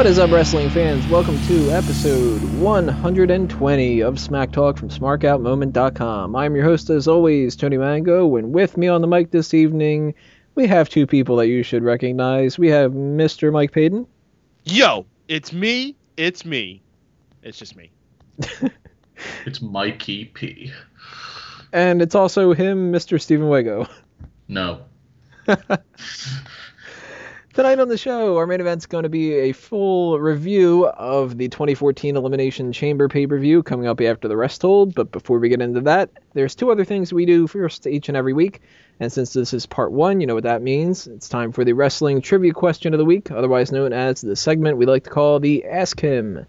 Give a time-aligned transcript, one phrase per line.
[0.00, 1.06] What is up, wrestling fans?
[1.08, 6.34] Welcome to episode 120 of Smack Talk from SmarkoutMoment.com.
[6.34, 10.14] I'm your host, as always, Tony Mango, and with me on the mic this evening,
[10.54, 12.58] we have two people that you should recognize.
[12.58, 13.52] We have Mr.
[13.52, 14.06] Mike Payton.
[14.64, 15.94] Yo, it's me.
[16.16, 16.80] It's me.
[17.42, 17.90] It's just me.
[19.44, 20.72] It's Mikey P.
[21.74, 23.20] And it's also him, Mr.
[23.20, 23.86] Steven Wego.
[24.48, 24.80] No.
[27.60, 31.46] Tonight on the show, our main event's going to be a full review of the
[31.50, 34.94] 2014 Elimination Chamber pay-per-view coming up after the rest hold.
[34.94, 38.16] But before we get into that, there's two other things we do first each and
[38.16, 38.62] every week.
[38.98, 41.06] And since this is part one, you know what that means.
[41.06, 44.78] It's time for the wrestling trivia question of the week, otherwise known as the segment
[44.78, 46.46] we like to call the Ask Him.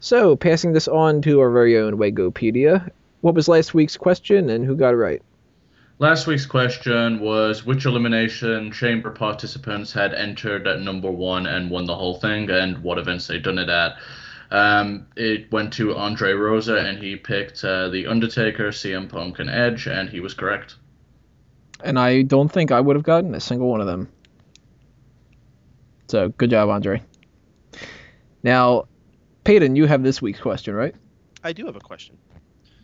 [0.00, 2.90] So, passing this on to our very own Wagopedia.
[3.22, 5.22] What was last week's question and who got it right?
[5.98, 11.86] Last week's question was which elimination chamber participants had entered at number one and won
[11.86, 13.96] the whole thing, and what events they'd done it at.
[14.50, 19.48] Um, it went to Andre Rosa, and he picked uh, The Undertaker, CM Punk, and
[19.48, 20.76] Edge, and he was correct.
[21.82, 24.08] And I don't think I would have gotten a single one of them.
[26.08, 27.02] So, good job, Andre.
[28.42, 28.84] Now,
[29.44, 30.94] Peyton, you have this week's question, right?
[31.42, 32.18] I do have a question.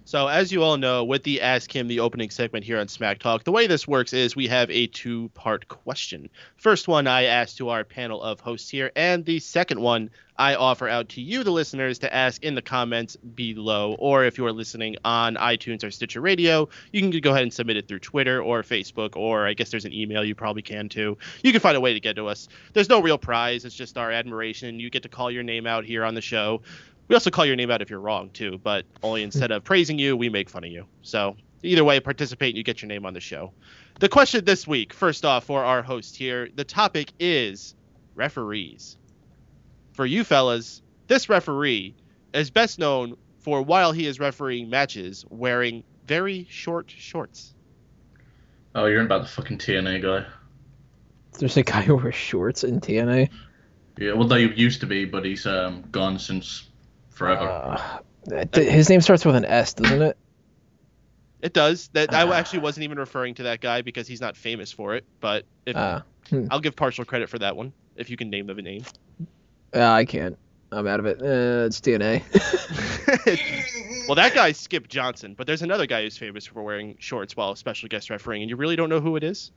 [0.05, 3.21] So, as you all know, with the Ask Him, the opening segment here on Smack
[3.21, 6.29] Talk, the way this works is we have a two part question.
[6.57, 10.55] First one I ask to our panel of hosts here, and the second one I
[10.55, 13.95] offer out to you, the listeners, to ask in the comments below.
[13.99, 17.77] Or if you're listening on iTunes or Stitcher Radio, you can go ahead and submit
[17.77, 21.17] it through Twitter or Facebook, or I guess there's an email you probably can too.
[21.45, 22.49] You can find a way to get to us.
[22.73, 24.81] There's no real prize, it's just our admiration.
[24.81, 26.63] You get to call your name out here on the show.
[27.09, 29.99] We also call your name out if you're wrong too, but only instead of praising
[29.99, 30.87] you, we make fun of you.
[31.03, 33.53] So either way, participate and you get your name on the show.
[34.01, 37.75] The question this week, first off, for our host here, the topic is
[38.15, 38.97] referees.
[39.93, 41.95] For you fellas, this referee
[42.33, 47.55] is best known for while he is refereeing matches wearing very short shorts.
[48.75, 50.27] Oh, you're in about the fucking TNA guy.
[51.39, 53.29] There's a guy who wears shorts in TNA.
[53.99, 56.71] Yeah, well, they used to be, but he's um, gone since
[57.23, 58.03] forever.
[58.31, 60.17] Uh, th- his name starts with an S, doesn't it?
[61.41, 61.89] It does.
[61.89, 65.05] That I actually wasn't even referring to that guy because he's not famous for it,
[65.21, 66.47] but if, Uh, hmm.
[66.51, 68.85] I'll give partial credit for that one if you can name the name.
[69.75, 70.39] Uh, I can't.
[70.71, 71.21] I'm out of it.
[71.21, 72.23] Uh, it's TNA.
[74.09, 77.55] well, that guy's Slick Johnson, but there's another guy who's famous for wearing shorts while
[77.57, 79.51] special guest refereeing, and you really don't know who it is?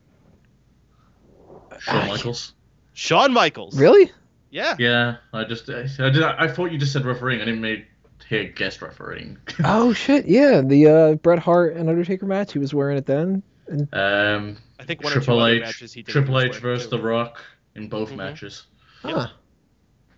[1.79, 2.53] Shawn Michaels.
[2.93, 3.79] Shawn Michaels.
[3.79, 4.11] really?
[4.55, 4.75] Yeah.
[4.79, 7.41] Yeah, I just I, I did I thought you just said refereeing.
[7.41, 7.85] I didn't make
[8.29, 9.38] hear guest refereeing.
[9.66, 10.25] Oh shit!
[10.27, 12.53] Yeah, the uh, Bret Hart and Undertaker match.
[12.53, 13.44] He was wearing it then.
[13.91, 16.11] um, I think one or two Triple other H, matches he did.
[16.11, 16.97] Triple H versus too.
[16.97, 17.44] The Rock
[17.75, 18.15] in both Mhm.
[18.17, 18.65] matches.
[19.01, 19.27] Huh.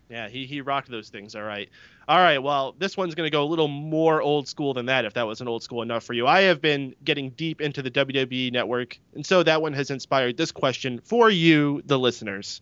[0.09, 1.35] Yeah, he, he rocked those things.
[1.35, 1.67] All right.
[2.07, 2.37] All right.
[2.41, 5.25] Well, this one's going to go a little more old school than that, if that
[5.25, 6.25] wasn't old school enough for you.
[6.25, 10.37] I have been getting deep into the WWE network, and so that one has inspired
[10.37, 12.61] this question for you, the listeners.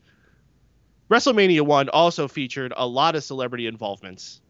[1.09, 4.41] WrestleMania 1 also featured a lot of celebrity involvements.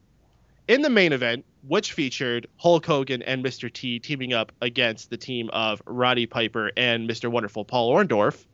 [0.67, 3.71] In the main event, which featured Hulk Hogan and Mr.
[3.71, 7.29] T teaming up against the team of Roddy Piper and Mr.
[7.29, 8.45] Wonderful Paul Orndorff,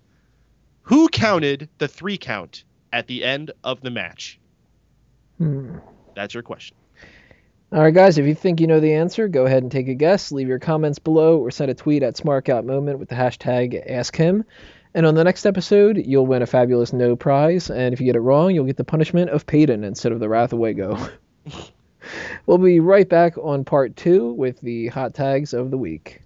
[0.81, 4.39] who counted the three count at the end of the match?
[5.37, 5.77] Hmm.
[6.15, 6.75] That's your question.
[7.71, 8.17] All right, guys.
[8.17, 10.31] If you think you know the answer, go ahead and take a guess.
[10.31, 14.43] Leave your comments below, or send a tweet at SmarkoutMoment with the hashtag AskHim.
[14.93, 17.69] And on the next episode, you'll win a fabulous no prize.
[17.69, 20.27] And if you get it wrong, you'll get the punishment of Peyton instead of the
[20.27, 20.97] Wrath of Wago.
[22.45, 26.21] we'll be right back on part two with the hot tags of the week.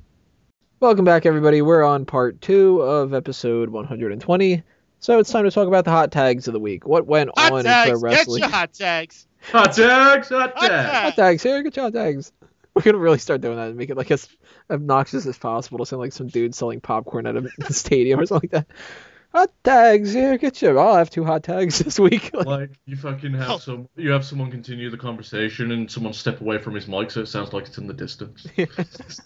[0.80, 1.62] Welcome back, everybody.
[1.62, 4.64] We're on part two of episode 120.
[5.00, 6.88] So it's time to talk about the hot tags of the week.
[6.88, 7.92] What went Hot on in tags.
[7.92, 8.40] pro Get wrestling?
[8.42, 9.28] your hot tags.
[9.52, 10.70] Hot tags, hot Hot tags.
[10.70, 11.04] tags.
[11.04, 12.32] hot tags here, get your hot tags.
[12.76, 14.28] We're gonna really start doing that and make it like as
[14.70, 18.50] obnoxious as possible to sound like some dude selling popcorn at a stadium or something
[18.52, 18.76] like that.
[19.34, 20.80] Hot tags here, get your.
[20.80, 22.32] I'll have two hot tags this week.
[22.34, 23.58] Like, Like you fucking have Oh.
[23.58, 27.22] some, you have someone continue the conversation and someone step away from his mic so
[27.22, 28.46] it sounds like it's in the distance.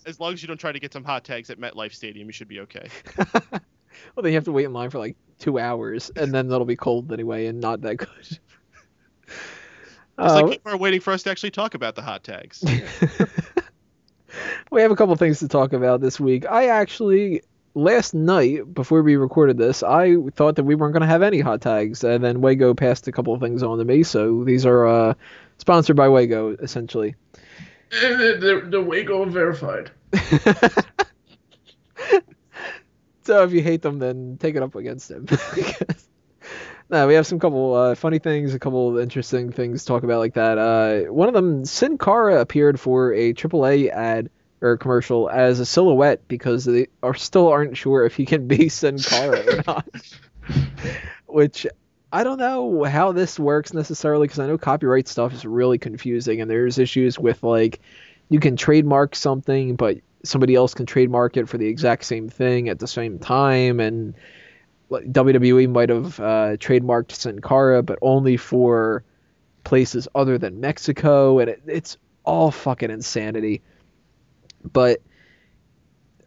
[0.06, 2.32] As long as you don't try to get some hot tags at MetLife Stadium, you
[2.34, 2.88] should be okay.
[3.18, 6.66] well, then you have to wait in line for like two hours, and then that'll
[6.66, 8.40] be cold anyway, and not that good.
[10.20, 12.64] It's Uh, like people are waiting for us to actually talk about the hot tags.
[14.72, 16.46] we have a couple things to talk about this week.
[16.46, 17.42] I actually
[17.74, 21.40] last night before we recorded this, I thought that we weren't going to have any
[21.40, 24.04] hot tags, and then Wago passed a couple of things on to me.
[24.04, 25.14] So these are uh,
[25.58, 27.16] sponsored by Wago, essentially.
[27.90, 29.92] the, the Wago verified.
[33.24, 35.28] so if you hate them, then take it up against them.
[36.90, 40.04] No, we have some couple uh, funny things, a couple of interesting things to talk
[40.04, 40.58] about like that.
[40.58, 44.30] Uh, one of them, Sin Cara appeared for a AAA ad
[44.62, 48.70] or commercial as a silhouette because they are still aren't sure if he can be
[48.70, 49.88] Sin Cara or not.
[51.28, 51.68] Which
[52.12, 56.42] I don't know how this works necessarily because I know copyright stuff is really confusing
[56.42, 57.82] and there's issues with like
[58.30, 62.68] you can trademark something but somebody else can trademark it for the exact same thing
[62.68, 64.16] at the same time and
[64.90, 69.04] WWE might have uh, trademarked Sin Cara but only for
[69.64, 73.62] places other than Mexico and it, it's all fucking insanity.
[74.64, 75.02] But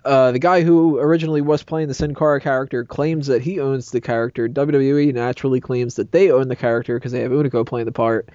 [0.05, 3.91] uh, the guy who originally was playing the Sin Cara character claims that he owns
[3.91, 4.49] the character.
[4.49, 8.29] WWE naturally claims that they own the character because they have Hunico playing the part.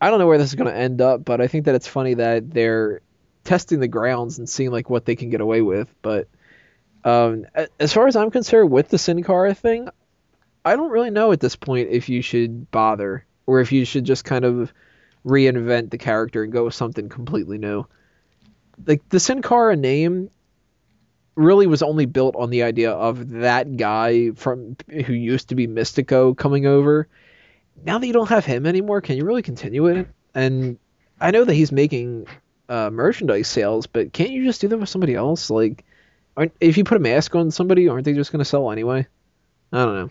[0.00, 1.86] I don't know where this is going to end up, but I think that it's
[1.86, 3.00] funny that they're
[3.44, 5.92] testing the grounds and seeing like what they can get away with.
[6.00, 6.28] But
[7.04, 7.46] um,
[7.78, 9.88] as far as I'm concerned, with the Sin Cara thing,
[10.64, 14.04] I don't really know at this point if you should bother or if you should
[14.04, 14.72] just kind of
[15.24, 17.86] reinvent the character and go with something completely new.
[18.86, 20.30] Like the Sin Cara name
[21.34, 25.66] really was only built on the idea of that guy from who used to be
[25.66, 27.08] Mystico coming over.
[27.84, 30.08] Now that you don't have him anymore, can you really continue it?
[30.34, 30.78] And
[31.20, 32.26] I know that he's making
[32.68, 35.48] uh, merchandise sales, but can't you just do that with somebody else?
[35.50, 35.84] Like,
[36.60, 39.06] if you put a mask on somebody, aren't they just going to sell anyway?
[39.72, 40.10] I don't know.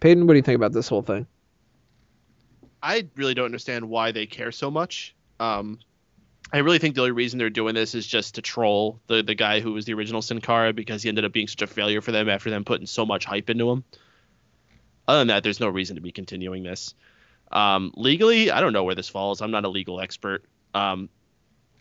[0.00, 1.26] Peyton, what do you think about this whole thing?
[2.82, 5.14] I really don't understand why they care so much.
[5.40, 5.78] Um,
[6.52, 9.34] I really think the only reason they're doing this is just to troll the the
[9.34, 12.00] guy who was the original Sin Cara because he ended up being such a failure
[12.00, 13.84] for them after them putting so much hype into him.
[15.08, 16.94] Other than that, there's no reason to be continuing this.
[17.50, 19.40] Um, legally, I don't know where this falls.
[19.40, 20.44] I'm not a legal expert.
[20.74, 21.08] Um,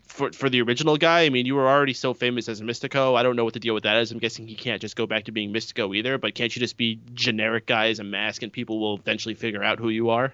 [0.07, 3.17] for for the original guy, I mean, you were already so famous as Mystico.
[3.17, 4.11] I don't know what the deal with that is.
[4.11, 6.17] I'm guessing he can't just go back to being Mystico either.
[6.17, 9.63] But can't you just be generic guy as a mask and people will eventually figure
[9.63, 10.33] out who you are?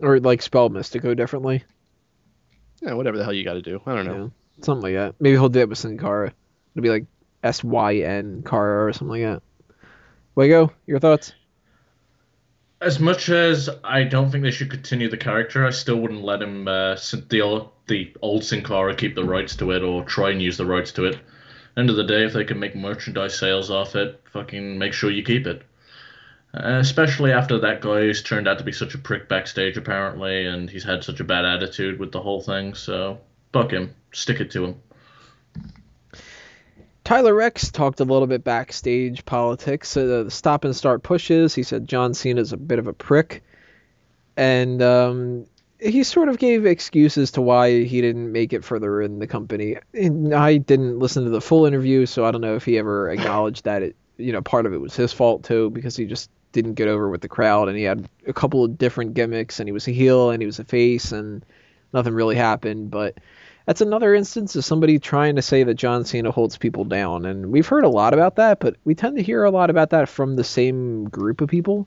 [0.00, 1.64] Or like spell Mystico differently
[2.84, 3.80] yeah, whatever the hell you got to do.
[3.86, 4.32] I don't know.
[4.58, 5.14] Yeah, something like that.
[5.20, 6.32] Maybe he'll do it with Sin Cara.
[6.74, 7.06] It'll be like
[7.42, 9.42] S Y N Cara or something like that.
[10.36, 11.32] Wego, your thoughts?
[12.84, 16.42] As much as I don't think they should continue the character, I still wouldn't let
[16.42, 16.98] him uh,
[17.30, 20.58] the old, the old Sin Cara keep the rights to it or try and use
[20.58, 21.18] the rights to it.
[21.78, 25.10] End of the day, if they can make merchandise sales off it, fucking make sure
[25.10, 25.62] you keep it.
[26.52, 30.44] Uh, especially after that guy who's turned out to be such a prick backstage, apparently,
[30.44, 32.74] and he's had such a bad attitude with the whole thing.
[32.74, 33.18] So,
[33.54, 33.94] fuck him.
[34.12, 34.74] Stick it to him.
[37.04, 41.54] Tyler Reks talked a little bit backstage politics, uh, the stop and start pushes.
[41.54, 43.44] He said John Cena's a bit of a prick.
[44.38, 45.46] And um,
[45.78, 49.76] he sort of gave excuses to why he didn't make it further in the company.
[49.92, 53.10] And I didn't listen to the full interview, so I don't know if he ever
[53.12, 56.30] acknowledged that it, you know, part of it was his fault too, because he just
[56.52, 59.68] didn't get over with the crowd, and he had a couple of different gimmicks, and
[59.68, 61.44] he was a heel and he was a face, and
[61.92, 62.90] nothing really happened.
[62.90, 63.18] But
[63.66, 67.50] that's another instance of somebody trying to say that John Cena holds people down, and
[67.50, 70.08] we've heard a lot about that, but we tend to hear a lot about that
[70.08, 71.86] from the same group of people.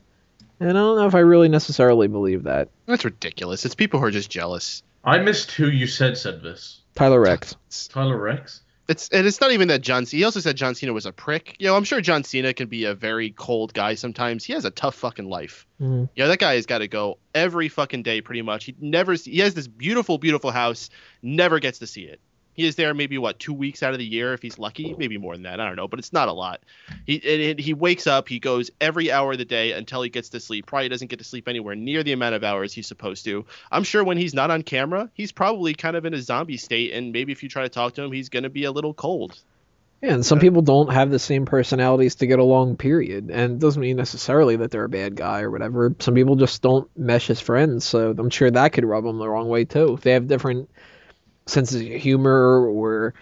[0.60, 2.68] And I don't know if I really necessarily believe that.
[2.86, 3.64] That's ridiculous.
[3.64, 4.82] It's people who are just jealous.
[5.04, 6.80] I missed who you said said this.
[6.96, 7.54] Tyler Reks.
[7.92, 8.62] Tyler Reks?
[8.88, 10.06] It's and it's not even that John.
[10.06, 11.56] Cena, he also said John Cena was a prick.
[11.58, 14.44] You know, I'm sure John Cena can be a very cold guy sometimes.
[14.44, 15.66] He has a tough fucking life.
[15.80, 16.04] Mm-hmm.
[16.16, 18.64] Yeah, that guy has got to go every fucking day, pretty much.
[18.64, 19.12] He never.
[19.12, 20.88] He has this beautiful, beautiful house.
[21.22, 22.20] Never gets to see it.
[22.58, 25.16] He is there maybe what two weeks out of the year if he's lucky, maybe
[25.16, 25.60] more than that.
[25.60, 26.60] I don't know, but it's not a lot.
[27.06, 30.40] He he wakes up, he goes every hour of the day until he gets to
[30.40, 30.66] sleep.
[30.66, 33.46] Probably doesn't get to sleep anywhere near the amount of hours he's supposed to.
[33.70, 36.94] I'm sure when he's not on camera, he's probably kind of in a zombie state,
[36.94, 39.38] and maybe if you try to talk to him, he's gonna be a little cold.
[40.02, 43.30] Yeah, and some uh, people don't have the same personalities to get along, period.
[43.30, 45.94] And it doesn't mean necessarily that they're a bad guy or whatever.
[46.00, 49.28] Some people just don't mesh as friends, so I'm sure that could rub them the
[49.28, 49.94] wrong way too.
[49.94, 50.68] If they have different
[51.48, 53.14] senses of humor or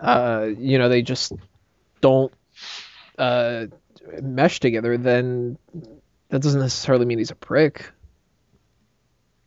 [0.00, 1.32] uh, you know they just
[2.00, 2.32] don't
[3.18, 3.66] uh,
[4.22, 5.58] mesh together, then
[6.30, 7.90] that doesn't necessarily mean he's a prick.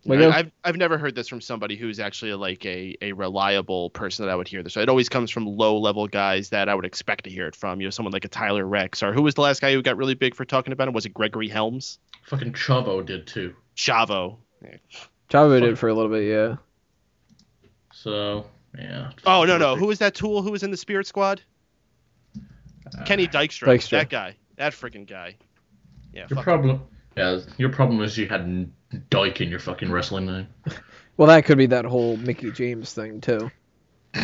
[0.05, 4.25] Like, I've I've never heard this from somebody who's actually like a, a reliable person
[4.25, 4.73] that I would hear this.
[4.73, 7.55] So It always comes from low level guys that I would expect to hear it
[7.55, 7.79] from.
[7.79, 9.95] You know, someone like a Tyler Reks or who was the last guy who got
[9.95, 10.93] really big for talking about him?
[10.93, 11.99] Was it Gregory Helms?
[12.23, 13.55] Fucking Chavo did too.
[13.77, 14.37] Chavo.
[14.61, 14.75] Yeah.
[15.29, 16.57] Chavo did for a little bit, yeah.
[18.03, 18.45] So
[18.77, 19.11] yeah.
[19.25, 21.41] Oh no no, who was that tool who was in the Spirit Squad?
[22.35, 23.67] Uh, Kenny Dykstra.
[23.67, 23.91] Dykstra.
[23.91, 24.35] That guy.
[24.57, 25.37] That freaking guy.
[26.11, 26.27] Yeah.
[26.29, 26.81] Your problem.
[27.15, 28.69] Yeah, your problem is you had
[29.09, 30.47] Dyke in your fucking wrestling name.
[31.17, 33.49] well, that could be that whole Mickie James thing too.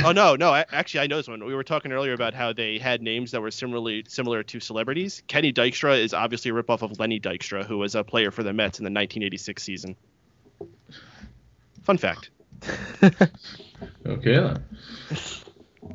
[0.04, 0.52] Oh no, no.
[0.52, 1.46] I, actually, I know this one.
[1.46, 5.24] We were talking earlier about how they had names that were similarly similar to celebrities.
[5.28, 8.52] Kenny Dykstra is obviously a ripoff of Lenny Dykstra, who was a player for the
[8.52, 9.96] Mets in the 1986 season.
[11.84, 12.30] Fun fact.
[14.06, 14.64] Okay then.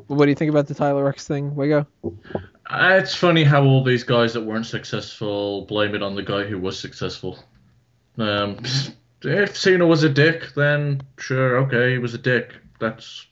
[0.06, 1.86] What do you think about the Tyler Reks thing, Wigo?
[2.04, 6.44] Uh, It's funny how all these guys that weren't successful blame it on the guy
[6.44, 7.38] who was successful.
[8.18, 8.58] Um,
[9.22, 12.54] if Cena was a dick, then sure, okay, he was a dick.
[12.80, 13.26] That's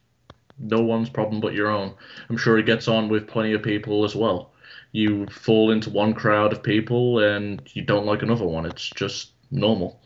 [0.58, 1.94] no one's problem but your own.
[2.28, 4.52] I'm sure he gets on with plenty of people as well.
[4.92, 8.66] You fall into one crowd of people and you don't like another one.
[8.66, 10.00] It's just normal.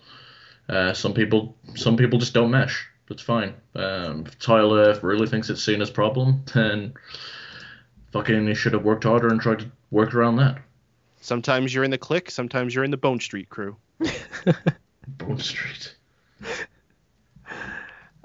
[0.68, 2.86] Uh, some people, some people just don't mesh.
[3.08, 3.54] That's fine.
[3.75, 6.94] Um, if Tyler really thinks it's Cena's problem, then
[8.12, 10.58] fucking he should have worked harder and tried to work around that.
[11.20, 13.76] Sometimes you're in the click, sometimes you're in the Bone Street crew.
[15.08, 15.94] Bone Street.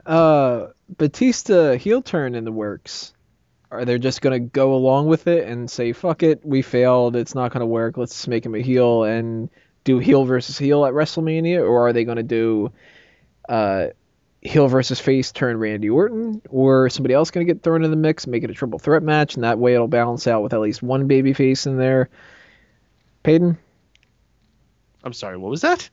[0.03, 3.13] Uh, Batista heel turn in the works.
[3.69, 7.35] Are they just gonna go along with it and say fuck it, we failed, it's
[7.35, 9.47] not gonna work, let's make him a heel and
[9.83, 12.71] do heel versus heel at WrestleMania, or are they gonna do
[13.47, 13.87] uh,
[14.41, 18.27] heel versus face turn Randy Orton, or somebody else gonna get thrown in the mix,
[18.27, 20.81] make it a triple threat match, and that way it'll balance out with at least
[20.81, 22.09] one baby face in there.
[23.23, 23.57] Peyton,
[25.03, 25.89] I'm sorry, what was that?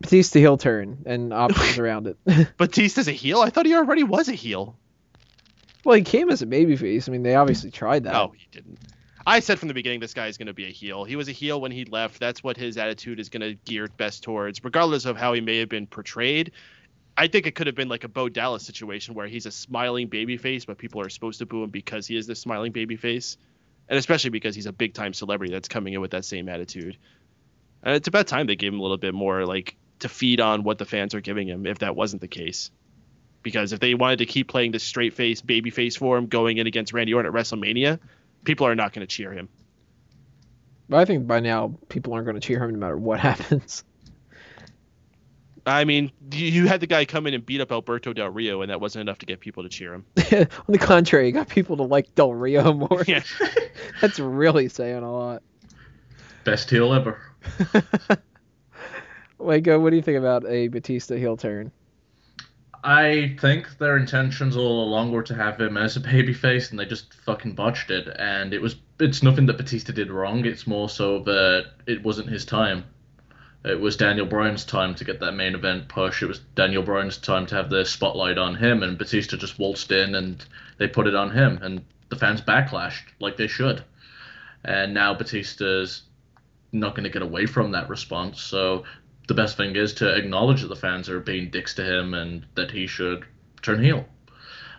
[0.00, 2.16] Batista heel turn and options around it.
[2.56, 3.40] Batista's a heel?
[3.40, 4.76] I thought he already was a heel.
[5.84, 7.08] well, he came as a babyface.
[7.08, 8.12] I mean, they obviously tried that.
[8.12, 8.78] No, he didn't.
[9.28, 11.02] I said from the beginning this guy is going to be a heel.
[11.02, 12.20] He was a heel when he left.
[12.20, 15.58] That's what his attitude is going to gear best towards, regardless of how he may
[15.58, 16.52] have been portrayed.
[17.16, 20.08] I think it could have been like a Bo Dallas situation where he's a smiling
[20.08, 23.38] babyface, but people are supposed to boo him because he is this smiling babyface,
[23.88, 26.98] and especially because he's a big time celebrity that's coming in with that same attitude.
[27.82, 30.62] And it's about time they gave him a little bit more like to feed on
[30.62, 31.66] what the fans are giving him.
[31.66, 32.70] If that wasn't the case,
[33.42, 36.66] because if they wanted to keep playing this straight face babyface for him going in
[36.66, 37.98] against Randy Orton at WrestleMania,
[38.44, 39.48] people are not going to cheer him.
[40.88, 43.84] But I think by now people aren't going to cheer him no matter what happens.
[45.66, 48.62] I mean, you you had the guy come in and beat up Alberto Del Rio,
[48.62, 50.06] and that wasn't enough to get people to cheer him.
[50.32, 53.02] On the contrary, you got people to like Del Rio more.
[53.06, 53.22] Yeah.
[54.00, 55.42] That's really saying a lot.
[56.44, 57.20] Best heel ever.
[59.38, 61.72] Wago, what do you think about a Batista heel turn?
[62.84, 66.84] I think their intentions all along were to have him as a babyface, and they
[66.84, 68.06] just fucking botched it.
[68.16, 70.44] And it was it's nothing that Batista did wrong.
[70.44, 72.84] It's more so that it wasn't his time.
[73.66, 76.22] It was Daniel Bryan's time to get that main event push.
[76.22, 79.90] It was Daniel Bryan's time to have the spotlight on him, and Batista just waltzed
[79.90, 80.44] in and
[80.78, 83.82] they put it on him, and the fans backlashed like they should.
[84.64, 86.02] And now Batista's
[86.70, 88.40] not going to get away from that response.
[88.40, 88.84] So
[89.26, 92.46] the best thing is to acknowledge that the fans are being dicks to him and
[92.54, 93.24] that he should
[93.62, 94.06] turn heel.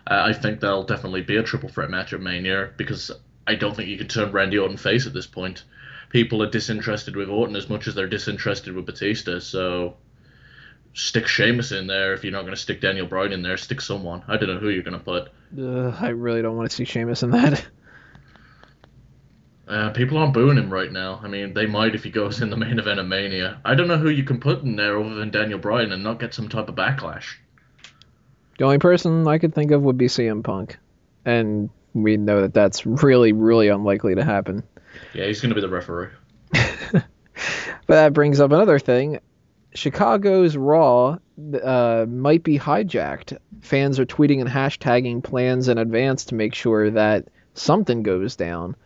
[0.06, 3.10] Uh, I think that'll definitely be a triple threat match at Mania because
[3.46, 5.64] I don't think you can turn Randy Orton face at this point.
[6.10, 9.96] People are disinterested with Orton as much as they're disinterested with Batista, so
[10.94, 12.14] stick Sheamus in there.
[12.14, 14.22] If you're not going to stick Daniel Bryan in there, stick someone.
[14.26, 15.28] I don't know who you're going to put.
[15.58, 17.64] Ugh, I really don't want to see Sheamus in that.
[19.68, 21.20] Uh, people aren't booing him right now.
[21.22, 23.60] I mean, they might if he goes in the main event of Mania.
[23.66, 26.18] I don't know who you can put in there other than Daniel Bryan and not
[26.18, 27.34] get some type of backlash.
[28.56, 30.78] The only person I could think of would be CM Punk,
[31.26, 34.62] and we know that that's really, really unlikely to happen.
[35.14, 36.08] Yeah, he's going to be the referee.
[37.88, 39.18] But that brings up another thing.
[39.74, 41.18] Chicago's Raw
[41.62, 43.38] uh, might be hijacked.
[43.62, 48.76] Fans are tweeting and hashtagging plans in advance to make sure that something goes down.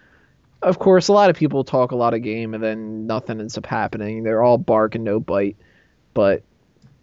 [0.63, 3.59] Of course, a lot of people talk a lot of game and then nothing ends
[3.59, 4.23] up happening.
[4.23, 5.57] They're all bark and no bite.
[6.15, 6.45] But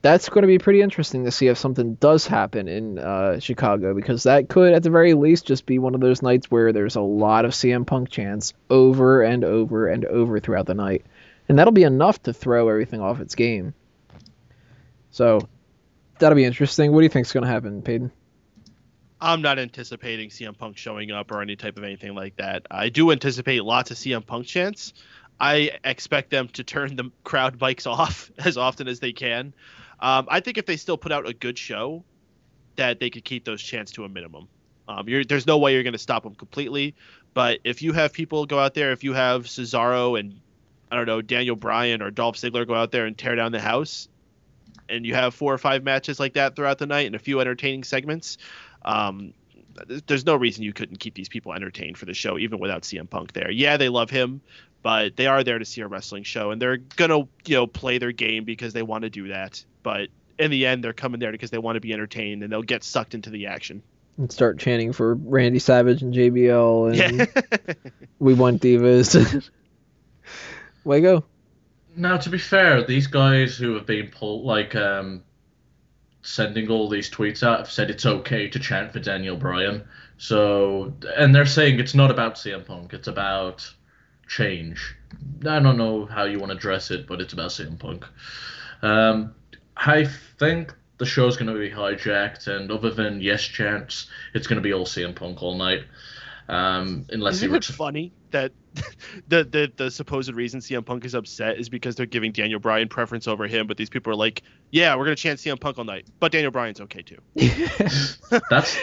[0.01, 3.93] that's going to be pretty interesting to see if something does happen in uh, Chicago
[3.93, 6.95] because that could, at the very least, just be one of those nights where there's
[6.95, 11.05] a lot of CM Punk chants over and over and over throughout the night
[11.49, 13.73] and that'll be enough to throw everything off its game.
[15.09, 15.41] So
[16.19, 16.93] that'll be interesting.
[16.93, 18.11] What do you think's going to happen, Peyton?
[19.19, 22.67] I'm not anticipating CM Punk showing up or any type of anything like that.
[22.71, 24.93] I do anticipate lots of CM Punk chants.
[25.39, 29.53] I expect them to turn the crowd bikes off as often as they can.
[30.01, 32.03] Um, I think if they still put out a good show,
[32.75, 34.47] that they could keep those chants to a minimum.
[34.87, 36.95] Um, there's no way you're going to stop them completely,
[37.33, 40.39] but if you have people go out there, if you have Cesaro and
[40.91, 43.59] I don't know Daniel Bryan or Dolph Ziggler go out there and tear down the
[43.59, 44.07] house,
[44.87, 47.39] and you have four or five matches like that throughout the night and a few
[47.39, 48.37] entertaining segments,
[48.83, 49.33] um,
[50.07, 53.09] there's no reason you couldn't keep these people entertained for the show even without CM
[53.09, 53.51] Punk there.
[53.51, 54.41] Yeah, they love him,
[54.81, 57.97] but they are there to see a wrestling show and they're gonna you know play
[57.97, 59.63] their game because they want to do that.
[59.83, 62.61] But in the end, they're coming there because they want to be entertained and they'll
[62.61, 63.83] get sucked into the action.
[64.17, 67.73] and start chanting for Randy Savage and JBL and Yeah.
[68.19, 69.49] we want divas.
[70.83, 71.23] Way go.
[71.95, 75.23] Now, to be fair, these guys who have been pulled, like, um,
[76.21, 79.83] sending all these tweets out have said it's okay to chant for Daniel Bryan.
[80.17, 83.69] So, and they're saying it's not about CM Punk, it's about
[84.29, 84.95] change.
[85.45, 88.05] I don't know how you want to address it, but it's about CM Punk.
[88.81, 89.33] Um,
[89.75, 94.57] I think the show's going to be hijacked, and other than yes chants, it's going
[94.57, 95.83] to be all CM Punk all night.
[96.47, 98.51] Um, unless Isn't he it funny that
[99.27, 102.87] the, the the supposed reason CM Punk is upset is because they're giving Daniel Bryan
[102.87, 105.83] preference over him, but these people are like, yeah, we're gonna chant CM Punk all
[105.83, 107.19] night, but Daniel Bryan's okay too.
[108.49, 108.77] that's.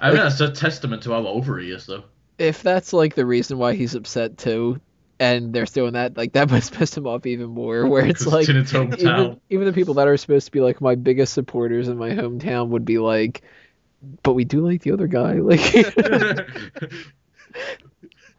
[0.00, 2.04] I mean, that's a testament to how over he is, though.
[2.38, 4.80] If that's like the reason why he's upset too,
[5.18, 7.86] and they're doing that, like that must piss him off even more.
[7.86, 10.94] Where it's like its even, even the people that are supposed to be like my
[10.94, 13.42] biggest supporters in my hometown would be like,
[14.22, 15.34] but we do like the other guy.
[15.44, 15.60] Like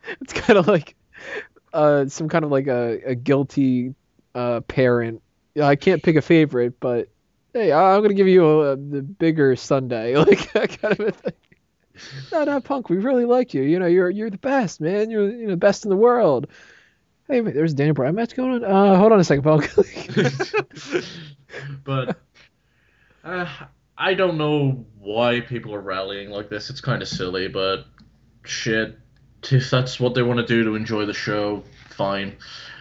[0.21, 0.95] it's kind of like
[1.73, 3.95] uh some kind of like a, a guilty
[4.33, 5.21] uh parent.
[5.55, 7.07] Yeah, I can't pick a favorite, but
[7.53, 11.33] hey, I'm gonna give you a, the bigger Sunday, like that kind of a thing.
[12.31, 13.63] No, no, Punk, we really like you.
[13.63, 15.09] You know, you're you're the best, man.
[15.09, 16.47] You're you know best in the world.
[17.27, 18.63] Hey, there's Daniel Bryan match going on.
[18.63, 19.73] Uh, hold on a second, Punk.
[21.83, 22.17] but
[23.23, 23.47] uh,
[23.97, 26.69] I don't know why people are rallying like this.
[26.69, 27.85] It's kind of silly, but
[28.43, 28.99] shit.
[29.43, 32.37] If that's what they want to do to enjoy the show, fine.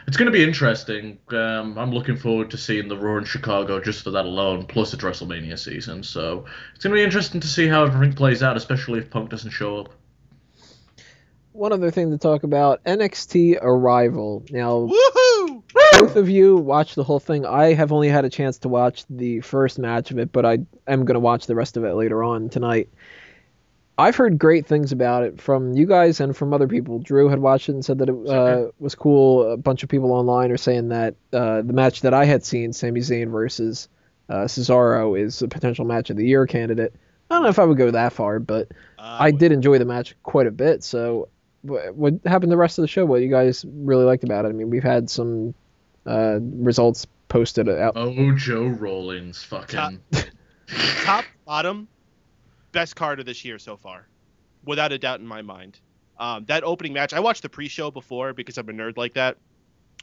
[0.06, 1.18] It's going to be interesting.
[1.30, 4.66] Um, I'm looking forward to seeing the Raw in Chicago just for that alone.
[4.66, 6.44] Plus, it's WrestleMania season, so
[6.74, 9.50] it's going to be interesting to see how everything plays out, especially if Punk doesn't
[9.50, 9.88] show up.
[11.52, 14.44] One other thing to talk about: NXT Arrival.
[14.50, 15.62] Now, Woohoo!
[16.00, 17.46] both of you watched the whole thing.
[17.46, 20.58] I have only had a chance to watch the first match of it, but I
[20.86, 22.88] am going to watch the rest of it later on tonight.
[23.96, 26.98] I've heard great things about it from you guys and from other people.
[26.98, 29.52] Drew had watched it and said that it uh, was cool.
[29.52, 32.72] A bunch of people online are saying that uh, the match that I had seen,
[32.72, 33.88] Sami Zayn versus
[34.28, 36.92] uh, Cesaro, is a potential match of the year candidate.
[37.30, 40.16] I don't know if I would go that far, but I did enjoy the match
[40.24, 40.82] quite a bit.
[40.82, 41.28] So,
[41.62, 43.06] what happened the rest of the show?
[43.06, 44.48] What you guys really liked about it?
[44.48, 45.54] I mean, we've had some
[46.04, 47.92] uh, results posted out.
[47.96, 50.00] Oh, Joe Rollins, fucking.
[51.04, 51.88] top bottom
[52.74, 54.06] best card of this year so far
[54.66, 55.80] without a doubt in my mind
[56.18, 59.38] um, that opening match i watched the pre-show before because i'm a nerd like that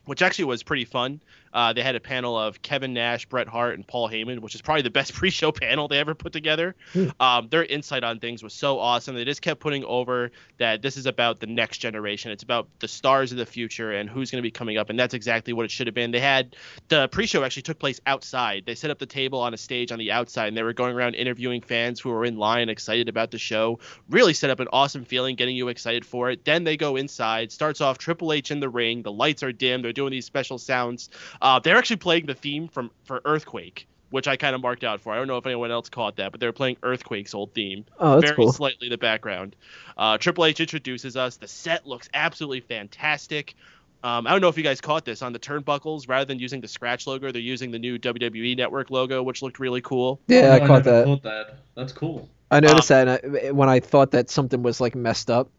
[0.05, 1.21] which actually was pretty fun.
[1.54, 4.62] Uh, they had a panel of Kevin Nash, Bret Hart, and Paul Heyman, which is
[4.62, 6.76] probably the best pre-show panel they ever put together.
[6.94, 7.10] Hmm.
[7.20, 9.16] Um, their insight on things was so awesome.
[9.16, 12.32] They just kept putting over that this is about the next generation.
[12.32, 15.00] It's about the stars of the future and who's going to be coming up, and
[15.00, 16.12] that's exactly what it should have been.
[16.12, 16.56] They had
[16.88, 18.64] the pre-show actually took place outside.
[18.66, 20.96] They set up the table on a stage on the outside, and they were going
[20.96, 23.80] around interviewing fans who were in line, excited about the show.
[24.10, 26.46] Really set up an awesome feeling, getting you excited for it.
[26.46, 27.52] Then they go inside.
[27.52, 29.02] Starts off Triple H in the ring.
[29.02, 29.82] The lights are dim.
[29.82, 31.10] They're doing these special sounds.
[31.41, 35.01] Uh, they're actually playing the theme from for Earthquake, which I kind of marked out
[35.01, 35.12] for.
[35.13, 38.15] I don't know if anyone else caught that, but they're playing Earthquake's old theme Oh,
[38.19, 38.51] that's very cool.
[38.54, 39.56] slightly in the background.
[39.97, 41.38] Uh, Triple H introduces us.
[41.38, 43.56] The set looks absolutely fantastic.
[44.04, 46.10] Um, I don't know if you guys caught this on the turnbuckles.
[46.10, 49.60] Rather than using the scratch logo, they're using the new WWE Network logo, which looked
[49.60, 50.19] really cool.
[50.27, 51.06] Yeah, Oh, I no, caught that.
[51.06, 51.58] Caught that.
[51.75, 52.27] That's cool.
[52.49, 55.49] I noticed that and I, when I thought that something was like messed up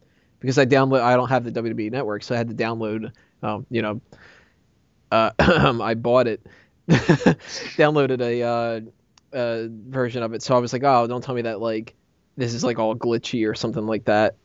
[0.41, 3.65] because I download I don't have the WWE network, so I had to download um,
[3.71, 4.01] you know
[5.13, 5.31] uh,
[5.83, 6.45] I bought it
[6.89, 10.43] downloaded a uh, uh, version of it.
[10.43, 11.95] So I was like, "Oh, don't tell me that like
[12.37, 14.37] this is like all glitchy or something like that."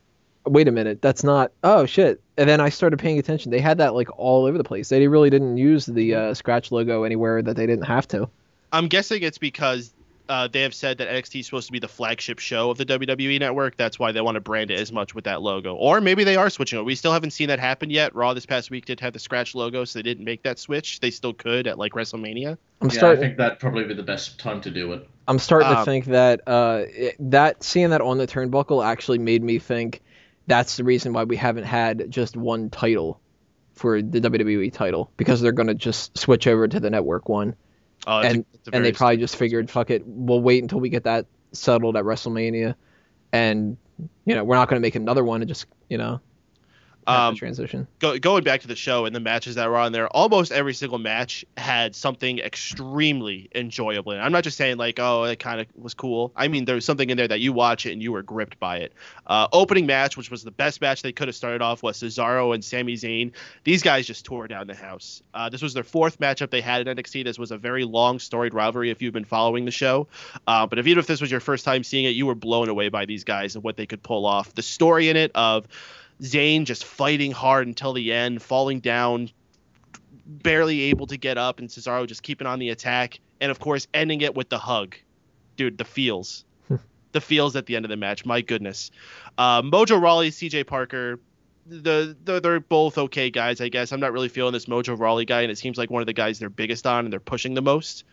[0.46, 1.52] Wait a minute, that's not.
[1.64, 2.22] Oh shit!
[2.38, 3.52] And then I started paying attention.
[3.52, 4.90] They had that like all over the place.
[4.90, 8.30] They really didn't use the uh, scratch logo anywhere that they didn't have to.
[8.72, 9.94] I'm guessing it's because
[10.30, 12.86] uh, they have said that NXT is supposed to be the flagship show of the
[12.86, 13.78] WWE Network.
[13.78, 15.76] That's why they want to brand it as much with that logo.
[15.76, 16.84] Or maybe they are switching it.
[16.84, 18.16] We still haven't seen that happen yet.
[18.16, 21.00] Raw this past week did have the scratch logo, so they didn't make that switch.
[21.00, 22.58] They still could at like WrestleMania.
[22.82, 23.24] I'm yeah, starting.
[23.24, 25.08] I think that'd probably be the best time to do it.
[25.28, 29.20] I'm starting to Um, think that uh, it, that seeing that on the turnbuckle actually
[29.20, 30.02] made me think
[30.48, 33.20] that's the reason why we haven't had just one title
[33.74, 37.56] for the WWE title because they're going to just switch over to the network one
[38.08, 41.04] Oh, and a and they probably just figured fuck it we'll wait until we get
[41.04, 42.74] that settled at WrestleMania.
[43.34, 43.78] And
[44.26, 46.22] you know we're not going to make another one and just you know
[47.08, 47.88] Um, transition.
[48.00, 50.74] Go, going back to the show and the matches that were on there, almost every
[50.74, 54.12] single match had something extremely enjoyable.
[54.12, 56.34] And I'm not just saying like, oh, it kind of was cool.
[56.36, 58.60] I mean, there was something in there that you watch it and you were gripped
[58.60, 58.94] by it.
[59.26, 62.54] Uh, opening match, which was the best match they could have started off, was Cesaro
[62.54, 63.32] and Sami Zayn.
[63.64, 65.24] These guys just tore down the house.
[65.34, 67.24] Uh, this was their fourth matchup they had in NXT.
[67.24, 70.08] This was a very long storied rivalry if you've been following the show.
[70.46, 72.68] Uh, but if even if this was your first time seeing it, you were blown
[72.68, 74.54] away by these guys and what they could pull off.
[74.54, 75.68] The story in it of
[76.22, 79.30] Zayn just fighting hard until the end, falling down,
[80.26, 83.88] barely able to get up, and Cesaro just keeping on the attack, and of course
[83.94, 84.96] ending it with the hug.
[85.56, 86.46] Dude, the feels.
[87.12, 88.26] the feels at the end of the match.
[88.26, 88.92] My goodness.
[89.38, 91.20] Uh, Mojo Rawley, CJ Parker,
[91.68, 93.92] the, the, they're both okay guys, I guess.
[93.92, 96.14] I'm not really feeling this Mojo Rawley guy, and it seems like one of the
[96.14, 98.04] guys they're biggest on and they're pushing the most.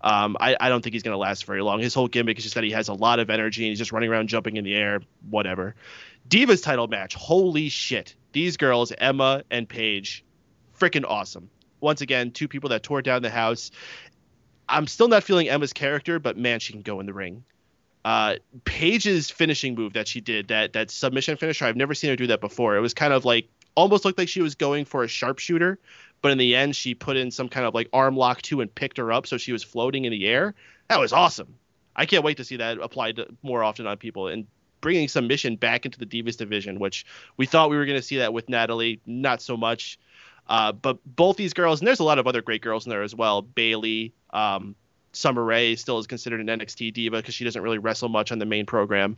[0.00, 1.80] Um, I, I, don't think he's going to last very long.
[1.80, 3.90] His whole gimmick is just that he has a lot of energy and he's just
[3.90, 5.00] running around jumping in the air,
[5.30, 5.74] whatever.
[6.28, 7.14] Divas title match.
[7.14, 8.14] Holy shit.
[8.32, 10.24] These girls, Emma and Paige,
[10.78, 11.50] freaking awesome.
[11.80, 13.70] Once again, two people that tore down the house.
[14.68, 17.44] I'm still not feeling Emma's character, but man, she can go in the ring.
[18.04, 22.16] Uh, Paige's finishing move that she did, that that submission finisher, I've never seen her
[22.16, 22.76] do that before.
[22.76, 25.78] It was kind of like almost looked like she was going for a sharpshooter,
[26.22, 28.74] but in the end, she put in some kind of like arm lock too and
[28.74, 30.54] picked her up, so she was floating in the air.
[30.88, 31.54] That was awesome.
[31.96, 34.28] I can't wait to see that applied more often on people.
[34.28, 34.46] And
[34.84, 37.06] bringing submission back into the Divas division, which
[37.38, 39.98] we thought we were going to see that with Natalya, not so much.
[40.46, 43.02] Uh, but both these girls, and there's a lot of other great girls in there
[43.02, 43.40] as well.
[43.40, 44.74] Bayley, um,
[45.14, 48.38] Summer Rae still is considered an NXT diva because she doesn't really wrestle much on
[48.38, 49.16] the main program.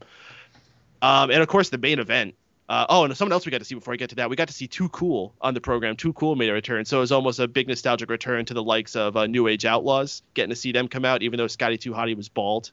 [1.03, 2.37] Um, and of course, the main event.
[2.69, 4.37] Uh, oh, and someone else we got to see before I get to that, we
[4.37, 5.97] got to see Too Cool on the program.
[5.97, 8.63] Too Cool made a return, so it was almost a big nostalgic return to the
[8.63, 11.77] likes of uh, New Age Outlaws, getting to see them come out, even though Scotty
[11.77, 12.71] Too Hottie was bald.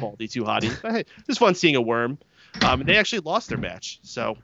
[0.00, 0.76] Baldy Too Hottie.
[0.82, 2.18] But hey, it was fun seeing a worm.
[2.62, 4.00] Um, they actually lost their match.
[4.02, 4.36] So,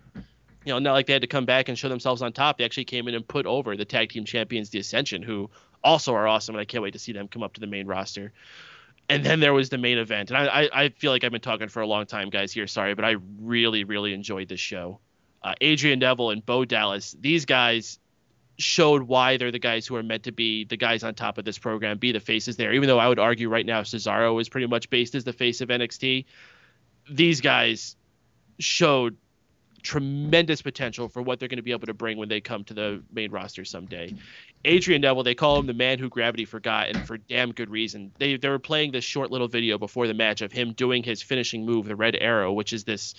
[0.64, 2.58] you know, not like they had to come back and show themselves on top.
[2.58, 5.50] They actually came in and put over the tag team champions, the Ascension, who
[5.82, 6.54] also are awesome.
[6.54, 8.32] And I can't wait to see them come up to the main roster.
[9.08, 10.30] And then there was the main event.
[10.30, 12.66] And I, I, I feel like I've been talking for a long time, guys, here.
[12.66, 14.98] Sorry, but I really, really enjoyed this show.
[15.42, 18.00] Uh, Adrian Neville and Bo Dallas, these guys
[18.58, 21.44] showed why they're the guys who are meant to be the guys on top of
[21.44, 22.72] this program, be the faces there.
[22.72, 25.60] Even though I would argue right now Cesaro is pretty much based as the face
[25.60, 26.24] of NXT,
[27.10, 27.96] these guys
[28.58, 29.16] showed
[29.82, 32.74] tremendous potential for what they're going to be able to bring when they come to
[32.74, 34.14] the main roster someday.
[34.64, 38.12] Adrian Neville, they call him the man who gravity forgot, and for damn good reason.
[38.18, 41.22] They they were playing this short little video before the match of him doing his
[41.22, 43.14] finishing move, the red arrow, which is this.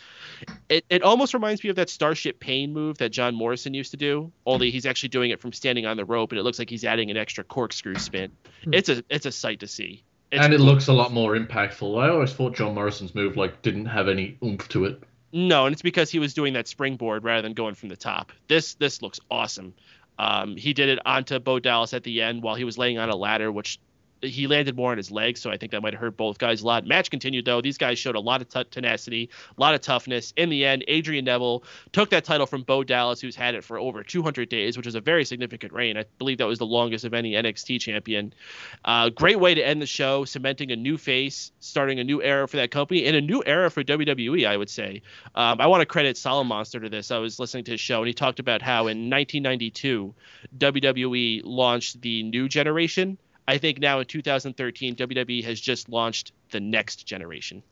[0.69, 3.97] It, it almost reminds me of that Starship Pain move that John Morrison used to
[3.97, 6.69] do, only he's actually doing it from standing on the rope, and it looks like
[6.69, 8.31] he's adding an extra corkscrew spin.
[8.63, 8.73] Hmm.
[8.73, 10.03] It's a it's a sight to see.
[10.31, 10.65] It's and it cool.
[10.65, 12.03] looks a lot more impactful.
[12.03, 15.01] I always thought John Morrison's move like didn't have any oomph to it.
[15.37, 18.31] No, and it's because he was doing that springboard rather than going from the top.
[18.47, 19.75] This this looks awesome.
[20.17, 23.09] Um, he did it onto Bo Dallas at the end while he was laying on
[23.09, 23.77] a ladder, which
[24.21, 26.61] he landed more on his legs, so I think that might have hurt both guys
[26.61, 26.85] a lot.
[26.85, 30.33] Match continued though; these guys showed a lot of t- tenacity, a lot of toughness.
[30.35, 33.79] In the end, Adrian Neville took that title from Bo Dallas, who's had it for
[33.79, 35.97] over 200 days, which is a very significant reign.
[35.97, 38.33] I believe that was the longest of any NXT champion.
[38.83, 42.47] Uh, great way to end the show, cementing a new face, starting a new era
[42.47, 44.47] for that company, and a new era for WWE.
[44.47, 45.01] I would say.
[45.35, 47.11] Um, I want to credit Solid Monster to this.
[47.11, 50.13] I was listening to his show, and he talked about how in 1992
[50.57, 56.59] WWE launched the new generation I think now in 2013, WWE has just launched the
[56.59, 57.63] next generation,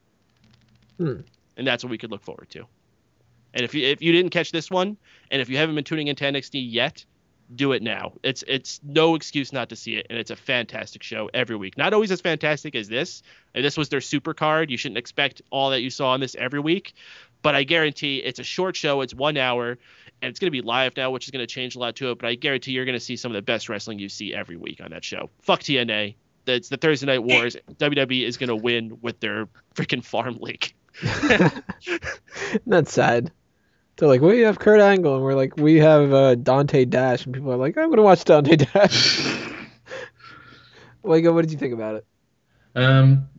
[0.97, 1.21] hmm.
[1.57, 2.65] and that's what we could look forward to.
[3.53, 4.97] And if you if you didn't catch this one,
[5.31, 7.05] and if you haven't been tuning into NXT yet,
[7.53, 8.13] do it now.
[8.23, 11.77] It's it's no excuse not to see it, and it's a fantastic show every week.
[11.77, 13.21] Not always as fantastic as this.
[13.53, 14.71] And this was their super card.
[14.71, 16.93] You shouldn't expect all that you saw on this every week,
[17.41, 19.01] but I guarantee it's a short show.
[19.01, 19.77] It's one hour
[20.21, 22.12] and it's going to be live now, which is going to change a lot to
[22.12, 22.19] it.
[22.19, 24.58] But I guarantee you're going to see some of the best wrestling you see every
[24.58, 25.30] week on that show.
[25.41, 26.15] Fuck TNA.
[26.47, 27.56] It's the Thursday Night Wars.
[27.78, 30.73] WWE is going to win with their freaking farm league.
[32.67, 33.32] That's sad.
[33.97, 37.34] They're like, we have Kurt Angle, and we're like, we have uh, Dante Dash, and
[37.34, 39.23] people are like, I'm going to watch Dante Dash.
[41.04, 42.06] like, what did you think about it?
[42.75, 43.30] Um,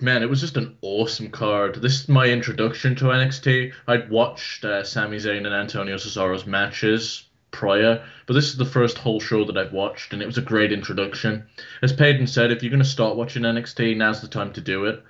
[0.00, 1.76] man, it was just an awesome card.
[1.76, 3.72] This is my introduction to NXT.
[3.86, 8.98] I'd watched uh, Sami Zayn and Antonio Cesaro's matches prior, but this is the first
[8.98, 11.44] whole show that I've watched, and it was a great introduction.
[11.82, 14.86] As Peyton said, if you're going to start watching NXT, now's the time to do
[14.86, 15.02] it.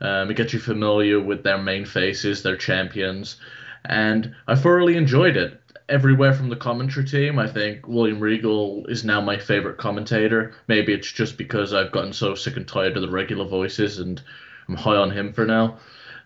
[0.00, 3.36] Um, it gets you familiar with their main faces, their champions,
[3.84, 7.38] and I thoroughly enjoyed it everywhere from the commentary team.
[7.38, 10.54] I think William Regal is now my favorite commentator.
[10.66, 14.22] Maybe it's just because I've gotten so sick and tired of the regular voices and
[14.68, 15.78] I'm high on him for now.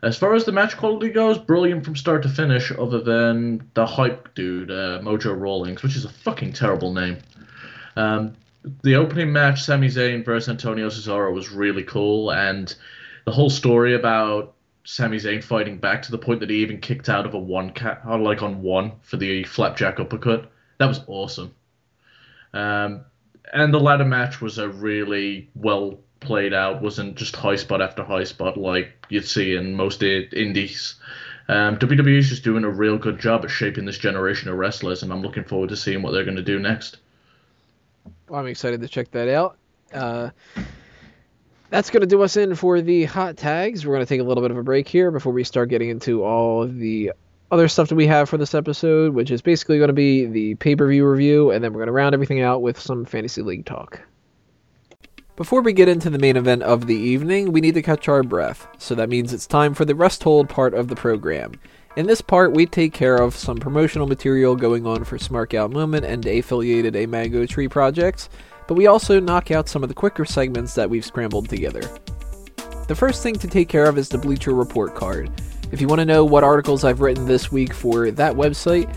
[0.02, 3.84] As far as the match quality goes, brilliant from start to finish, other than the
[3.84, 7.18] hype dude, uh, Mojo Rawlings, which is a fucking terrible name.
[7.96, 8.34] Um,
[8.82, 12.72] the opening match, Sami Zayn versus Antonio Cesaro, was really cool, and
[13.24, 14.54] the whole story about
[14.90, 17.72] Sami Zayn fighting back to the point that he even kicked out of a one
[17.72, 20.50] cat, uh, like on one for the flapjack uppercut.
[20.78, 21.54] That was awesome.
[22.54, 23.04] Um,
[23.52, 26.80] and the ladder match was a really well played out.
[26.80, 30.94] wasn't just high spot after high spot like you'd see in most indies.
[31.50, 35.02] Um, WWE is just doing a real good job at shaping this generation of wrestlers,
[35.02, 36.96] and I'm looking forward to seeing what they're going to do next.
[38.26, 39.58] Well, I'm excited to check that out.
[39.92, 40.30] Uh,
[41.70, 43.86] that's going to do us in for the hot tags.
[43.86, 45.90] We're going to take a little bit of a break here before we start getting
[45.90, 47.12] into all the
[47.50, 50.54] other stuff that we have for this episode, which is basically going to be the
[50.56, 53.42] pay per view review, and then we're going to round everything out with some fantasy
[53.42, 54.00] league talk.
[55.36, 58.22] Before we get into the main event of the evening, we need to catch our
[58.22, 61.52] breath, so that means it's time for the rest hold part of the program.
[61.96, 65.70] In this part, we take care of some promotional material going on for Smark Out
[65.70, 68.28] Moment and affiliated A Mango Tree projects,
[68.68, 71.80] but we also knock out some of the quicker segments that we've scrambled together.
[72.86, 75.30] The first thing to take care of is the Bleacher Report card.
[75.72, 78.94] If you want to know what articles I've written this week for that website,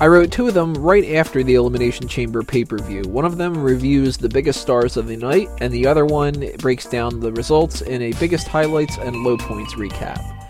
[0.00, 3.02] I wrote two of them right after the Elimination Chamber pay per view.
[3.02, 6.86] One of them reviews the biggest stars of the night, and the other one breaks
[6.86, 10.41] down the results in a biggest highlights and low points recap.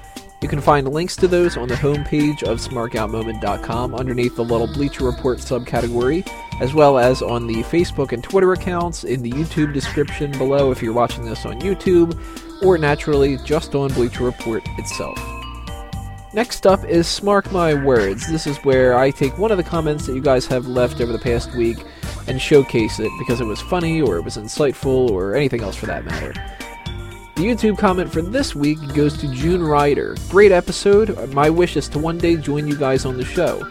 [0.43, 5.05] You can find links to those on the homepage of smarkoutmoment.com underneath the Little Bleacher
[5.05, 6.29] Report subcategory,
[6.61, 10.83] as well as on the Facebook and Twitter accounts, in the YouTube description below if
[10.83, 12.21] you're watching this on YouTube,
[12.65, 15.17] or naturally just on Bleacher Report itself.
[16.35, 18.27] Next up is Smark My Words.
[18.27, 21.13] This is where I take one of the comments that you guys have left over
[21.13, 21.85] the past week
[22.27, 25.87] and showcase it because it was funny or it was insightful or anything else for
[25.87, 26.33] that matter.
[27.35, 30.17] The YouTube comment for this week goes to June Ryder.
[30.29, 31.33] Great episode.
[31.33, 33.67] My wish is to one day join you guys on the show.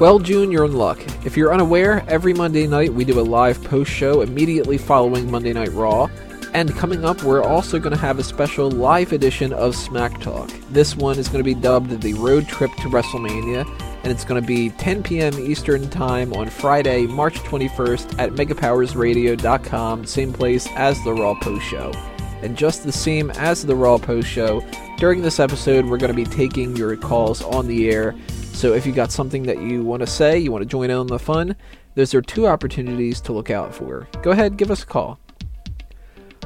[0.00, 0.98] Well, June, you're in luck.
[1.24, 5.52] If you're unaware, every Monday night we do a live post show immediately following Monday
[5.52, 6.08] Night Raw.
[6.52, 10.50] And coming up, we're also going to have a special live edition of Smack Talk.
[10.70, 13.68] This one is going to be dubbed the Road Trip to WrestleMania,
[14.02, 15.38] and it's going to be 10 p.m.
[15.38, 21.92] Eastern Time on Friday, March 21st at megapowersradio.com, same place as the Raw Post Show.
[22.42, 24.64] And just the same as the Raw Post Show,
[24.96, 28.14] during this episode, we're going to be taking your calls on the air.
[28.52, 30.96] So if you got something that you want to say, you want to join in
[30.96, 31.56] on the fun,
[31.94, 34.08] those are two opportunities to look out for.
[34.22, 35.18] Go ahead, give us a call.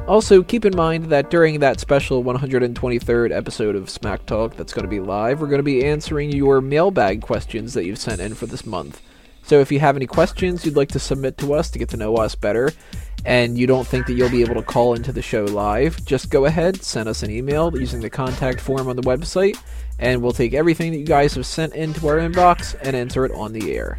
[0.07, 4.85] Also, keep in mind that during that special 123rd episode of Smack Talk that's going
[4.85, 8.35] to be live, we're going to be answering your mailbag questions that you've sent in
[8.35, 9.01] for this month.
[9.45, 11.97] So if you have any questions you'd like to submit to us to get to
[11.97, 12.71] know us better,
[13.25, 16.31] and you don't think that you'll be able to call into the show live, just
[16.31, 19.59] go ahead, send us an email using the contact form on the website,
[19.99, 23.33] and we'll take everything that you guys have sent into our inbox and enter it
[23.33, 23.99] on the air.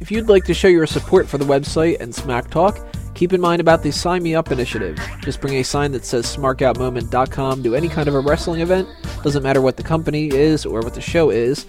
[0.00, 3.40] If you'd like to show your support for the website and Smack Talk, keep in
[3.40, 4.98] mind about the Sign Me Up initiative.
[5.20, 8.88] Just bring a sign that says smarkoutmoment.com to any kind of a wrestling event,
[9.22, 11.66] doesn't matter what the company is or what the show is,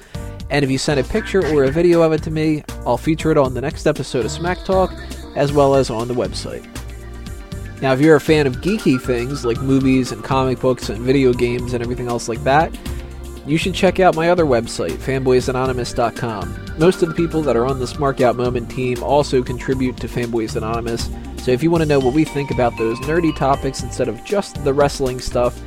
[0.50, 3.32] and if you send a picture or a video of it to me, I'll feature
[3.32, 4.92] it on the next episode of Smack Talk,
[5.36, 6.66] as well as on the website.
[7.82, 11.34] Now, if you're a fan of geeky things like movies and comic books and video
[11.34, 12.76] games and everything else like that,
[13.46, 16.78] you should check out my other website, fanboysanonymous.com.
[16.80, 20.08] Most of the people that are on the Smark Out Moment team also contribute to
[20.08, 21.10] Fanboys Anonymous,
[21.46, 24.24] so if you want to know what we think about those nerdy topics instead of
[24.26, 25.62] just the wrestling stuff,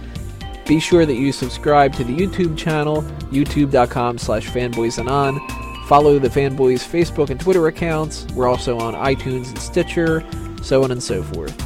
[0.66, 5.67] be sure that you subscribe to the YouTube channel, youtube.com slash fanboysanon.
[5.88, 8.26] Follow the Fanboys Facebook and Twitter accounts.
[8.34, 10.22] We're also on iTunes and Stitcher,
[10.62, 11.58] so on and so forth.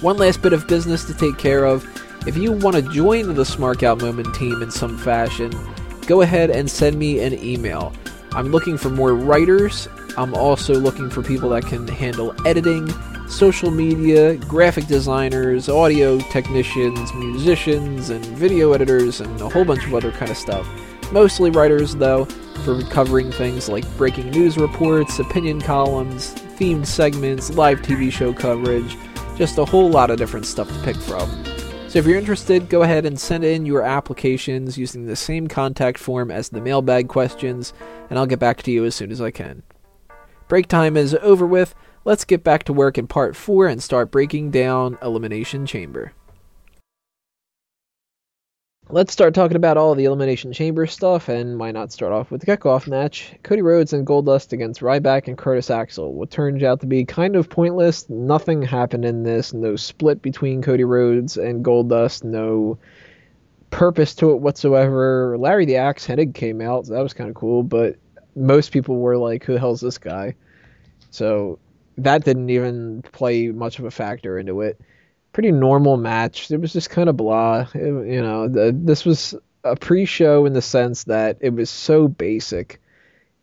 [0.00, 1.84] One last bit of business to take care of.
[2.24, 5.50] If you want to join the Smark Out Moment team in some fashion,
[6.06, 7.92] go ahead and send me an email.
[8.30, 9.88] I'm looking for more writers.
[10.16, 12.88] I'm also looking for people that can handle editing,
[13.26, 19.94] social media, graphic designers, audio technicians, musicians, and video editors, and a whole bunch of
[19.94, 20.64] other kind of stuff.
[21.10, 22.28] Mostly writers, though,
[22.58, 28.96] for covering things like breaking news reports, opinion columns, themed segments, live TV show coverage,
[29.36, 31.28] just a whole lot of different stuff to pick from.
[31.88, 35.98] So if you're interested, go ahead and send in your applications using the same contact
[35.98, 37.72] form as the mailbag questions,
[38.10, 39.62] and I'll get back to you as soon as I can.
[40.48, 41.74] Break time is over with.
[42.04, 46.12] Let's get back to work in part 4 and start breaking down Elimination Chamber.
[48.90, 52.42] Let's start talking about all the Elimination Chamber stuff, and why not start off with
[52.42, 53.32] the kickoff match?
[53.42, 56.12] Cody Rhodes and Goldust against Ryback and Curtis Axel.
[56.12, 58.10] What turned out to be kind of pointless.
[58.10, 59.54] Nothing happened in this.
[59.54, 62.24] No split between Cody Rhodes and Goldust.
[62.24, 62.76] No
[63.70, 65.38] purpose to it whatsoever.
[65.38, 67.96] Larry the Axe Hennig came out, so that was kind of cool, but
[68.36, 70.34] most people were like, "Who the hell's this guy?"
[71.10, 71.58] So
[71.96, 74.78] that didn't even play much of a factor into it.
[75.34, 76.50] Pretty normal match.
[76.50, 77.66] It was just kind of blah.
[77.74, 82.08] It, you know, the, this was a pre-show in the sense that it was so
[82.08, 82.80] basic,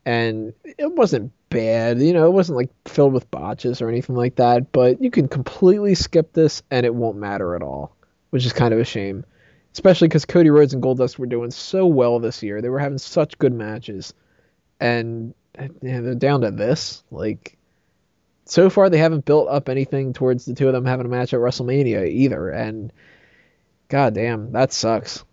[0.05, 2.01] and it wasn't bad.
[2.01, 4.71] You know, it wasn't like filled with botches or anything like that.
[4.71, 7.93] But you can completely skip this, and it won't matter at all,
[8.29, 9.25] which is kind of a shame.
[9.73, 12.61] Especially because Cody Rhodes and Goldust were doing so well this year.
[12.61, 14.13] They were having such good matches,
[14.79, 15.33] and
[15.83, 17.03] down to this.
[17.11, 17.57] Like,
[18.51, 21.33] so far they haven't built up anything towards the two of them having a match
[21.33, 22.49] at WrestleMania either.
[22.49, 22.91] And
[23.87, 25.23] god damn, that sucks.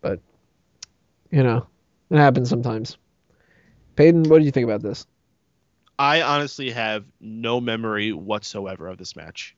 [0.00, 0.18] But
[1.30, 1.68] you know,
[2.10, 2.96] it happens sometimes.
[3.94, 5.06] Peyton, what do you think about this?
[5.96, 9.54] I honestly have no memory whatsoever of this match.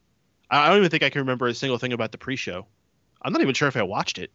[0.50, 2.66] I don't even think I can remember a single thing about the pre-show.
[3.22, 4.32] I'm not even sure if I watched it.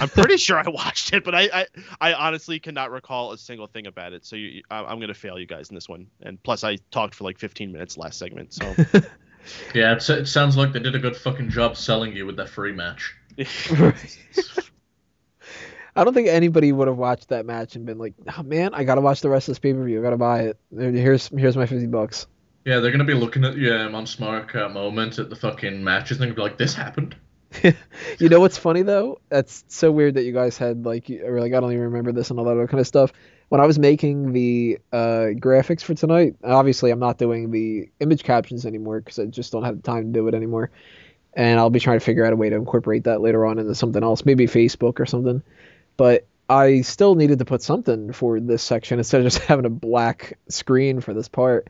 [0.00, 1.66] I'm pretty sure I watched it, but I, I,
[2.00, 4.24] I, honestly cannot recall a single thing about it.
[4.26, 6.08] So you, I, am gonna fail you guys in this one.
[6.22, 8.52] And plus, I talked for like 15 minutes last segment.
[8.52, 8.64] So
[9.74, 12.72] yeah, it sounds like they did a good fucking job selling you with that free
[12.72, 13.14] match.
[15.96, 18.84] I don't think anybody would have watched that match and been like, "Oh man, I
[18.84, 20.00] gotta watch the rest of this pay per view.
[20.00, 20.58] I gotta buy it.
[20.76, 22.26] Here's here's my 50 bucks."
[22.64, 26.16] Yeah, they're gonna be looking at yeah on Smark Out Moment at the fucking matches
[26.16, 27.16] and they're gonna be like, "This happened."
[28.18, 29.20] you know what's funny though?
[29.28, 32.30] That's so weird that you guys had like, or like I don't even remember this
[32.30, 33.12] and all that other kind of stuff.
[33.48, 38.22] When I was making the uh, graphics for tonight, obviously I'm not doing the image
[38.22, 40.70] captions anymore because I just don't have the time to do it anymore.
[41.34, 43.74] And I'll be trying to figure out a way to incorporate that later on into
[43.74, 45.42] something else, maybe Facebook or something.
[45.96, 49.70] But I still needed to put something for this section instead of just having a
[49.70, 51.68] black screen for this part.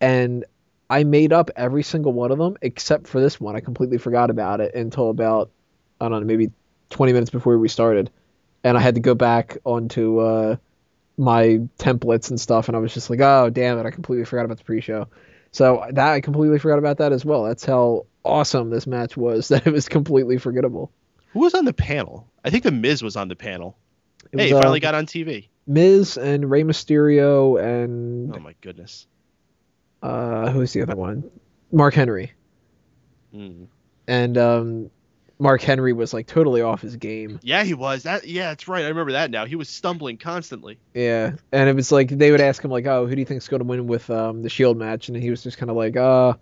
[0.00, 0.44] And
[0.90, 3.56] I made up every single one of them except for this one.
[3.56, 5.50] I completely forgot about it until about
[6.00, 6.50] I don't know, maybe
[6.90, 8.10] 20 minutes before we started,
[8.64, 10.56] and I had to go back onto uh,
[11.16, 14.44] my templates and stuff, and I was just like, oh damn it, I completely forgot
[14.44, 15.08] about the pre-show.
[15.50, 17.44] So that I completely forgot about that as well.
[17.44, 20.92] That's how awesome this match was that it was completely forgettable.
[21.32, 22.26] Who was on the panel?
[22.44, 23.76] I think the Miz was on the panel.
[24.32, 25.48] It hey, was, finally uh, got on TV.
[25.66, 29.06] Miz and Rey Mysterio and oh my goodness,
[30.02, 31.30] uh, who's the other one?
[31.72, 32.32] Mark Henry.
[33.34, 33.66] Mm.
[34.06, 34.90] And um,
[35.38, 37.38] Mark Henry was like totally off his game.
[37.42, 38.02] Yeah, he was.
[38.02, 38.84] That yeah, that's right.
[38.84, 39.46] I remember that now.
[39.46, 40.78] He was stumbling constantly.
[40.94, 43.48] Yeah, and it was like they would ask him like, "Oh, who do you think's
[43.48, 45.96] going to win with um, the Shield match?" And he was just kind of like,
[45.96, 46.34] "Uh,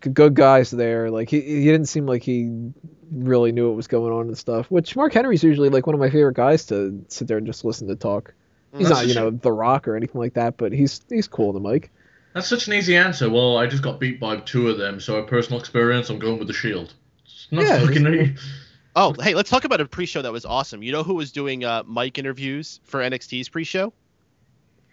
[0.00, 2.70] good guys there." Like he he didn't seem like he
[3.10, 4.70] really knew what was going on and stuff.
[4.70, 7.64] Which Mark Henry's usually like one of my favorite guys to sit there and just
[7.64, 8.34] listen to talk.
[8.76, 11.48] He's that's not you know The Rock or anything like that, but he's he's cool
[11.48, 11.90] on the mic.
[12.32, 13.28] That's such an easy answer.
[13.28, 16.38] Well, I just got beat by two of them, so a personal experience, I'm going
[16.38, 16.94] with the Shield.
[17.24, 18.36] It's not yeah, fucking
[18.96, 20.82] Oh, hey, let's talk about a pre-show that was awesome.
[20.82, 23.92] You know who was doing uh, mic interviews for NXT's pre-show?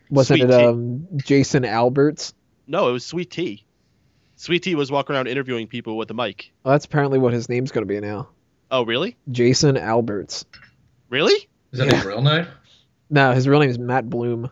[0.09, 2.33] Wasn't Sweet it um, Jason Alberts?
[2.67, 3.65] No, it was Sweet T.
[4.35, 6.51] Sweet T was walking around interviewing people with a mic.
[6.63, 8.29] Well, that's apparently what his name's going to be now.
[8.69, 9.17] Oh, really?
[9.31, 10.45] Jason Alberts.
[11.09, 11.47] Really?
[11.71, 11.95] Is that yeah.
[11.95, 12.47] his real name?
[13.09, 14.51] No, his real name is Matt Bloom.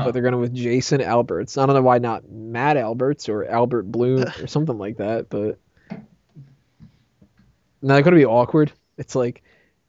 [0.00, 0.06] Huh.
[0.06, 1.58] But they're going with Jason Alberts.
[1.58, 5.58] I don't know why not Matt Alberts or Albert Bloom or something like that, but
[7.82, 8.72] now it's going to be awkward.
[8.98, 9.42] It's like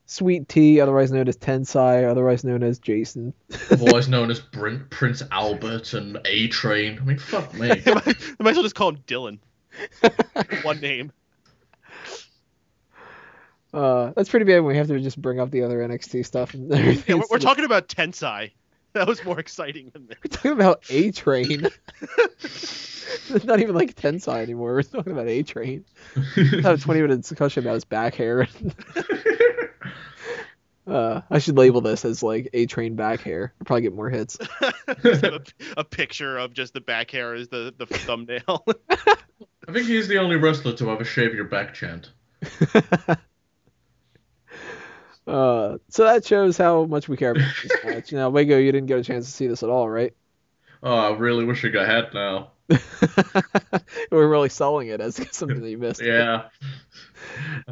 [0.06, 3.34] Sweet T, otherwise known as Tensai, otherwise known as Jason.
[3.72, 7.00] otherwise known as Brent, Prince Albert and A Train.
[7.00, 7.70] I mean, fuck me.
[7.86, 9.40] I might, I might as well just call him Dylan.
[10.64, 11.12] One name.
[13.74, 16.54] Uh, that's pretty bad when we have to just bring up the other NXT stuff
[16.54, 17.16] and everything.
[17.16, 18.52] Yeah, we're, we're talking about Tensai.
[18.94, 20.18] that was more exciting than this.
[20.24, 21.68] We're talking about A Train.
[22.42, 24.74] it's not even like Tensai anymore.
[24.74, 25.86] We're talking about A Train.
[26.36, 28.48] Have a 20 minute discussion about his back hair.
[30.88, 33.54] uh, I should label this as like A Train back hair.
[33.62, 34.38] I'll probably get more hits.
[34.88, 35.42] a,
[35.78, 38.66] a, picture of just the back hair as the, the thumbnail.
[38.90, 42.12] I think he's the only wrestler to have a shave your back chant.
[45.28, 48.14] Uh, so that shows how much we care about this match.
[48.14, 50.14] Now, Wago, you didn't get a chance to see this at all, right?
[50.84, 52.52] Oh, I really wish I got had now.
[54.12, 56.02] We're really selling it as something that you missed.
[56.02, 56.44] yeah.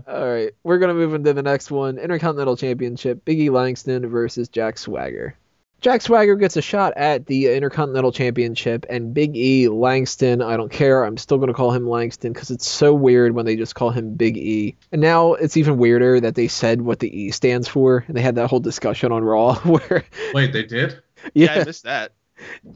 [0.08, 4.78] all right, we're gonna move into the next one: Intercontinental Championship, Biggie Langston versus Jack
[4.78, 5.36] Swagger.
[5.82, 10.72] Jack Swagger gets a shot at the Intercontinental Championship, and Big E Langston, I don't
[10.72, 11.06] care.
[11.06, 13.92] I'm still going to call him Langston because it's so weird when they just call
[13.92, 14.76] him Big E.
[14.92, 18.22] And now it's even weirder that they said what the E stands for, and they
[18.22, 20.04] had that whole discussion on Raw where.
[20.34, 21.02] Wait, they did?
[21.34, 22.12] Yeah, yeah I missed that.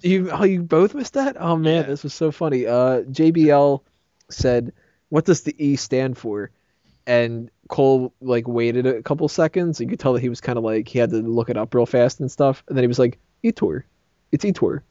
[0.02, 1.38] You oh you both missed that?
[1.40, 1.88] Oh man, yeah.
[1.88, 2.66] this was so funny.
[2.66, 3.82] Uh, JBL
[4.30, 4.74] said,
[5.10, 6.52] "What does the E stand for?"
[7.08, 9.80] And Cole like waited a couple seconds.
[9.80, 11.74] You could tell that he was kind of like he had to look it up
[11.74, 12.64] real fast and stuff.
[12.68, 13.84] And then he was like, Ettore,
[14.32, 14.82] it's Ettore.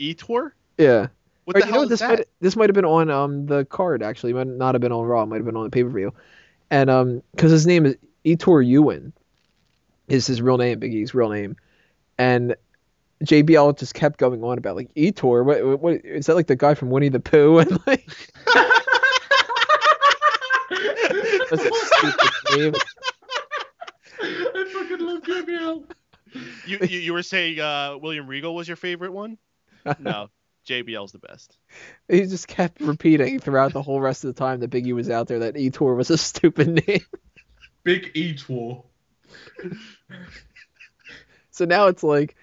[0.00, 0.52] Ettore?
[0.78, 1.08] Yeah.
[1.44, 2.08] What Or the know hell what, is this that?
[2.18, 4.32] might this might have been on um the card actually.
[4.32, 5.22] It might not have been on Raw.
[5.22, 6.12] It might have been on the pay per view.
[6.70, 9.12] And um because his name is Ettore Ewen,
[10.08, 11.56] is his real name, Big E's real name,
[12.18, 12.56] and
[13.22, 15.44] JBL just kept going on about like Ettore.
[15.44, 17.58] What, what is that like the guy from Winnie the Pooh?
[17.60, 18.06] And like
[20.70, 21.33] that's a stupid name.
[24.22, 25.84] I fucking love JBL.
[26.66, 29.38] You, you you were saying uh, William Regal was your favorite one?
[30.00, 30.30] No,
[30.66, 31.58] JBL's the best.
[32.08, 35.10] He just kept repeating throughout the whole rest of the time that Big E was
[35.10, 37.04] out there that Ettore was a stupid name.
[37.82, 38.82] Big Ettore.
[41.50, 42.34] So now it's like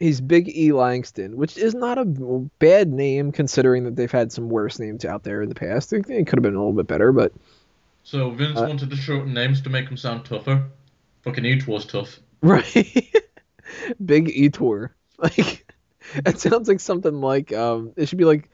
[0.00, 2.04] he's Big E Langston, which is not a
[2.58, 5.92] bad name considering that they've had some worse names out there in the past.
[5.92, 7.32] It, it could have been a little bit better, but
[8.10, 10.64] So Vince Uh, wanted to shorten names to make them sound tougher.
[11.22, 12.18] Fucking Ettore's tough.
[12.42, 13.14] right.
[14.04, 14.90] Big Ettore.
[15.16, 15.64] Like
[16.26, 18.50] it sounds like something like um it should be like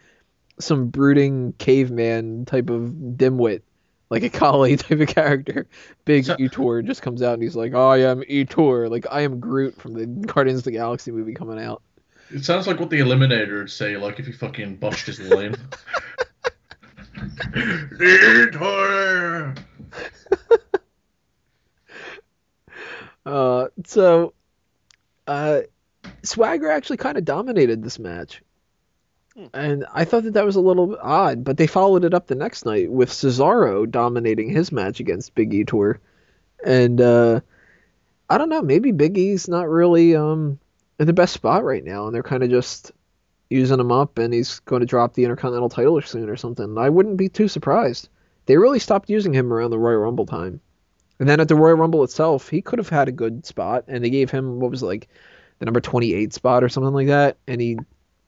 [0.58, 3.62] some brooding caveman type of dimwit.
[4.10, 5.66] Like a collie type of character.
[6.04, 8.90] Big So- Ettore just comes out and he's like, I am Ettore.
[8.90, 11.80] Like I am Groot from the Guardians of the Galaxy movie coming out.
[12.30, 15.18] It sounds like what the Eliminator would say, like if he fucking botched his
[17.44, 17.98] line.
[18.00, 19.54] Ettore!
[23.26, 24.32] Uh, so,
[25.26, 25.62] uh,
[26.22, 28.40] Swagger actually kind of dominated this match.
[29.36, 29.46] Hmm.
[29.52, 32.36] And I thought that that was a little odd, but they followed it up the
[32.36, 36.00] next night with Cesaro dominating his match against Big E Tour.
[36.64, 37.40] And, uh,
[38.30, 40.60] I don't know, maybe Big E's not really, um,
[40.98, 42.92] in the best spot right now, and they're kind of just
[43.50, 46.76] using him up, and he's going to drop the Intercontinental title soon or something.
[46.78, 48.08] I wouldn't be too surprised.
[48.46, 50.60] They really stopped using him around the Royal Rumble time.
[51.18, 54.04] And then at the Royal Rumble itself, he could have had a good spot, and
[54.04, 55.08] they gave him what was like
[55.58, 57.78] the number 28 spot or something like that, and he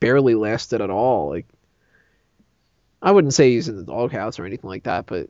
[0.01, 1.29] barely lasted at all.
[1.29, 1.47] Like,
[3.03, 5.29] I wouldn't say he's in the doghouse or anything like that, but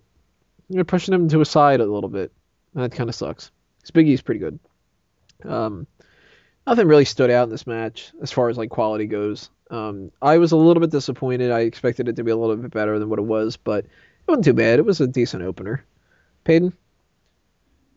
[0.68, 2.30] you're pushing him to a side a little bit.
[2.74, 3.50] That kind of sucks.
[3.82, 4.58] 'Cause Big E's pretty good.
[5.44, 5.86] Um,
[6.68, 9.50] nothing really stood out in this match as far as like quality goes.
[9.70, 11.50] Um, I was a little bit disappointed.
[11.50, 13.90] I expected it to be a little bit better than what it was, but it
[14.28, 14.78] wasn't too bad.
[14.78, 15.84] It was a decent opener.
[16.44, 16.72] Peyton?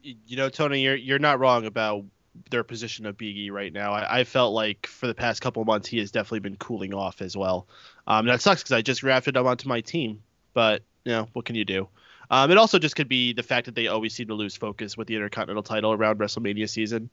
[0.03, 2.05] Y- You know, Tony, you're you're not wrong about
[2.49, 3.91] their position of Big E right now.
[3.91, 7.21] I, I felt like for the past couple months he has definitely been cooling off
[7.21, 7.67] as well.
[8.07, 11.45] Um, that sucks because I just drafted him onto my team, but you know what
[11.45, 11.87] can you do?
[12.29, 14.95] Um, it also just could be the fact that they always seem to lose focus
[14.95, 17.09] with the Intercontinental title around WrestleMania season.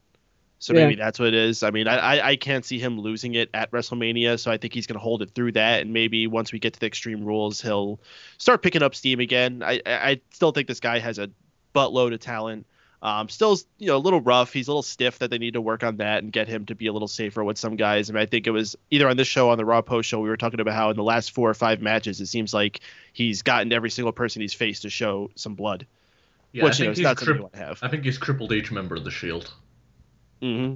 [0.61, 0.87] So Yeah.
[0.87, 1.63] maybe that's what it is.
[1.63, 4.75] I mean, I, I, I can't see him losing it at WrestleMania, so I think
[4.75, 7.25] he's going to hold it through that, and maybe once we get to the Extreme
[7.25, 8.01] Rules, he'll
[8.39, 9.63] start picking up steam again.
[9.63, 11.31] I, I I still think this guy has a
[11.75, 12.67] buttload of talent.
[13.01, 14.53] Um, still, you know, a little rough.
[14.53, 15.21] He's a little stiff.
[15.21, 17.45] That they need to work on that and get him to be a little safer
[17.45, 18.11] with some guys.
[18.11, 20.09] I mean, I think it was either on this show or on the Raw Post
[20.09, 22.53] show we were talking about how in the last four or five matches it seems
[22.53, 22.81] like
[23.13, 25.87] he's gotten every single person he's faced to show some blood,
[26.51, 27.79] Yeah, which I you know he's not something you crip- want to have.
[27.83, 29.53] I think he's crippled each member of the Shield.
[30.41, 30.75] Hmm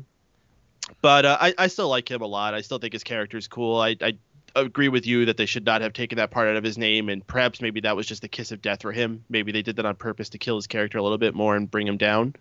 [1.01, 2.55] But uh, I, I still like him a lot.
[2.55, 3.81] I still think his character is cool.
[3.81, 4.17] I, I
[4.55, 7.09] agree with you that they should not have taken that part out of his name,
[7.09, 9.25] and perhaps maybe that was just the kiss of death for him.
[9.29, 11.71] Maybe they did that on purpose to kill his character a little bit more and
[11.71, 12.35] bring him down.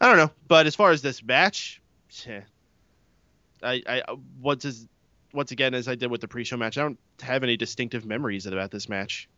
[0.00, 0.30] I don't know.
[0.48, 1.80] But as far as this match,
[2.26, 2.42] eh,
[3.62, 4.02] I, I
[4.40, 4.86] once as
[5.32, 8.46] once again as I did with the pre-show match, I don't have any distinctive memories
[8.46, 9.28] about this match.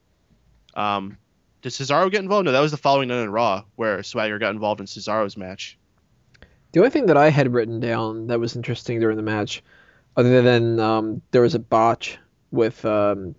[0.75, 1.17] Um,
[1.63, 2.45] did Cesaro get involved?
[2.45, 5.77] No, that was the following night in Raw where Swagger got involved in Cesaro's match.
[6.73, 9.63] The only thing that I had written down that was interesting during the match,
[10.17, 12.19] other than um, there was a botch
[12.51, 13.35] with um,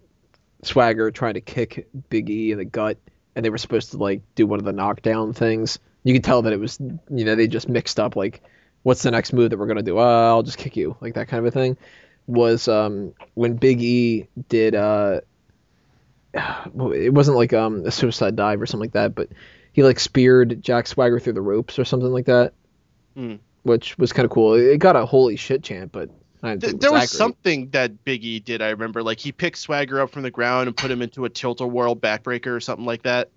[0.64, 2.98] Swagger trying to kick Big E in the gut,
[3.36, 5.78] and they were supposed to like do one of the knockdown things.
[6.04, 8.42] You could tell that it was, you know, they just mixed up like,
[8.84, 10.00] what's the next move that we're gonna do?
[10.00, 11.78] Uh, I'll just kick you, like that kind of a thing.
[12.26, 15.22] Was um, when Big E did uh,
[16.34, 19.30] it wasn't like um a suicide dive or something like that, but
[19.72, 22.54] he like speared Jack Swagger through the ropes or something like that
[23.20, 23.36] Hmm.
[23.64, 24.54] which was kind of cool.
[24.54, 26.10] It got a holy shit chant, but
[26.42, 27.18] I didn't Th- think it there was that great.
[27.18, 28.62] something that Big E did.
[28.62, 31.30] I remember, like he picked Swagger up from the ground and put him into a
[31.30, 33.30] tilt a whirl backbreaker or something like that.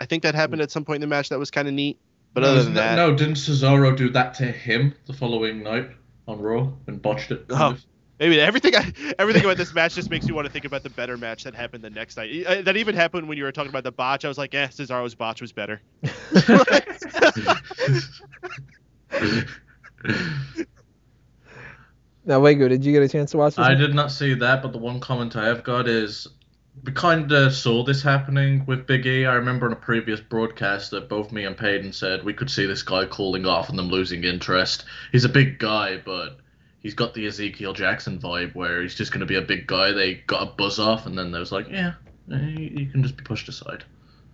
[0.00, 1.28] I think that happened at some point in the match.
[1.28, 1.98] That was kind of neat.
[2.34, 5.62] But no, other isn't than that, no, didn't Cesaro do that to him the following
[5.62, 5.90] night
[6.26, 7.44] on Raw and botched it?
[7.50, 7.76] Oh.
[8.20, 10.90] maybe everything I, everything about this match just makes me want to think about the
[10.90, 12.64] better match that happened the next night.
[12.64, 14.24] That even happened when you were talking about the botch.
[14.24, 15.80] I was like, eh, Cesaro's botch was better.
[22.24, 23.66] Now, Wago, did you get a chance to watch this?
[23.66, 26.28] I did not see that, but the one comment I have got is
[26.84, 29.26] we kind of saw this happening with Big E.
[29.26, 32.66] I remember in a previous broadcast that both me and Peyton said we could see
[32.66, 34.84] this guy cooling off and them losing interest.
[35.12, 36.38] He's a big guy, but
[36.80, 39.92] he's got the Ezekiel Jackson vibe where he's just going to be a big guy.
[39.92, 41.94] They got a buzz off, and then there was like, yeah,
[42.28, 43.82] you can just be pushed aside.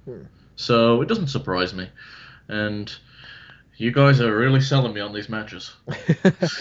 [0.04, 0.22] Hmm.
[0.56, 1.88] So it doesn't surprise me.
[2.48, 2.94] And
[3.76, 5.74] you guys are really selling me on these matches.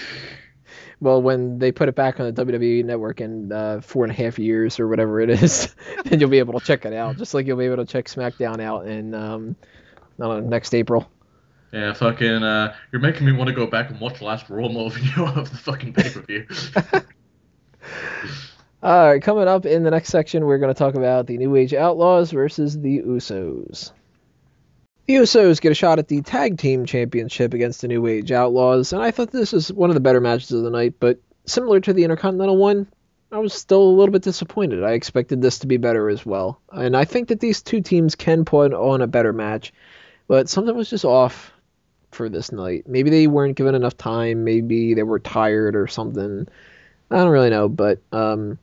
[0.99, 4.15] well, when they put it back on the WWE network in uh, four and a
[4.15, 7.17] half years or whatever it is, then you'll be able to check it out.
[7.17, 9.55] Just like you'll be able to check SmackDown out in um,
[10.17, 11.09] know, next April.
[11.71, 12.43] Yeah, fucking.
[12.43, 15.49] Uh, you're making me want to go back and watch last Raw more video of
[15.49, 16.47] the fucking pay per view.
[18.83, 21.55] All right, coming up in the next section, we're going to talk about the New
[21.55, 23.91] Age Outlaws versus the Usos.
[25.07, 28.91] The Usos get a shot at the Tag Team Championship against the New Age Outlaws,
[28.91, 31.79] and I thought this was one of the better matches of the night, but similar
[31.81, 32.87] to the Intercontinental one,
[33.31, 34.83] I was still a little bit disappointed.
[34.83, 36.59] I expected this to be better as well.
[36.71, 39.73] And I think that these two teams can put on a better match,
[40.27, 41.51] but something was just off
[42.11, 42.87] for this night.
[42.87, 46.47] Maybe they weren't given enough time, maybe they were tired or something.
[47.11, 48.57] I don't really know, but um,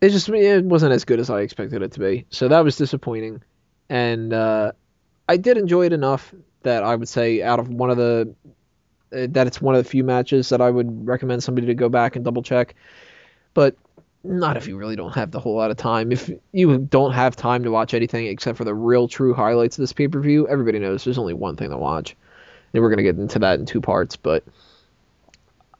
[0.00, 2.26] it just it wasn't as good as I expected it to be.
[2.30, 3.42] So that was disappointing.
[3.88, 4.72] And uh,
[5.28, 8.34] I did enjoy it enough that I would say out of one of the
[9.14, 11.88] uh, that it's one of the few matches that I would recommend somebody to go
[11.88, 12.74] back and double check.
[13.54, 13.76] But
[14.24, 16.12] not if you really don't have the whole lot of time.
[16.12, 19.82] If you don't have time to watch anything except for the real true highlights of
[19.82, 22.16] this pay per view, everybody knows there's only one thing to watch.
[22.72, 24.16] And we're going to get into that in two parts.
[24.16, 24.44] But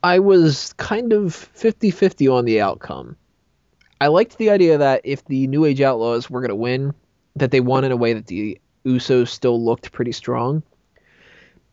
[0.03, 3.15] I was kind of 50 50 on the outcome.
[3.99, 6.93] I liked the idea that if the New Age Outlaws were going to win,
[7.35, 10.63] that they won in a way that the Usos still looked pretty strong.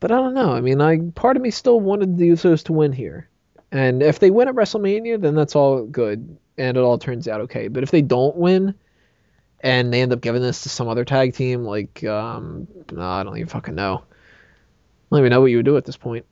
[0.00, 0.52] But I don't know.
[0.52, 3.28] I mean, I part of me still wanted the Usos to win here.
[3.72, 7.42] And if they win at WrestleMania, then that's all good and it all turns out
[7.42, 7.68] okay.
[7.68, 8.74] But if they don't win
[9.61, 13.22] and they end up giving this to some other tag team, like um, no, I
[13.22, 14.05] don't even fucking know.
[14.05, 16.26] I don't even know what you would do at this point.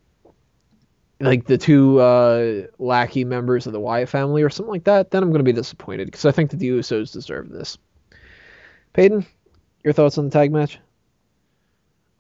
[1.21, 5.23] Like the two uh, lackey members of the Wyatt family or something like that, then
[5.23, 7.79] I'm going to be disappointed because I think that the Usos deserve this.
[8.93, 9.25] Peyton,
[9.85, 10.79] your thoughts on the tag match?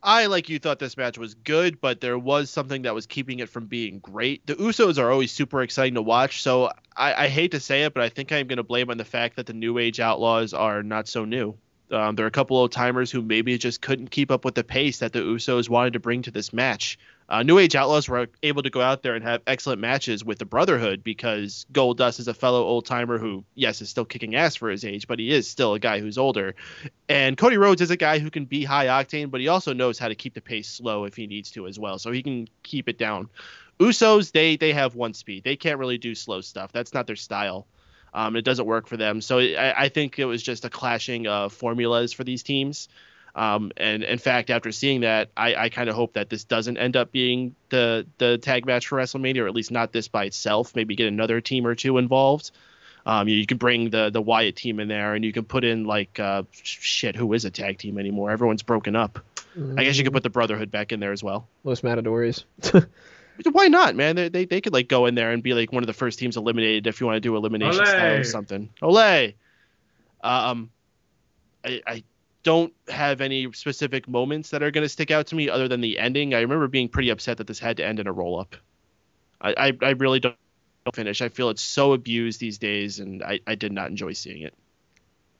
[0.05, 3.39] I, like you, thought this match was good, but there was something that was keeping
[3.39, 4.45] it from being great.
[4.47, 7.95] The Usos are always super exciting to watch, so I, I hate to say it,
[7.95, 10.55] but I think I'm going to blame on the fact that the New Age Outlaws
[10.55, 11.57] are not so new.
[11.93, 14.65] Um, there are a couple old timers who maybe just couldn't keep up with the
[14.65, 16.99] pace that the Usos wanted to bring to this match.
[17.33, 20.39] Uh, New Age Outlaws were able to go out there and have excellent matches with
[20.39, 24.55] the Brotherhood because Goldust is a fellow old timer who, yes, is still kicking ass
[24.55, 26.55] for his age, but he is still a guy who's older.
[27.09, 29.99] And Cody Rhodes is a guy who can be high octane, but he also knows
[29.99, 32.49] how to keep the pace slow if he needs to as well, so he can
[32.62, 33.30] keep it down.
[33.80, 35.43] Usos, they they have one speed.
[35.43, 36.70] They can't really do slow stuff.
[36.70, 37.66] That's not their style.
[38.12, 39.22] Um, it doesn't work for them.
[39.22, 42.91] So I, I think it was just a clashing of formulas for these teams.
[43.35, 46.76] Um, and in fact, after seeing that, I, I kind of hope that this doesn't
[46.76, 50.24] end up being the the tag match for WrestleMania, or at least not this by
[50.24, 50.76] itself.
[50.76, 52.51] Maybe get another team or two involved.
[53.05, 55.64] Um, you, you can bring the the Wyatt team in there, and you can put
[55.64, 57.16] in like uh, shit.
[57.16, 58.30] Who is a tag team anymore?
[58.30, 59.18] Everyone's broken up.
[59.57, 59.78] Mm-hmm.
[59.78, 61.49] I guess you could put the Brotherhood back in there as well.
[61.64, 62.45] Los Matadores.
[63.51, 64.14] Why not, man?
[64.14, 66.18] They, they they could like go in there and be like one of the first
[66.18, 67.87] teams eliminated if you want to do elimination Olay.
[67.87, 68.68] style or something.
[68.83, 69.35] Olay.
[70.22, 70.70] Um,
[71.64, 72.05] I, I
[72.43, 75.80] don't have any specific moments that are going to stick out to me other than
[75.80, 76.34] the ending.
[76.34, 78.57] I remember being pretty upset that this had to end in a roll up.
[79.40, 80.36] I, I, I, really don't
[80.93, 81.22] finish.
[81.22, 84.55] I feel it's so abused these days, and I, I did not enjoy seeing it.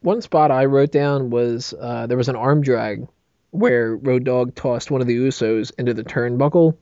[0.01, 3.07] One spot I wrote down was uh, there was an arm drag
[3.51, 6.77] where Road Dog tossed one of the Usos into the turnbuckle,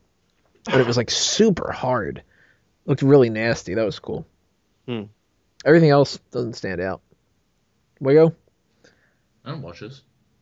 [0.67, 2.23] and it was like super hard.
[2.85, 3.75] Looked really nasty.
[3.75, 4.25] That was cool.
[4.87, 5.03] Hmm.
[5.63, 7.01] Everything else doesn't stand out.
[7.99, 8.33] Wago?
[9.45, 10.01] I don't watch this.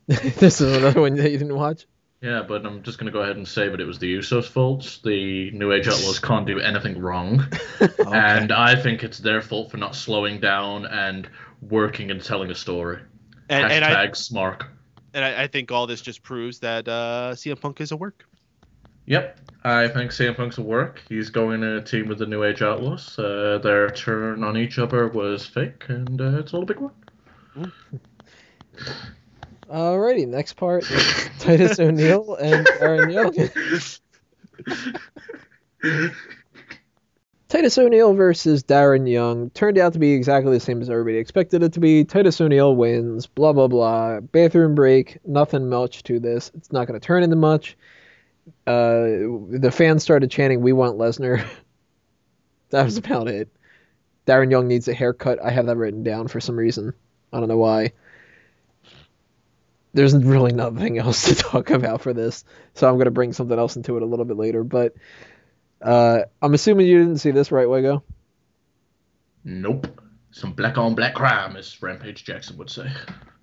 [0.39, 1.86] this is another one that you didn't watch.
[2.22, 4.45] Yeah, but I'm just going to go ahead and say that it was the Usos'
[4.45, 4.99] fault.
[5.03, 7.45] The New Age Outlaws can't do anything wrong.
[7.82, 7.93] okay.
[8.07, 11.30] And I think it's their fault for not slowing down and
[11.62, 13.01] working and telling a story.
[13.49, 14.64] And, Hashtag and I, smart.
[15.14, 18.26] And I, I, think all this just proves that uh, CM Punk is a work.
[19.05, 21.03] Yep, I think CM Punk's a work.
[21.07, 23.18] He's going in a team with the New Age Outlaws.
[23.18, 26.95] Uh, their turn on each other was fake, and uh, it's all a big work.
[29.70, 33.34] Alrighty, next part is Titus O'Neil and Darren Young.
[37.49, 41.61] Titus O'Neil versus Darren Young turned out to be exactly the same as everybody expected
[41.61, 42.03] it to be.
[42.03, 44.22] Titus O'Neil wins, blah blah blah.
[44.22, 46.51] Bathroom break, nothing much to this.
[46.55, 47.78] It's not going to turn into much.
[48.65, 51.45] Uh, the fans started chanting, "We want Lesnar."
[52.72, 53.49] that was about it.
[54.26, 55.39] Darren Young needs a haircut.
[55.43, 56.93] I have that written down for some reason.
[57.32, 57.91] I don't know why.
[59.93, 62.43] There's really nothing else to talk about for this,
[62.75, 64.63] so I'm gonna bring something else into it a little bit later.
[64.63, 64.93] But
[65.81, 68.03] uh, I'm assuming you didn't see this, right, Wago?
[69.43, 70.01] Nope.
[70.31, 72.91] Some black on black crime, as Rampage Jackson would say.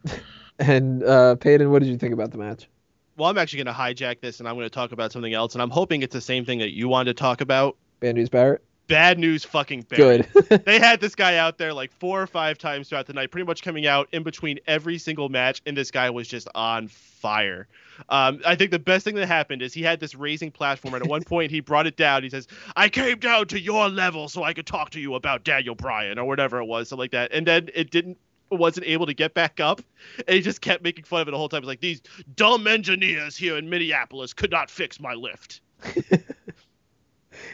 [0.59, 2.69] And uh, Peyton, what did you think about the match?
[3.17, 5.55] Well, I'm actually going to hijack this and I'm going to talk about something else,
[5.55, 7.77] and I'm hoping it's the same thing that you wanted to talk about.
[8.01, 8.63] Bad news, Barrett.
[8.89, 10.33] Bad news, fucking Barrett.
[10.33, 10.65] Good.
[10.65, 13.47] they had this guy out there like four or five times throughout the night, pretty
[13.47, 17.67] much coming out in between every single match, and this guy was just on fire.
[18.11, 21.03] Um, I think the best thing that happened is he had this raising platform, and
[21.03, 22.23] at one point he brought it down.
[22.23, 25.43] He says, "I came down to your level so I could talk to you about
[25.43, 28.19] Daniel Bryan or whatever it was, something like that." And then it didn't
[28.51, 29.81] wasn't able to get back up,
[30.29, 31.63] and he just kept making fun of it the whole time.
[31.63, 32.03] He's like, "These
[32.37, 35.61] dumb engineers here in Minneapolis could not fix my lift."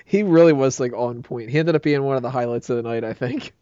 [0.05, 1.51] he really was like on point.
[1.51, 3.53] He ended up being one of the highlights of the night, I think.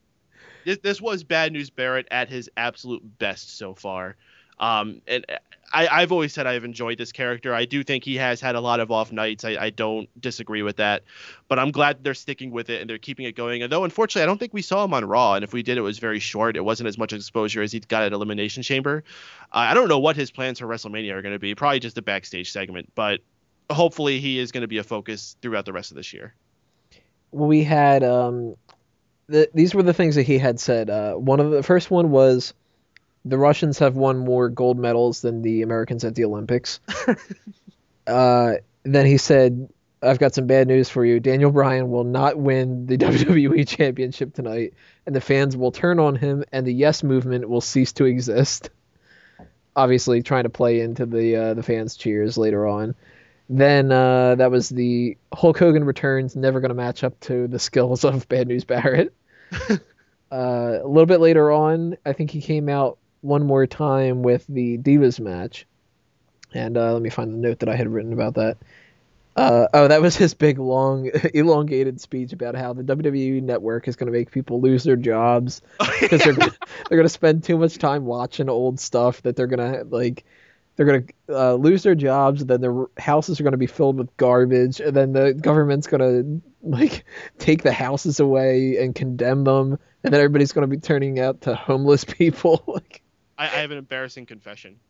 [0.64, 4.16] This, this was Bad News Barrett at his absolute best so far.
[4.58, 5.24] Um, and
[5.72, 7.54] I, I've always said I've enjoyed this character.
[7.54, 9.44] I do think he has had a lot of off nights.
[9.44, 11.04] I, I don't disagree with that,
[11.48, 13.62] but I'm glad they're sticking with it and they're keeping it going.
[13.62, 15.78] And though unfortunately I don't think we saw him on Raw, and if we did,
[15.78, 16.56] it was very short.
[16.56, 19.04] It wasn't as much exposure as he got at Elimination Chamber.
[19.52, 21.54] Uh, I don't know what his plans for WrestleMania are going to be.
[21.54, 23.20] Probably just a backstage segment, but
[23.70, 26.34] hopefully he is going to be a focus throughout the rest of this year.
[27.32, 28.56] We had um,
[29.28, 30.90] the, these were the things that he had said.
[30.90, 32.52] Uh, one of the first one was
[33.24, 36.80] the Russians have won more gold medals than the Americans at the Olympics.
[38.06, 39.68] uh, then he said,
[40.02, 41.20] I've got some bad news for you.
[41.20, 44.74] Daniel Bryan will not win the WWE Championship tonight,
[45.06, 48.70] and the fans will turn on him, and the Yes movement will cease to exist.
[49.76, 52.94] Obviously, trying to play into the uh, the fans' cheers later on.
[53.52, 57.58] Then uh, that was the Hulk Hogan returns, never going to match up to the
[57.58, 59.12] skills of Bad News Barrett.
[59.70, 59.76] uh,
[60.30, 64.78] a little bit later on, I think he came out one more time with the
[64.78, 65.66] Divas match.
[66.54, 68.56] And uh, let me find the note that I had written about that.
[69.34, 73.96] Uh, oh, that was his big, long, elongated speech about how the WWE network is
[73.96, 75.60] going to make people lose their jobs
[76.00, 76.48] because they're they're
[76.88, 80.24] going to spend too much time watching old stuff that they're going to like
[80.80, 83.98] they're going to uh, lose their jobs then their houses are going to be filled
[83.98, 87.04] with garbage and then the government's going to like
[87.38, 91.42] take the houses away and condemn them and then everybody's going to be turning out
[91.42, 93.02] to homeless people like
[93.36, 94.80] I, I have an embarrassing confession.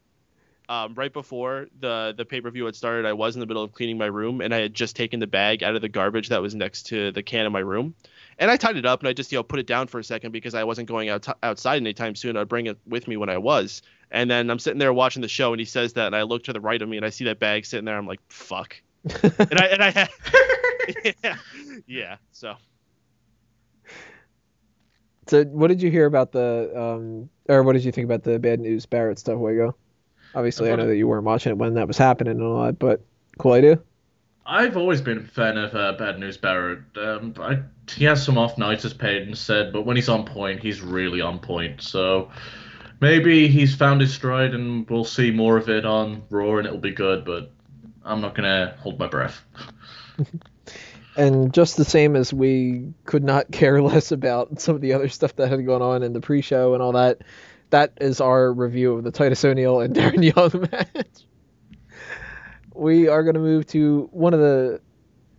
[0.68, 3.62] Um, right before the the pay per view had started, I was in the middle
[3.62, 6.28] of cleaning my room, and I had just taken the bag out of the garbage
[6.28, 7.94] that was next to the can in my room,
[8.40, 10.04] and I tied it up, and I just you know put it down for a
[10.04, 12.36] second because I wasn't going out outside anytime soon.
[12.36, 15.28] I'd bring it with me when I was, and then I'm sitting there watching the
[15.28, 17.10] show, and he says that, and I look to the right of me, and I
[17.10, 17.96] see that bag sitting there.
[17.96, 20.08] I'm like, fuck, and I and I had,
[21.22, 21.36] yeah,
[21.86, 22.56] yeah, so.
[25.26, 28.40] So, what did you hear about the, um, or what did you think about the
[28.40, 29.76] bad news Barrett stuff, Wago?
[30.34, 32.80] Obviously, I know that you weren't watching it when that was happening and all that,
[32.80, 33.02] but
[33.38, 33.80] cool idea.
[34.46, 36.80] I've always been a fan of uh, Bad News Barrett.
[36.96, 40.62] Um, I, he has some off nights, as Peyton said, but when he's on point,
[40.62, 41.82] he's really on point.
[41.82, 42.30] So
[43.00, 46.78] maybe he's found his stride, and we'll see more of it on Raw, and it'll
[46.78, 47.24] be good.
[47.24, 47.52] But
[48.04, 49.42] I'm not gonna hold my breath.
[51.16, 55.08] and just the same as we could not care less about some of the other
[55.08, 57.22] stuff that had gone on in the pre-show and all that,
[57.70, 61.24] that is our review of the Titus O'Neil and Darren Young match.
[62.80, 64.80] We are going to move to one of the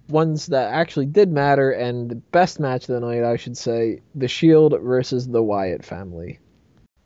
[0.07, 4.03] ones that actually did matter and the best match of the night, I should say,
[4.13, 6.37] The Shield versus the Wyatt family.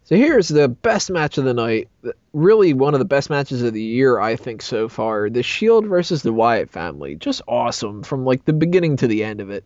[0.03, 1.87] So here's the best match of the night.
[2.33, 5.29] Really, one of the best matches of the year, I think, so far.
[5.29, 7.15] The Shield versus the Wyatt family.
[7.15, 9.65] Just awesome from like the beginning to the end of it.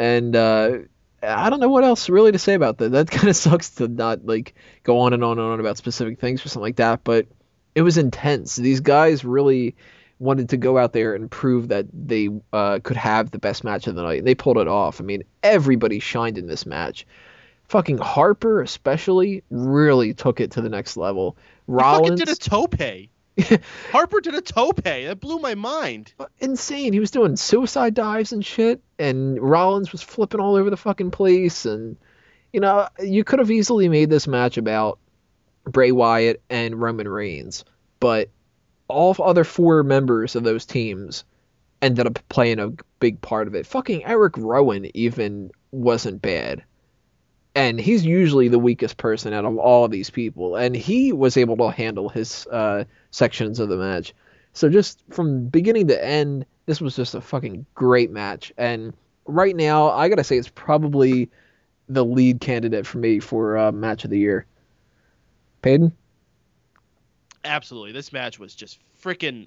[0.00, 0.78] And uh,
[1.22, 2.90] I don't know what else really to say about that.
[2.90, 6.18] That kind of sucks to not like go on and on and on about specific
[6.18, 7.04] things or something like that.
[7.04, 7.28] But
[7.76, 8.56] it was intense.
[8.56, 9.76] These guys really
[10.18, 13.86] wanted to go out there and prove that they uh, could have the best match
[13.86, 14.18] of the night.
[14.18, 15.00] And they pulled it off.
[15.00, 17.06] I mean, everybody shined in this match
[17.68, 21.36] fucking Harper especially really took it to the next level.
[21.66, 22.74] Rollins did a tope.
[23.90, 24.82] Harper did a tope.
[24.82, 26.12] That blew my mind.
[26.38, 26.92] Insane.
[26.92, 31.10] He was doing suicide dives and shit, and Rollins was flipping all over the fucking
[31.10, 31.66] place.
[31.66, 31.96] And
[32.52, 34.98] you know, you could have easily made this match about
[35.66, 37.64] Bray Wyatt and Roman Reigns,
[38.00, 38.30] but
[38.88, 41.24] all other four members of those teams
[41.82, 43.66] ended up playing a big part of it.
[43.66, 46.62] Fucking Eric Rowan even wasn't bad.
[47.54, 51.56] And he's usually the weakest person out of all these people and he was able
[51.56, 54.14] to handle his uh, sections of the match.
[54.52, 58.52] So just from beginning to end this was just a fucking great match.
[58.58, 58.92] And
[59.28, 61.28] right now i gotta say it's probably
[61.88, 64.46] the lead candidate for me for uh, match of the year
[65.62, 65.92] Peyton?
[67.44, 67.92] Absolutely.
[67.92, 69.46] This match was just freaking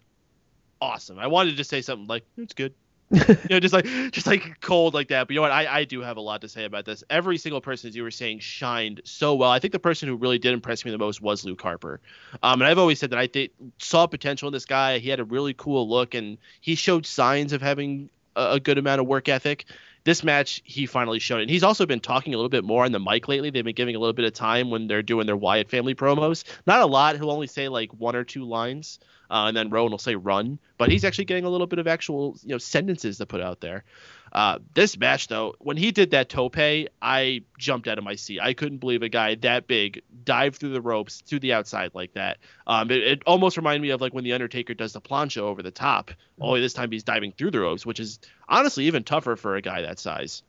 [0.82, 1.20] awesome.
[1.20, 2.74] I wanted to say something like, it's good.
[3.12, 5.28] you know, just like just like cold like that.
[5.28, 5.51] But you know what?
[5.51, 7.03] I, I do have a lot to say about this.
[7.10, 9.49] Every single person, as you were saying, shined so well.
[9.49, 11.99] I think the person who really did impress me the most was Luke Harper.
[12.43, 14.99] Um, and I've always said that I th- saw potential in this guy.
[14.99, 18.78] He had a really cool look, and he showed signs of having a, a good
[18.78, 19.66] amount of work ethic
[20.03, 21.43] this match he finally showed it.
[21.43, 23.49] And he's also been talking a little bit more on the mic lately.
[23.49, 26.43] They've been giving a little bit of time when they're doing their Wyatt family promos.
[26.65, 27.15] Not a lot.
[27.15, 28.99] He'll only say like one or two lines,
[29.30, 30.59] uh, and then Rowan will say run.
[30.77, 33.59] But he's actually getting a little bit of actual you know sentences to put out
[33.59, 33.84] there.
[34.32, 38.39] Uh, this match, though, when he did that tope, I jumped out of my seat.
[38.41, 42.13] I couldn't believe a guy that big dive through the ropes to the outside like
[42.13, 42.38] that.
[42.67, 45.63] Um, it, it, almost reminded me of like when the Undertaker does the plancha over
[45.63, 46.11] the top.
[46.39, 49.61] Only this time he's diving through the ropes, which is honestly even tougher for a
[49.61, 50.43] guy that size.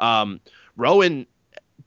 [0.00, 0.40] Um,
[0.76, 1.26] Rowan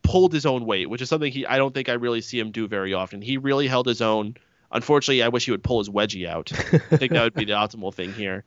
[0.03, 2.51] pulled his own weight, which is something he I don't think I really see him
[2.51, 3.21] do very often.
[3.21, 4.35] He really held his own
[4.71, 6.51] Unfortunately, I wish he would pull his wedgie out.
[6.51, 8.43] I think that would be the optimal thing here.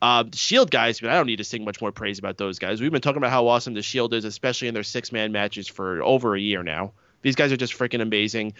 [0.00, 2.58] Uh, the Shield guys, but I don't need to sing much more praise about those
[2.58, 2.80] guys.
[2.80, 5.66] We've been talking about how awesome the Shield is, especially in their six man matches
[5.66, 6.92] for over a year now.
[7.22, 8.52] These guys are just freaking amazing.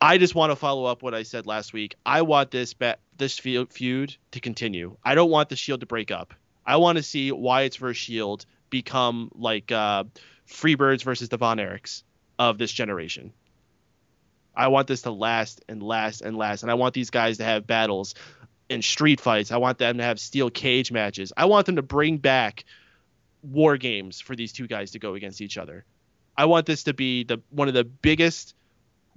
[0.00, 1.94] I just want to follow up what I said last week.
[2.04, 4.96] I want this bet, this feud to continue.
[5.04, 6.34] I don't want the Shield to break up.
[6.64, 10.04] I want to see Wyatt's versus Shield become like uh,
[10.48, 12.02] Freebirds versus the Von Erichs
[12.38, 13.32] of this generation.
[14.54, 16.62] I want this to last and last and last.
[16.62, 18.14] And I want these guys to have battles
[18.68, 19.52] and street fights.
[19.52, 21.32] I want them to have steel cage matches.
[21.36, 22.64] I want them to bring back
[23.42, 25.84] war games for these two guys to go against each other.
[26.36, 28.54] I want this to be the one of the biggest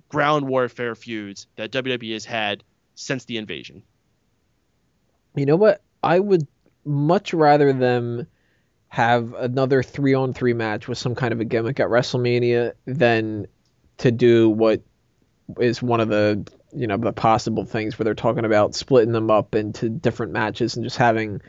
[0.10, 2.64] ground warfare feuds that WWE has had
[2.96, 3.84] since the invasion.
[5.36, 5.82] You know what?
[6.04, 6.48] I would
[6.86, 8.28] much rather them
[8.88, 13.48] have another three on three match with some kind of a gimmick at WrestleMania than
[13.98, 14.82] to do what
[15.60, 19.32] is one of the you know the possible things where they're talking about splitting them
[19.32, 21.42] up into different matches and just having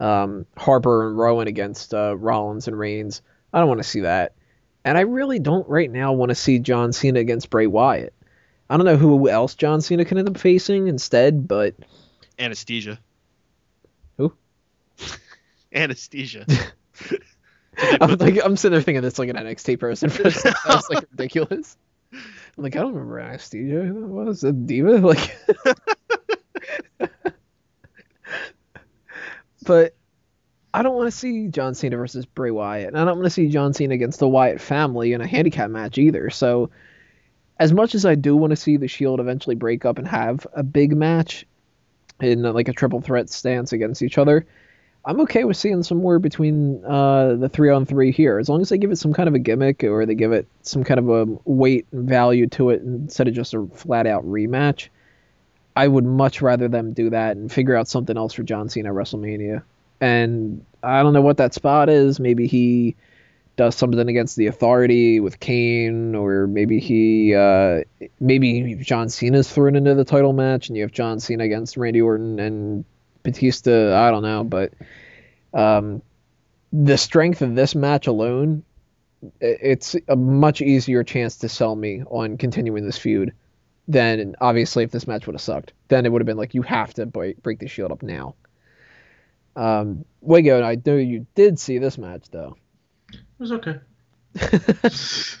[0.00, 3.22] um, Harper and Rowan against uh, Rollins and Reigns.
[3.52, 4.34] I don't want to see that,
[4.84, 8.14] and I really don't right now want to see John Cena against Bray Wyatt.
[8.70, 11.74] I don't know who else John Cena can end up facing instead, but
[12.38, 12.98] anesthesia.
[14.18, 14.34] Who?
[15.72, 16.46] anesthesia.
[17.78, 20.10] I'm like I'm sitting there thinking it's like an NXT person.
[20.66, 21.76] That's like ridiculous.
[22.58, 23.84] Like, I don't remember anesthesia.
[23.84, 24.98] What was a diva?
[25.08, 25.36] Like,
[29.64, 29.94] but
[30.74, 33.30] I don't want to see John Cena versus Bray Wyatt, and I don't want to
[33.30, 36.30] see John Cena against the Wyatt family in a handicap match either.
[36.30, 36.70] So,
[37.60, 40.46] as much as I do want to see the Shield eventually break up and have
[40.52, 41.46] a big match
[42.20, 44.46] in like a triple threat stance against each other,
[45.04, 48.68] I'm okay with seeing somewhere between uh, the three on three here, as long as
[48.68, 51.08] they give it some kind of a gimmick or they give it some kind of
[51.08, 54.88] a weight and value to it instead of just a flat out rematch.
[55.76, 58.88] I would much rather them do that and figure out something else for John Cena
[58.88, 59.62] at WrestleMania.
[60.00, 62.18] And I don't know what that spot is.
[62.18, 62.96] Maybe he
[63.56, 67.82] does something against the Authority with Kane, or maybe he, uh,
[68.20, 72.00] maybe John Cena's thrown into the title match, and you have John Cena against Randy
[72.00, 72.84] Orton and
[73.30, 74.72] Batista, I don't know, but
[75.52, 76.02] um,
[76.72, 78.64] the strength of this match alone,
[79.40, 83.34] it's a much easier chance to sell me on continuing this feud
[83.86, 85.72] than obviously if this match would have sucked.
[85.88, 88.34] Then it would have been like you have to break, break the shield up now.
[89.56, 92.56] Um, Wago, I know you did see this match though.
[93.12, 93.78] It was okay.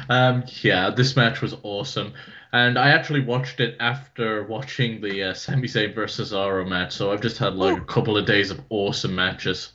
[0.10, 2.12] um, yeah, this match was awesome
[2.52, 6.92] and I actually watched it after watching the uh, Sami Zayn versus Cesaro match.
[6.92, 9.72] So I've just had like a couple of days of awesome matches.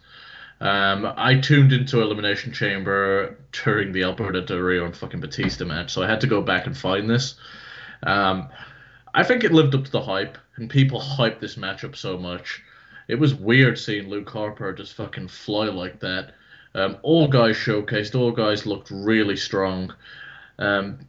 [0.61, 5.91] Um, I tuned into Elimination Chamber during the Alberto Del Rio and fucking Batista match,
[5.91, 7.35] so I had to go back and find this.
[8.03, 8.49] Um,
[9.13, 12.61] I think it lived up to the hype, and people hyped this matchup so much.
[13.07, 16.33] It was weird seeing Luke Harper just fucking fly like that.
[16.73, 19.93] Um, all guys showcased, all guys looked really strong.
[20.57, 20.99] Um,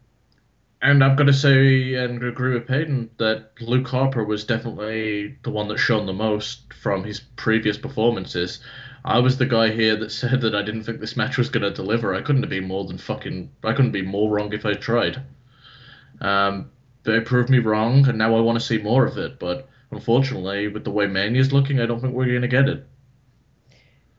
[0.82, 5.50] and I've got to say and agree with Peyton that Luke Harper was definitely the
[5.50, 8.60] one that shone the most from his previous performances.
[9.04, 11.62] I was the guy here that said that I didn't think this match was going
[11.62, 12.14] to deliver.
[12.14, 13.50] I couldn't have been more than fucking.
[13.64, 15.22] I couldn't be more wrong if I tried.
[16.20, 16.70] Um,
[17.04, 19.38] they proved me wrong, and now I want to see more of it.
[19.38, 22.86] But unfortunately, with the way Mania's looking, I don't think we're going to get it.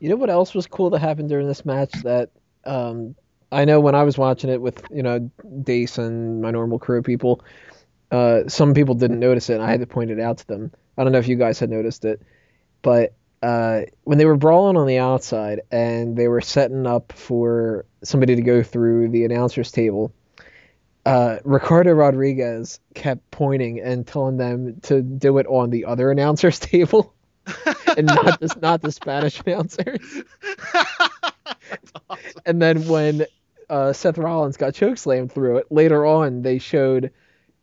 [0.00, 2.30] You know what else was cool that happened during this match that
[2.64, 3.14] um,
[3.50, 5.30] I know when I was watching it with you know
[5.62, 7.44] Dace and my normal crew of people,
[8.10, 10.72] uh, some people didn't notice it, and I had to point it out to them.
[10.96, 12.20] I don't know if you guys had noticed it,
[12.82, 17.84] but uh, when they were brawling on the outside and they were setting up for
[18.02, 20.12] somebody to go through the announcers table,
[21.06, 26.58] uh, Ricardo Rodriguez kept pointing and telling them to do it on the other announcers
[26.58, 27.14] table
[27.96, 30.22] and not the, not the Spanish announcers.
[32.10, 32.42] awesome.
[32.44, 33.26] And then when
[33.68, 37.12] uh, Seth Rollins got chokeslammed through it, later on they showed,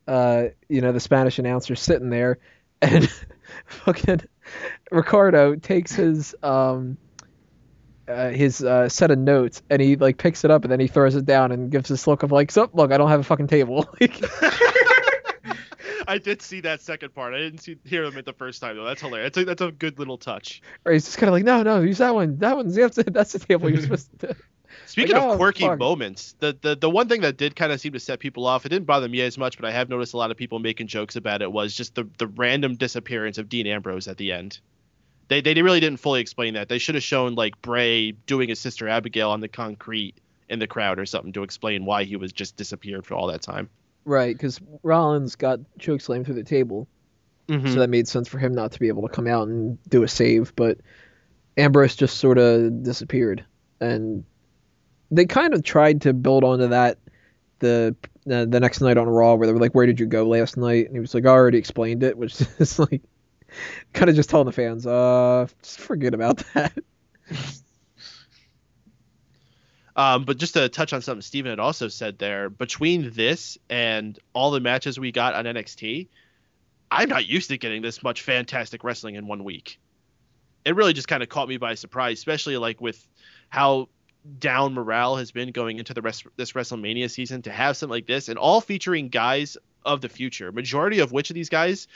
[0.07, 2.39] uh, you know, the Spanish announcer sitting there,
[2.81, 3.09] and
[3.65, 4.21] fucking
[4.91, 6.97] Ricardo takes his um,
[8.07, 10.87] uh, his uh, set of notes and he like picks it up and then he
[10.87, 13.23] throws it down and gives this look of like, so look, I don't have a
[13.23, 13.87] fucking table.
[13.99, 14.23] Like,
[16.07, 17.33] I did see that second part.
[17.33, 18.83] I didn't see hear them at the first time though.
[18.83, 19.31] That's hilarious.
[19.33, 20.61] That's a, that's a good little touch.
[20.85, 22.37] or he's just kind of like, no, no, use that one.
[22.37, 24.35] That one's that's that's the table you're supposed to.
[24.85, 25.79] Speaking Like, of oh, quirky fuck.
[25.79, 28.65] moments, the, the the one thing that did kind of seem to set people off,
[28.65, 30.87] it didn't bother me as much, but I have noticed a lot of people making
[30.87, 34.59] jokes about it, was just the, the random disappearance of Dean Ambrose at the end.
[35.27, 36.69] They, they really didn't fully explain that.
[36.69, 40.13] They should have shown like Bray doing his sister Abigail on the concrete
[40.49, 43.41] in the crowd or something to explain why he was just disappeared for all that
[43.41, 43.69] time.
[44.05, 46.87] Right, because Rollins got chokeslammed through the table,
[47.47, 47.67] Mm-hmm.
[47.73, 50.01] so that made sense for him not to be able to come out and do
[50.01, 50.55] a save.
[50.55, 50.79] But
[51.57, 53.45] Ambrose just sort of disappeared,
[53.79, 54.23] and
[55.11, 56.97] they kind of tried to build onto that
[57.59, 57.95] the
[58.29, 60.57] uh, the next night on Raw, where they were like, "Where did you go last
[60.57, 63.01] night?" And he was like, "I already explained it," which is like
[63.93, 66.73] kind of just telling the fans, "Uh, just forget about that."
[69.97, 74.19] Um, but just to touch on something Steven had also said there, between this and
[74.33, 76.09] all the matches we got on NXT,
[76.91, 79.79] I'm not used to getting this much fantastic wrestling in one week.
[80.65, 83.07] It really just kind of caught me by surprise, especially like with
[83.49, 83.87] how
[84.39, 88.07] down morale has been going into the rest this WrestleMania season to have something like
[88.07, 90.51] this and all featuring guys of the future.
[90.51, 91.87] Majority of which of these guys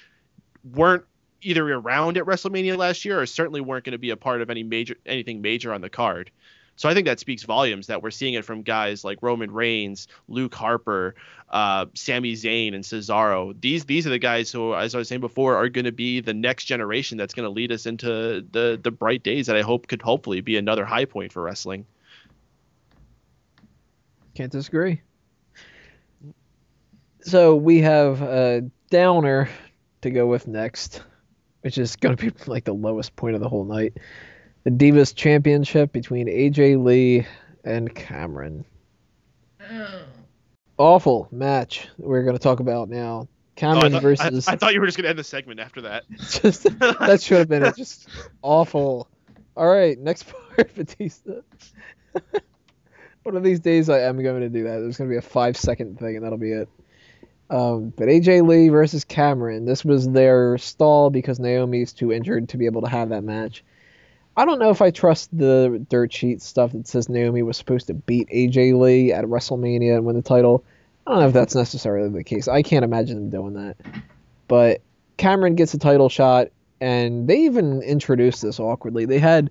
[0.73, 1.05] weren't
[1.41, 4.49] either around at WrestleMania last year or certainly weren't going to be a part of
[4.49, 6.31] any major anything major on the card.
[6.75, 10.07] So I think that speaks volumes that we're seeing it from guys like Roman Reigns,
[10.29, 11.13] Luke Harper,
[11.49, 13.53] uh, Sami Zayn, and Cesaro.
[13.59, 16.21] These these are the guys who, as I was saying before, are going to be
[16.21, 19.61] the next generation that's going to lead us into the the bright days that I
[19.61, 21.85] hope could hopefully be another high point for wrestling.
[24.35, 25.01] Can't disagree.
[27.21, 29.49] So we have a downer
[30.01, 31.01] to go with next,
[31.61, 33.97] which is going to be like the lowest point of the whole night.
[34.63, 37.25] The Divas Championship between AJ Lee
[37.63, 38.65] and Cameron.
[39.71, 40.01] Oh.
[40.77, 43.27] Awful match we're going to talk about now.
[43.27, 44.47] Oh, I, Cameron thought, versus.
[44.47, 46.05] I, I thought you were just going to end the segment after that.
[46.17, 47.75] just that should have been it.
[47.75, 48.07] Just
[48.41, 49.09] awful.
[49.57, 51.41] All right, next part, Batista.
[53.23, 54.79] One of these days, I am going to do that.
[54.79, 56.69] There's going to be a five second thing, and that'll be it.
[57.49, 59.65] Um, but AJ Lee versus Cameron.
[59.65, 63.63] This was their stall because Naomi's too injured to be able to have that match.
[64.37, 67.87] I don't know if I trust the dirt sheet stuff that says Naomi was supposed
[67.87, 70.63] to beat AJ Lee at WrestleMania and win the title.
[71.05, 72.47] I don't know if that's necessarily the case.
[72.47, 73.75] I can't imagine them doing that.
[74.47, 74.81] But
[75.17, 76.49] Cameron gets a title shot,
[76.79, 79.05] and they even introduced this awkwardly.
[79.05, 79.49] They had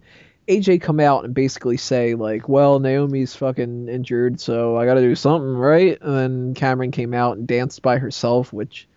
[0.48, 5.02] AJ come out and basically say like, "Well, Naomi's fucking injured, so I got to
[5.02, 8.88] do something, right?" And then Cameron came out and danced by herself, which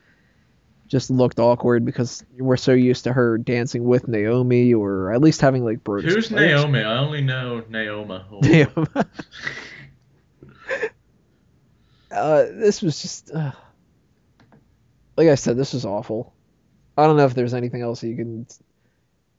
[0.87, 5.41] just looked awkward because we're so used to her dancing with Naomi, or at least
[5.41, 5.79] having like.
[5.85, 6.79] Who's Naomi?
[6.79, 8.41] I only know Naoma.
[8.41, 8.87] Damn.
[12.11, 13.51] uh, this was just, uh,
[15.17, 16.33] like I said, this was awful.
[16.97, 18.45] I don't know if there's anything else you can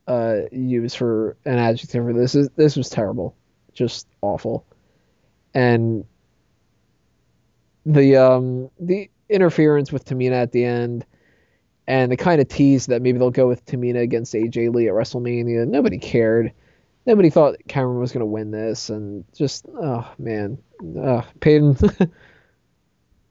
[0.07, 2.33] uh, use for an adjective for this.
[2.33, 3.35] This- This was terrible,
[3.73, 4.65] just awful,
[5.53, 6.05] and
[7.85, 11.05] the um the interference with Tamina at the end.
[11.85, 14.93] And the kind of tease that maybe they'll go with Tamina against AJ Lee at
[14.93, 15.67] WrestleMania.
[15.67, 16.53] Nobody cared
[17.05, 20.57] nobody thought Cameron was going to win this, and just oh man,
[21.01, 21.75] uh, Peyton.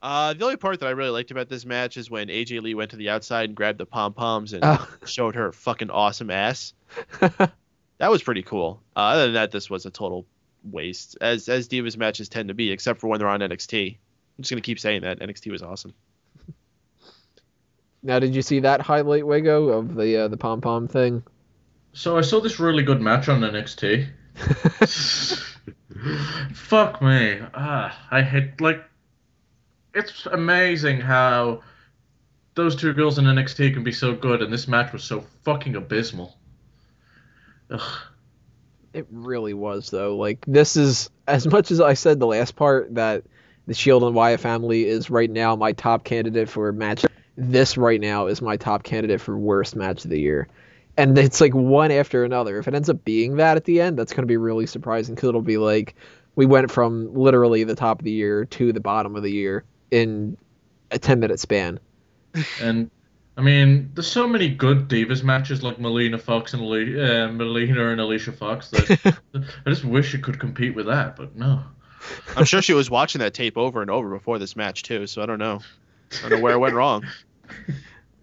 [0.03, 2.75] Uh, the only part that I really liked about this match is when AJ Lee
[2.75, 4.89] went to the outside and grabbed the pom poms and oh.
[5.07, 6.75] showed her fucking awesome ass.
[8.03, 8.83] That was pretty cool.
[8.97, 10.27] Uh, other than that, this was a total
[10.65, 13.93] waste, as as Divas matches tend to be, except for when they're on NXT.
[13.93, 15.95] I'm just gonna keep saying that NXT was awesome.
[18.03, 21.23] now, did you see that highlight, Wago, of the uh, the pom pom thing?
[21.93, 24.09] So I saw this really good match on NXT.
[26.53, 27.39] Fuck me.
[27.55, 28.83] Ah, I hate like.
[29.95, 31.63] It's amazing how
[32.55, 35.77] those two girls in NXT can be so good, and this match was so fucking
[35.77, 36.37] abysmal.
[37.71, 37.99] Ugh.
[38.93, 40.17] It really was though.
[40.17, 43.25] Like this is as much as I said the last part that
[43.67, 47.05] the Shield and Wyatt family is right now my top candidate for match.
[47.37, 50.49] This right now is my top candidate for worst match of the year.
[50.99, 52.59] And it's like one after another.
[52.59, 55.15] If it ends up being that at the end, that's going to be really surprising
[55.15, 55.95] because it'll be like
[56.35, 59.65] we went from literally the top of the year to the bottom of the year
[59.93, 60.37] in
[60.91, 61.79] a 10 minute span.
[62.61, 62.91] And
[63.37, 67.89] I mean, there's so many good Divas matches like Melina Fox and Ali- uh, Melina
[67.91, 68.71] and Alicia Fox.
[68.71, 69.21] That
[69.67, 71.63] I just wish it could compete with that, but no.
[72.37, 75.23] I'm sure she was watching that tape over and over before this match too, so
[75.23, 75.61] I don't know.
[76.19, 77.05] I don't know where it went wrong.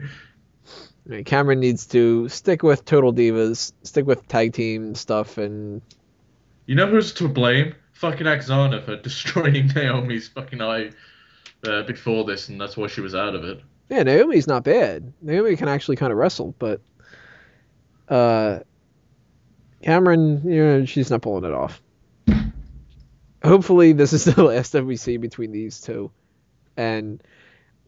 [0.01, 5.82] I mean, Cameron needs to stick with Total Divas, stick with tag team stuff, and
[6.65, 7.74] You know who's to blame?
[7.93, 10.91] Fucking Aksana for destroying Naomi's fucking eye
[11.68, 13.62] uh, before this, and that's why she was out of it.
[13.89, 15.12] yeah, Naomi's not bad.
[15.22, 16.82] Naomi can actually kind of wrestle, but
[18.07, 18.60] uh,
[19.84, 21.82] Cameron, you know, she's not pulling it off.
[23.43, 26.12] Hopefully, this is the last that we see between these two,
[26.76, 27.22] and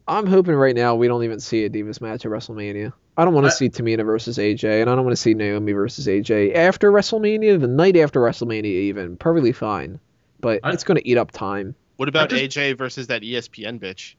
[0.08, 2.92] I'm hoping right now we don't even see a Divas match at WrestleMania.
[3.16, 5.72] I don't want to see Tamina versus AJ, and I don't want to see Naomi
[5.72, 10.00] versus AJ after WrestleMania, the night after WrestleMania, even perfectly fine.
[10.40, 11.74] But I- it's going to eat up time.
[11.96, 14.14] What about just- AJ versus that ESPN bitch?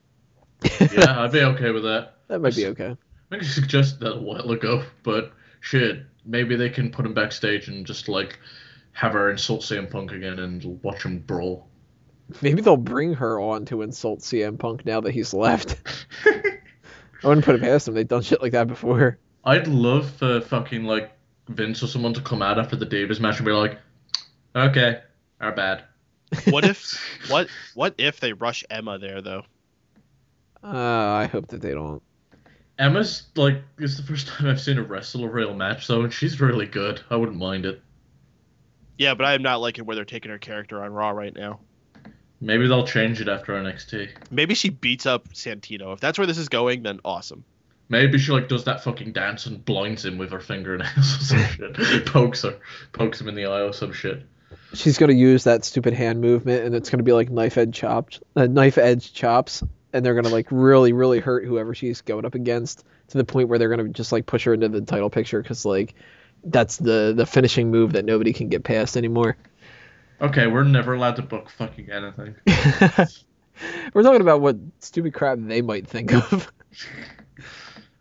[0.93, 2.15] Yeah, I'd be okay with that.
[2.29, 2.91] That might be okay.
[2.91, 2.95] I
[3.29, 7.67] think I suggested that a while ago, but shit, maybe they can put him backstage
[7.67, 8.39] and just like
[8.93, 11.67] have her insult CM Punk again and watch him brawl.
[12.41, 15.81] Maybe they'll bring her on to insult CM Punk now that he's left.
[16.25, 17.95] I wouldn't put it past them.
[17.95, 19.19] They've done shit like that before.
[19.43, 21.11] I'd love for fucking like
[21.49, 23.79] Vince or someone to come out after the Divas match and be like,
[24.55, 25.01] "Okay,
[25.41, 25.83] our bad."
[26.49, 26.97] What if
[27.29, 29.43] what what if they rush Emma there though?
[30.63, 32.01] Uh, I hope that they don't.
[32.79, 36.11] Emma's like it's the first time I've seen her wrestle a real match though, and
[36.13, 37.01] she's really good.
[37.09, 37.81] I wouldn't mind it.
[38.97, 41.59] Yeah, but I am not liking where they're taking her character on Raw right now.
[42.39, 44.09] Maybe they'll change it after NXT.
[44.29, 45.93] Maybe she beats up Santino.
[45.93, 47.43] If that's where this is going, then awesome.
[47.89, 51.43] Maybe she like does that fucking dance and blinds him with her fingernails or some
[51.73, 52.05] shit.
[52.05, 52.57] pokes her,
[52.91, 54.23] pokes him in the eye or some shit.
[54.73, 58.19] She's gonna use that stupid hand movement, and it's gonna be like knife edge chops,
[58.35, 59.63] uh, knife edge chops,
[59.93, 63.49] and they're gonna like really, really hurt whoever she's going up against to the point
[63.49, 65.95] where they're gonna just like push her into the title picture because like
[66.43, 69.37] that's the the finishing move that nobody can get past anymore.
[70.21, 72.35] Okay, we're never allowed to book fucking anything.
[73.93, 76.51] We're talking about what stupid crap they might think of.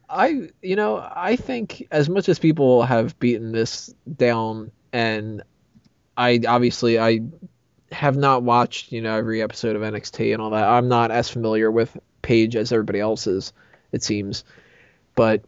[0.08, 5.42] I, you know, I think as much as people have beaten this down, and
[6.16, 7.20] I obviously I
[7.90, 10.64] have not watched, you know, every episode of NXT and all that.
[10.64, 13.52] I'm not as familiar with Paige as everybody else is,
[13.92, 14.44] it seems.
[15.14, 15.42] But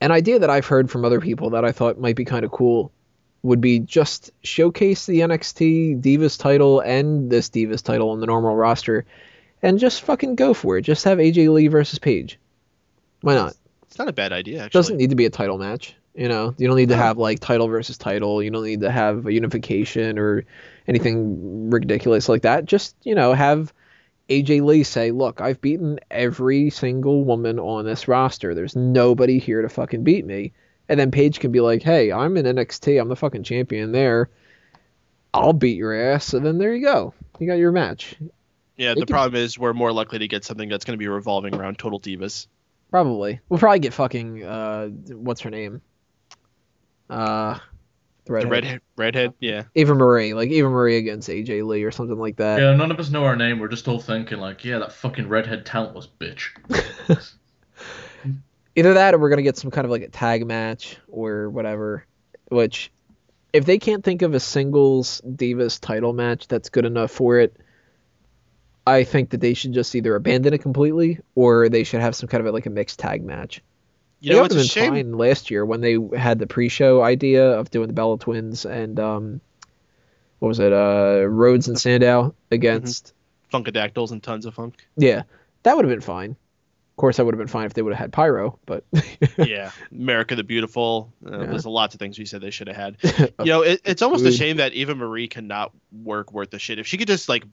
[0.00, 2.50] an idea that I've heard from other people that I thought might be kind of
[2.50, 2.92] cool
[3.42, 8.56] would be just showcase the NXT Divas title and this Divas title on the normal
[8.56, 9.04] roster
[9.62, 10.82] and just fucking go for it.
[10.82, 12.38] Just have AJ Lee versus Paige.
[13.20, 13.54] Why not?
[13.86, 14.78] It's not a bad idea actually.
[14.78, 15.94] doesn't need to be a title match.
[16.14, 18.40] You know, you don't need to have like title versus title.
[18.42, 20.44] You don't need to have a unification or
[20.86, 22.66] anything ridiculous like that.
[22.66, 23.72] Just you know, have
[24.28, 28.54] AJ Lee say, "Look, I've beaten every single woman on this roster.
[28.54, 30.52] There's nobody here to fucking beat me."
[30.88, 33.00] And then Paige can be like, "Hey, I'm in NXT.
[33.00, 34.30] I'm the fucking champion there.
[35.32, 37.12] I'll beat your ass." And then there you go.
[37.40, 38.14] You got your match.
[38.76, 41.02] yeah, they the could- problem is we're more likely to get something that's going to
[41.02, 42.46] be revolving around Total Divas.
[42.90, 43.40] Probably.
[43.48, 45.82] We'll probably get fucking uh, what's her name?
[47.14, 47.60] Uh, the
[48.26, 48.50] The redhead.
[48.50, 49.64] redhead, redhead, yeah.
[49.74, 52.58] Eva Marie, like Eva Marie against AJ Lee or something like that.
[52.60, 53.58] Yeah, none of us know our name.
[53.58, 56.48] We're just all thinking like, yeah, that fucking redhead talentless bitch.
[58.76, 62.06] Either that or we're gonna get some kind of like a tag match or whatever.
[62.48, 62.90] Which,
[63.52, 67.56] if they can't think of a singles Divas title match that's good enough for it,
[68.86, 72.28] I think that they should just either abandon it completely or they should have some
[72.28, 73.62] kind of like a mixed tag match.
[74.24, 74.94] You know, They it's would a have been shame.
[75.10, 78.98] fine last year when they had the pre-show idea of doing the Bella Twins and
[78.98, 79.40] um,
[80.38, 83.12] what was it, uh, Rhodes and Sandow against
[83.52, 84.86] Funkadactyls and tons of funk.
[84.96, 85.22] Yeah,
[85.62, 86.30] that would have been fine.
[86.30, 88.84] Of course, that would have been fine if they would have had Pyro, but
[89.36, 91.12] yeah, America the Beautiful.
[91.26, 91.46] Uh, Yeah.
[91.46, 92.96] There's lots of things we said they should have had.
[93.40, 96.78] You know, it, it's almost a shame that Eva Marie cannot work worth the shit.
[96.78, 97.44] If she could just like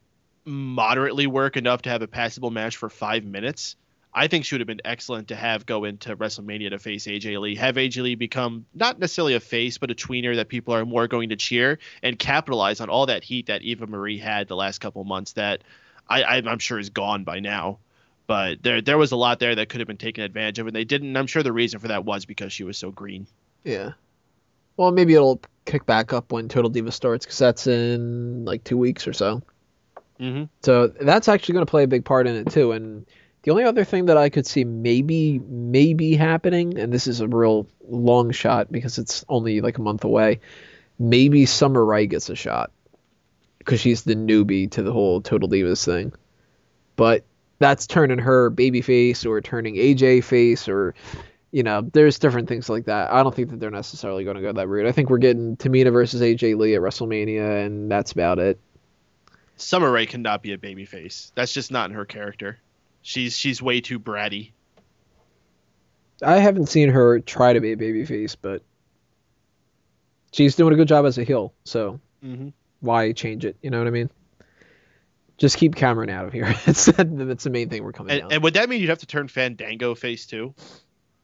[0.45, 3.75] moderately work enough to have a passable match for five minutes,
[4.13, 7.39] I think she would have been excellent to have go into WrestleMania to face AJ
[7.39, 7.55] Lee.
[7.55, 11.07] Have AJ Lee become not necessarily a face, but a tweener that people are more
[11.07, 14.79] going to cheer and capitalize on all that heat that Eva Marie had the last
[14.79, 15.63] couple months that
[16.09, 17.79] I, I'm sure is gone by now.
[18.27, 20.75] But there there was a lot there that could have been taken advantage of, and
[20.75, 21.09] they didn't.
[21.09, 23.27] And I'm sure the reason for that was because she was so green.
[23.63, 23.91] yeah.
[24.77, 28.77] Well, maybe it'll kick back up when Total Diva starts because that's in like two
[28.77, 29.41] weeks or so.
[30.19, 30.45] Mm-hmm.
[30.63, 32.71] So that's actually going to play a big part in it too.
[32.71, 33.05] And
[33.43, 37.27] the only other thing that I could see maybe maybe happening, and this is a
[37.27, 40.39] real long shot because it's only like a month away,
[40.99, 42.71] maybe Summer Rae gets a shot
[43.57, 46.13] because she's the newbie to the whole Total Divas thing.
[46.95, 47.23] But
[47.59, 50.95] that's turning her baby face or turning AJ face or
[51.51, 53.11] you know, there's different things like that.
[53.11, 54.87] I don't think that they're necessarily going to go that route.
[54.87, 58.57] I think we're getting Tamina versus AJ Lee at WrestleMania, and that's about it.
[59.57, 61.31] Summer Rae cannot be a babyface.
[61.35, 62.57] That's just not in her character.
[63.01, 64.51] She's she's way too bratty.
[66.23, 68.61] I haven't seen her try to be a babyface, but
[70.31, 71.53] she's doing a good job as a heel.
[71.63, 72.49] So Mm-hmm.
[72.81, 73.57] why change it?
[73.63, 74.11] You know what I mean?
[75.39, 76.53] Just keep Cameron out of here.
[76.65, 79.07] that's that's the main thing we're coming And, and would that mean you'd have to
[79.07, 80.53] turn Fandango face too?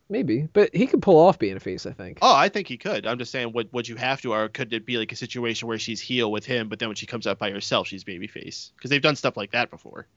[0.09, 1.85] Maybe, but he could pull off being a face.
[1.85, 2.19] I think.
[2.21, 3.05] Oh, I think he could.
[3.05, 5.67] I'm just saying, would would you have to, or could it be like a situation
[5.67, 8.71] where she's heel with him, but then when she comes out by herself, she's babyface?
[8.75, 10.07] Because they've done stuff like that before.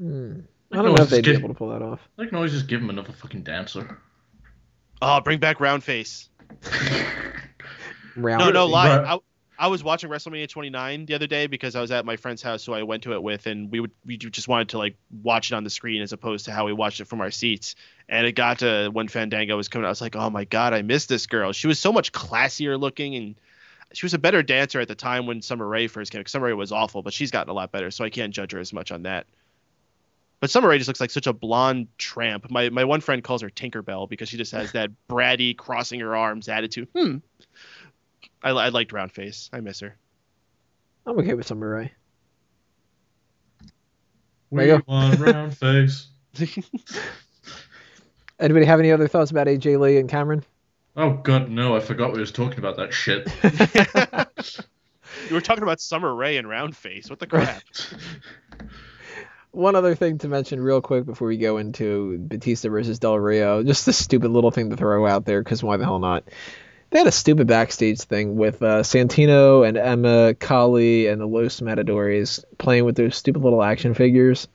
[0.00, 0.40] Hmm.
[0.72, 2.00] I I don't know if always they'd be able to pull that off.
[2.18, 3.98] I can always just give him another fucking dancer.
[5.00, 6.28] Oh, bring back round face.
[8.16, 8.98] Round No, no lie.
[8.98, 9.06] Right.
[9.06, 9.18] I,
[9.60, 12.64] I was watching WrestleMania 29 the other day because I was at my friend's house
[12.64, 15.50] who I went to it with, and we would we just wanted to like watch
[15.50, 17.74] it on the screen as opposed to how we watched it from our seats.
[18.08, 20.82] And it got to when Fandango was coming, I was like, oh my god, I
[20.82, 21.52] miss this girl.
[21.52, 23.34] She was so much classier looking, and
[23.92, 26.24] she was a better dancer at the time when Summer Rae first came.
[26.26, 28.60] Summer Rae was awful, but she's gotten a lot better, so I can't judge her
[28.60, 29.26] as much on that.
[30.40, 32.50] But Summer Rae just looks like such a blonde tramp.
[32.50, 36.16] My my one friend calls her Tinkerbell because she just has that bratty, crossing her
[36.16, 36.88] arms attitude.
[36.96, 37.16] Hmm.
[38.42, 39.50] I, I liked round face.
[39.52, 39.96] I miss her.
[41.06, 41.92] I'm okay with Summer Rae.
[44.50, 46.06] We There you want round face.
[48.40, 50.44] Anybody have any other thoughts about AJ Lee and Cameron?
[50.96, 51.74] Oh god, no!
[51.76, 53.28] I forgot we was talking about that shit.
[55.28, 57.10] You were talking about Summer Rae and round face.
[57.10, 57.62] What the crap?
[59.58, 63.64] One other thing to mention real quick before we go into Batista versus Del Rio,
[63.64, 66.22] just a stupid little thing to throw out there because why the hell not?
[66.90, 71.60] They had a stupid backstage thing with uh, Santino and Emma, Kali, and the Los
[71.60, 74.46] Matadores playing with those stupid little action figures.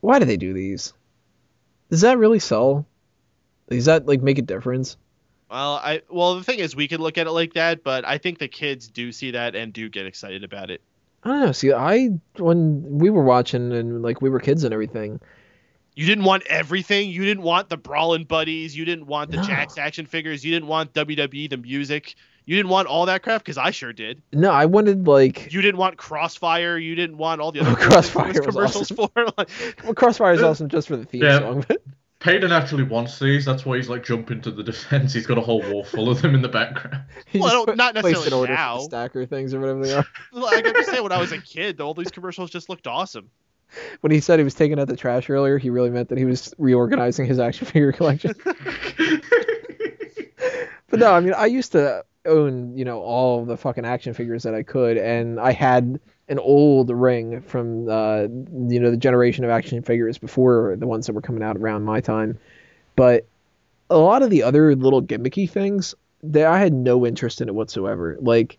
[0.00, 0.94] Why do they do these?
[1.90, 2.86] Does that really sell?
[3.68, 4.96] Does that like make a difference?
[5.50, 8.16] well, I well the thing is we could look at it like that, but I
[8.16, 10.80] think the kids do see that and do get excited about it.
[11.28, 11.52] I don't know.
[11.52, 15.20] See, I when we were watching and like we were kids and everything,
[15.94, 17.10] You didn't want everything.
[17.10, 18.76] You didn't want the brawling buddies.
[18.76, 19.42] You didn't want the No.
[19.42, 20.44] Jax action figures.
[20.44, 22.14] You didn't want WWE the music.
[22.46, 24.22] You didn't want all that crap because I sure did.
[24.32, 26.78] no, I wanted like You didn't want Crossfire.
[26.78, 29.10] You didn't want all the other Oh, Crossfire things was commercials for.
[29.36, 29.50] Like,
[29.84, 31.40] well, Crossfire is awesome just for the theme Yeah.
[31.40, 31.82] song, but
[32.20, 33.44] Peyton actually wants these.
[33.44, 35.12] That's why he's like jumping to the defense.
[35.12, 37.04] He's got a whole wall full of them in the background.
[37.26, 38.76] he Well, I don't- necessarily an order now.
[38.78, 40.04] the stacker things or whatever they are.
[40.32, 43.30] like I just say, when I was a kid, all these commercials just looked awesome.
[44.00, 46.24] when he said he was taking out the trash earlier, he really meant that he
[46.24, 48.34] was reorganizing his action figure collection.
[50.90, 54.42] but no, I mean, I used to own, you know, all the fucking action figures
[54.42, 59.44] that I could, and I had an old ring from, uh, you know, the generation
[59.44, 62.38] of action figures before the ones that were coming out around my time.
[62.96, 63.26] But
[63.90, 67.54] a lot of the other little gimmicky things, that I had no interest in it
[67.54, 68.16] whatsoever.
[68.20, 68.58] Like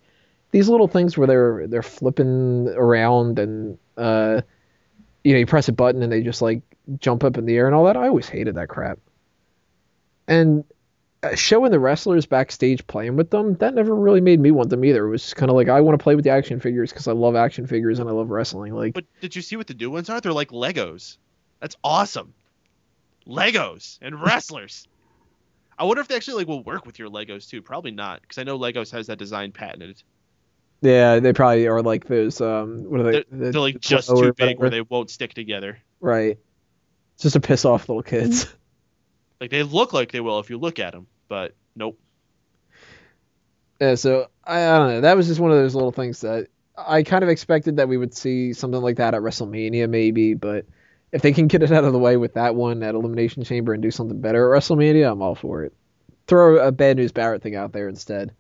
[0.52, 4.42] these little things where they're they're flipping around and uh,
[5.24, 6.62] you know, you press a button and they just like
[7.00, 7.98] jump up in the air and all that.
[7.98, 8.98] I always hated that crap.
[10.28, 10.64] And
[11.36, 15.06] showing the wrestlers backstage playing with them, that never really made me want them either.
[15.06, 17.12] It was kind of like I want to play with the action figures because I
[17.12, 18.74] love action figures and I love wrestling.
[18.74, 20.22] Like, But did you see what the new ones are?
[20.22, 21.18] They're like Legos.
[21.60, 22.34] That's awesome.
[23.28, 24.88] Legos and wrestlers.
[25.78, 27.62] I wonder if they actually like will work with your Legos too.
[27.62, 30.02] Probably not, because I know Legos has that design patented.
[30.82, 32.42] yeah, they probably are like those.
[32.42, 33.12] Um, what are they?
[33.12, 35.80] They're, the- they're like the just too big where they won't stick together.
[36.02, 36.38] Right.
[37.18, 38.48] Just to piss off little kids.
[39.40, 42.00] Like they look like they will if you look at them, but nope.
[43.80, 45.02] Yeah, so I, I don't know.
[45.02, 46.48] That was just one of those little things that
[46.78, 50.34] I kind of expected that we would see something like that at WrestleMania, maybe.
[50.34, 50.66] But
[51.12, 53.74] if they can get it out of the way with that one at Elimination Chamber
[53.74, 55.74] and do something better at WrestleMania, I'm all for it.
[56.28, 58.34] Throw a bad news Barrett thing out there instead,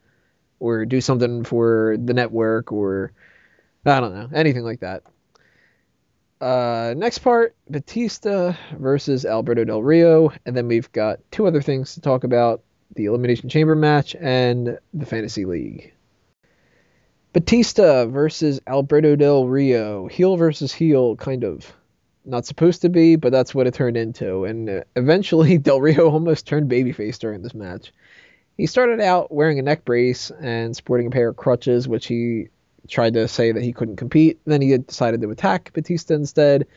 [0.59, 3.13] or do something for the network, or
[3.85, 5.03] I don't know, anything like that.
[6.41, 11.95] Uh, next part, Batista versus Alberto Del Rio, and then we've got two other things
[11.95, 12.61] to talk about
[12.95, 15.93] the Elimination Chamber match and the Fantasy League.
[17.33, 21.73] Batista versus Alberto Del Rio, heel versus heel, kind of.
[22.25, 24.45] Not supposed to be, but that's what it turned into.
[24.45, 27.91] And uh, eventually, Del Rio almost turned babyface during this match.
[28.57, 32.49] He started out wearing a neck brace and sporting a pair of crutches, which he
[32.89, 34.39] tried to say that he couldn't compete.
[34.45, 36.67] Then he decided to attack Batista instead.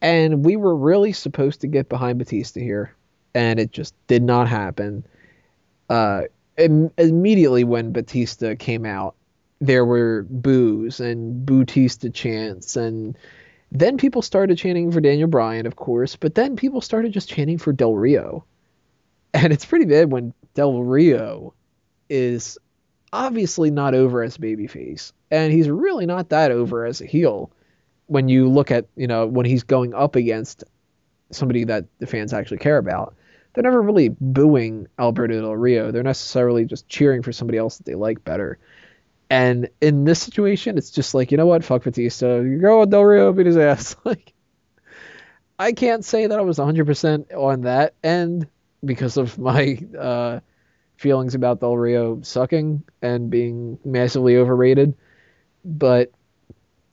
[0.00, 2.94] And we were really supposed to get behind Batista here,
[3.34, 5.04] and it just did not happen.
[5.88, 6.22] Uh,
[6.56, 9.16] im- immediately when Batista came out,
[9.60, 13.16] there were boos and Batista chants, and
[13.70, 17.58] Then people started chanting for Daniel Bryan, of course, but then people started just chanting
[17.58, 18.44] for Del Rio.
[19.34, 21.54] And it's pretty bad when Del Rio
[22.08, 22.56] is
[23.12, 27.50] obviously not over as babyface, and he's really not that over as a heel
[28.06, 30.64] when you look at, you know, when he's going up against
[31.30, 33.14] somebody that the fans actually care about.
[33.52, 35.90] They're never really booing Alberto Del Rio.
[35.90, 38.58] They're necessarily just cheering for somebody else that they like better.
[39.30, 41.64] And in this situation, it's just like, you know what?
[41.64, 42.40] Fuck Batista.
[42.40, 43.96] You go with Del Rio, beat his ass.
[44.04, 44.32] Like,
[45.58, 48.46] I can't say that I was 100% on that end
[48.84, 50.40] because of my uh,
[50.98, 54.94] feelings about Del Rio sucking and being massively overrated.
[55.64, 56.12] But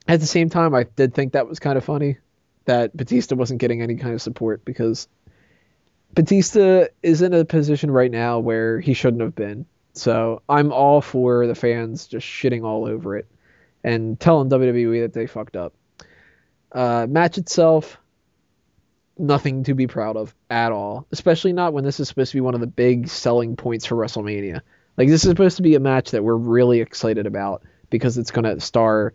[0.07, 2.17] at the same time, I did think that was kind of funny
[2.65, 5.07] that Batista wasn't getting any kind of support because
[6.13, 9.65] Batista is in a position right now where he shouldn't have been.
[9.93, 13.27] So I'm all for the fans just shitting all over it
[13.83, 15.73] and telling WWE that they fucked up.
[16.71, 17.97] Uh, match itself,
[19.17, 22.41] nothing to be proud of at all, especially not when this is supposed to be
[22.41, 24.61] one of the big selling points for WrestleMania.
[24.97, 28.31] Like this is supposed to be a match that we're really excited about because it's
[28.31, 29.13] going to star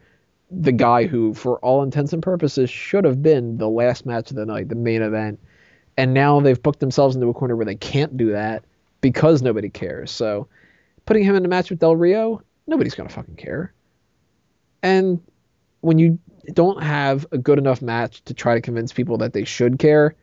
[0.51, 4.37] the guy who, for all intents and purposes, should have been the last match of
[4.37, 5.39] the night, the main event.
[5.97, 8.65] And now they've booked themselves into a corner where they can't do that
[9.01, 10.11] because nobody cares.
[10.11, 10.49] So
[11.05, 13.73] putting him in a match with Del Rio, nobody's going to fucking care.
[14.83, 15.21] And
[15.83, 16.19] when you
[16.51, 20.15] don't have a good enough match to try to convince people that they should care,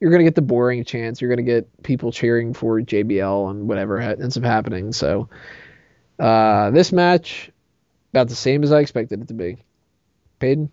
[0.00, 1.20] you're going to get the boring chance.
[1.20, 4.92] You're going to get people cheering for JBL and whatever ends up happening.
[4.92, 5.28] So
[6.18, 7.50] uh, this match,
[8.12, 9.56] about the same as I expected it to be.
[10.38, 10.70] Peyton?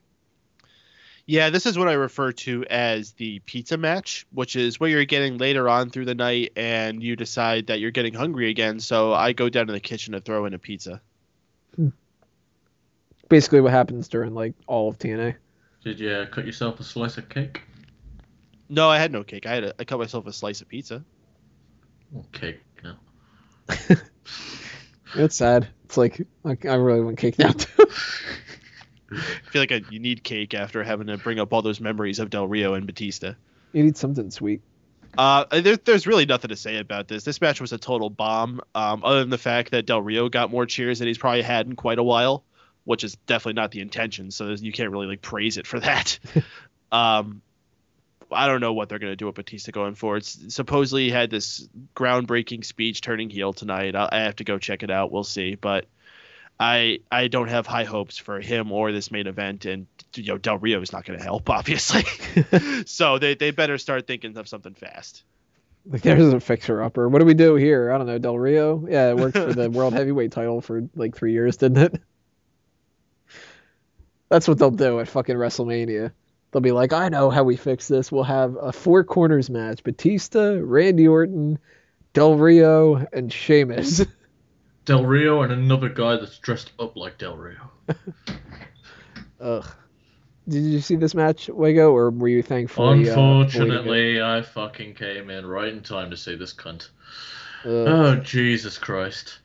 [1.25, 5.05] Yeah, this is what I refer to as the pizza match, which is what you're
[5.05, 8.79] getting later on through the night and you decide that you're getting hungry again.
[8.79, 11.01] So I go down to the kitchen to throw in a pizza.
[13.31, 15.35] Basically, what happens during like all of TNA.
[15.83, 17.61] Did you cut yourself a slice of cake?
[18.69, 19.47] No, I had no cake.
[19.47, 21.03] I had a, I cut myself a slice of pizza.
[22.15, 22.95] Oh, cake, no.
[25.15, 25.67] It's sad.
[25.85, 27.67] It's like, like I really want cake now too.
[29.11, 32.19] I feel like I, you need cake after having to bring up all those memories
[32.19, 33.33] of Del Rio and Batista.
[33.73, 34.61] You need something sweet.
[35.17, 37.25] Uh, there, there's really nothing to say about this.
[37.25, 38.61] This match was a total bomb.
[38.73, 41.67] Um, other than the fact that Del Rio got more cheers than he's probably had
[41.67, 42.45] in quite a while,
[42.83, 44.31] which is definitely not the intention.
[44.31, 46.19] So you can't really like praise it for that.
[46.91, 47.41] um,
[48.31, 50.23] I don't know what they're gonna do with Batista going forward.
[50.25, 53.95] Supposedly he had this groundbreaking speech turning heel tonight.
[53.95, 55.11] I, I have to go check it out.
[55.11, 55.85] We'll see, but
[56.61, 60.37] I I don't have high hopes for him or this main event, and you know
[60.37, 62.03] Del Rio is not going to help, obviously.
[62.85, 65.23] so they they better start thinking of something fast.
[65.87, 67.09] Like there's a fixer upper.
[67.09, 67.91] What do we do here?
[67.91, 68.19] I don't know.
[68.19, 68.85] Del Rio.
[68.87, 72.01] Yeah, it worked for the world heavyweight title for like three years, didn't it?
[74.31, 76.09] That's what they'll do at fucking WrestleMania.
[76.51, 78.13] They'll be like, I know how we fix this.
[78.13, 81.59] We'll have a four corners match: Batista, Randy Orton,
[82.13, 84.05] Del Rio, and Sheamus.
[84.85, 87.71] Del Rio and another guy that's dressed up like Del Rio.
[89.41, 89.69] Ugh.
[90.47, 92.89] Did you see this match, Wago, or were you thankful?
[92.89, 96.87] Unfortunately, uh, I fucking came in right in time to see this cunt.
[97.65, 97.69] Ugh.
[97.69, 99.39] Oh Jesus Christ!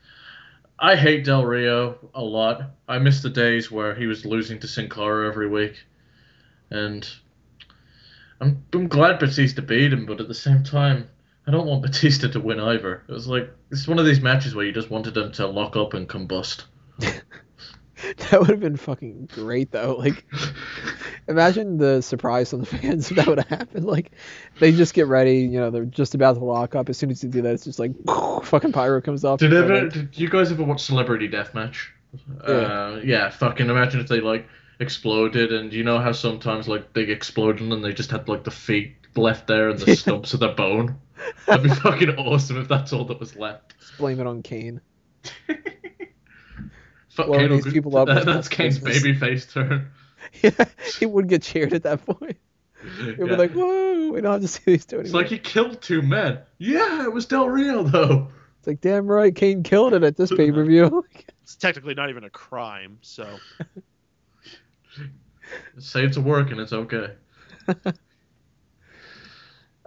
[0.79, 2.61] I hate Del Rio a lot.
[2.87, 5.83] I miss the days where he was losing to Sin Cara every week,
[6.69, 7.07] and
[8.39, 11.09] I'm I'm glad Batista beat him, but at the same time,
[11.47, 13.03] I don't want Batista to win either.
[13.07, 15.75] It was like it's one of these matches where you just wanted them to lock
[15.75, 16.65] up and combust.
[18.17, 19.95] that would have been fucking great though.
[19.97, 20.25] Like
[21.27, 23.85] imagine the surprise on the fans if that would have happened.
[23.85, 24.11] Like
[24.59, 26.89] they just get ready, you know, they're just about to lock up.
[26.89, 27.91] As soon as you do that, it's just like
[28.43, 29.39] fucking pyro comes off.
[29.39, 31.87] Did ever did you guys ever watch Celebrity Deathmatch?
[32.47, 32.53] Yeah.
[32.53, 34.47] Uh, yeah, fucking imagine if they like
[34.79, 38.43] exploded and you know how sometimes like they explode and then they just had like
[38.43, 40.97] the feet left there and the stumps of the bone.
[41.47, 43.75] That'd be fucking awesome if that's all that was left.
[43.79, 44.81] Just blame it on Kane.
[47.17, 48.07] Fuck Kane these people up.
[48.13, 49.89] That, that's Kane's baby face turn.
[50.43, 50.51] yeah,
[50.99, 52.37] he would get cheered at that point.
[52.99, 53.25] He'd yeah.
[53.25, 55.81] be like, "Whoa, we don't have to see these two anymore." It's like he killed
[55.81, 56.39] two men.
[56.59, 58.27] Yeah, it was Del Rio though.
[58.59, 61.03] It's like, damn right, Kane killed it at this pay per view.
[61.41, 63.27] it's technically not even a crime, so.
[65.79, 67.13] Say it's a work and it's okay.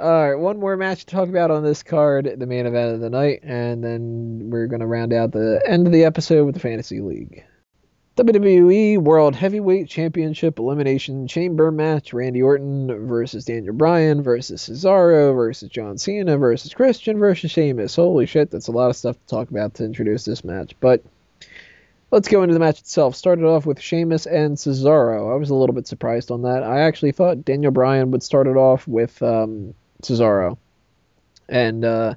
[0.00, 3.00] All right, one more match to talk about on this card, the main event of
[3.00, 6.54] the night, and then we're going to round out the end of the episode with
[6.54, 7.44] the Fantasy League.
[8.16, 15.68] WWE World Heavyweight Championship Elimination Chamber match Randy Orton versus Daniel Bryan versus Cesaro versus
[15.68, 17.94] John Cena versus Christian versus Sheamus.
[17.94, 20.74] Holy shit, that's a lot of stuff to talk about to introduce this match.
[20.80, 21.04] But
[22.10, 23.16] let's go into the match itself.
[23.16, 25.30] Started off with Sheamus and Cesaro.
[25.30, 26.62] I was a little bit surprised on that.
[26.62, 30.56] I actually thought Daniel Bryan would start it off with um, Cesaro,
[31.48, 32.14] and uh,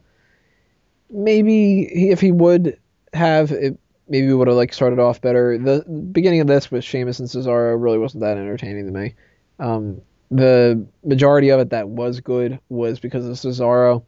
[1.09, 2.79] maybe if he would
[3.13, 3.77] have, it
[4.07, 5.57] maybe would have like started off better.
[5.57, 9.15] The beginning of this with Sheamus and Cesaro really wasn't that entertaining to me.
[9.59, 10.01] Um,
[10.31, 14.03] the majority of it that was good was because of Cesaro.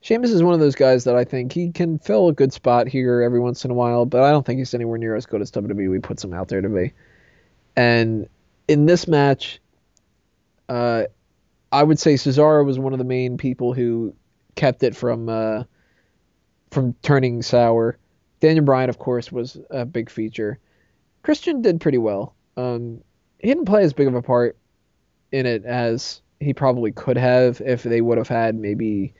[0.00, 2.88] Sheamus is one of those guys that I think he can fill a good spot
[2.88, 5.40] here every once in a while, but I don't think he's anywhere near as good
[5.40, 6.92] as WWE puts him out there to be.
[7.74, 8.28] And
[8.68, 9.60] in this match,
[10.68, 11.04] uh,
[11.74, 14.14] I would say Cesaro was one of the main people who
[14.54, 15.64] kept it from uh,
[16.70, 17.98] from turning sour.
[18.40, 20.58] Daniel Bryan, of course, was a big feature.
[21.22, 22.34] Christian did pretty well.
[22.56, 23.02] Um,
[23.38, 24.56] he didn't play as big of a part
[25.32, 29.14] in it as he probably could have if they would have had maybe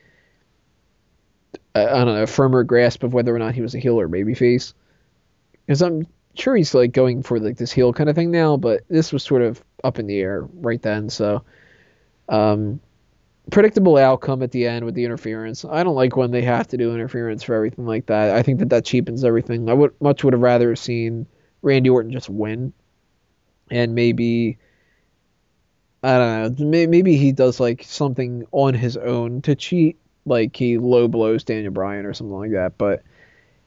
[1.74, 4.08] I don't know a firmer grasp of whether or not he was a heel or
[4.08, 4.74] babyface.
[5.66, 8.82] Because I'm sure he's like going for like this heel kind of thing now, but
[8.88, 11.10] this was sort of up in the air right then.
[11.10, 11.42] So,
[12.28, 12.80] um,
[13.50, 15.64] predictable outcome at the end with the interference.
[15.64, 18.34] I don't like when they have to do interference for everything like that.
[18.34, 19.68] I think that that cheapens everything.
[19.68, 21.26] I would much would have rather seen
[21.62, 22.72] Randy Orton just win,
[23.70, 24.58] and maybe
[26.02, 26.86] I don't know.
[26.86, 31.72] Maybe he does like something on his own to cheat, like he low blows Daniel
[31.72, 32.76] Bryan or something like that.
[32.76, 33.02] But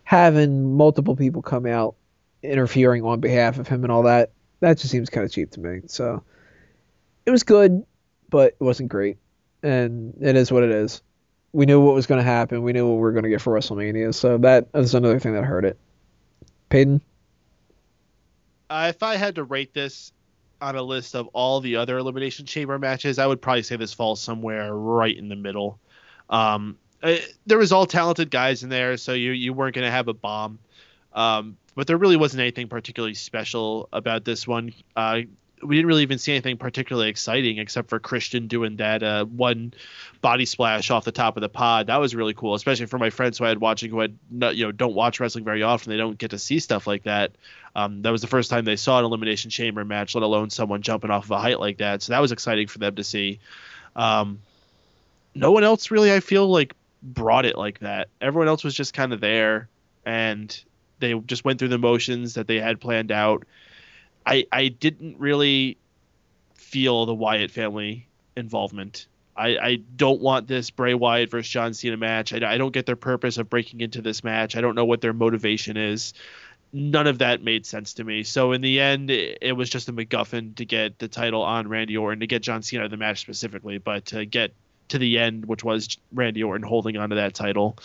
[0.03, 1.95] having multiple people come out
[2.43, 5.59] interfering on behalf of him and all that, that just seems kind of cheap to
[5.59, 5.81] me.
[5.87, 6.23] So
[7.25, 7.83] it was good,
[8.29, 9.17] but it wasn't great.
[9.63, 11.01] And it is what it is.
[11.53, 12.61] We knew what was going to happen.
[12.61, 14.13] We knew what we were going to get for WrestleMania.
[14.13, 15.77] So that is another thing that hurt it.
[16.69, 17.01] Peyton?
[18.69, 20.11] Uh, if I had to rate this
[20.61, 23.93] on a list of all the other Elimination Chamber matches, I would probably say this
[23.93, 25.79] falls somewhere right in the middle.
[26.29, 30.07] Um, uh, there was all talented guys in there, so you you weren't gonna have
[30.07, 30.59] a bomb.
[31.13, 34.73] Um, but there really wasn't anything particularly special about this one.
[34.95, 35.21] Uh,
[35.63, 39.73] we didn't really even see anything particularly exciting except for Christian doing that uh, one
[40.21, 41.87] body splash off the top of the pod.
[41.87, 44.55] That was really cool, especially for my friends who I had watching who had not,
[44.55, 45.91] you know don't watch wrestling very often.
[45.91, 47.31] They don't get to see stuff like that.
[47.75, 50.81] Um, that was the first time they saw an elimination chamber match, let alone someone
[50.81, 52.01] jumping off of a height like that.
[52.01, 53.39] So that was exciting for them to see.
[53.95, 54.39] Um,
[55.33, 56.73] no one else really, I feel like,
[57.03, 58.09] brought it like that.
[58.21, 59.69] Everyone else was just kind of there,
[60.05, 60.59] and
[60.99, 63.43] they just went through the motions that they had planned out.
[64.27, 65.77] I I didn't really
[66.55, 69.07] feel the Wyatt family involvement.
[69.35, 72.33] I, I don't want this Bray Wyatt versus John Cena match.
[72.33, 74.55] I, I don't get their purpose of breaking into this match.
[74.55, 76.13] I don't know what their motivation is
[76.73, 78.23] none of that made sense to me.
[78.23, 81.67] So in the end, it, it, was just a MacGuffin to get the title on
[81.67, 84.53] Randy Orton to get John Cena the match specifically, but to get
[84.89, 87.77] to the end, which was Randy Orton holding on to that title,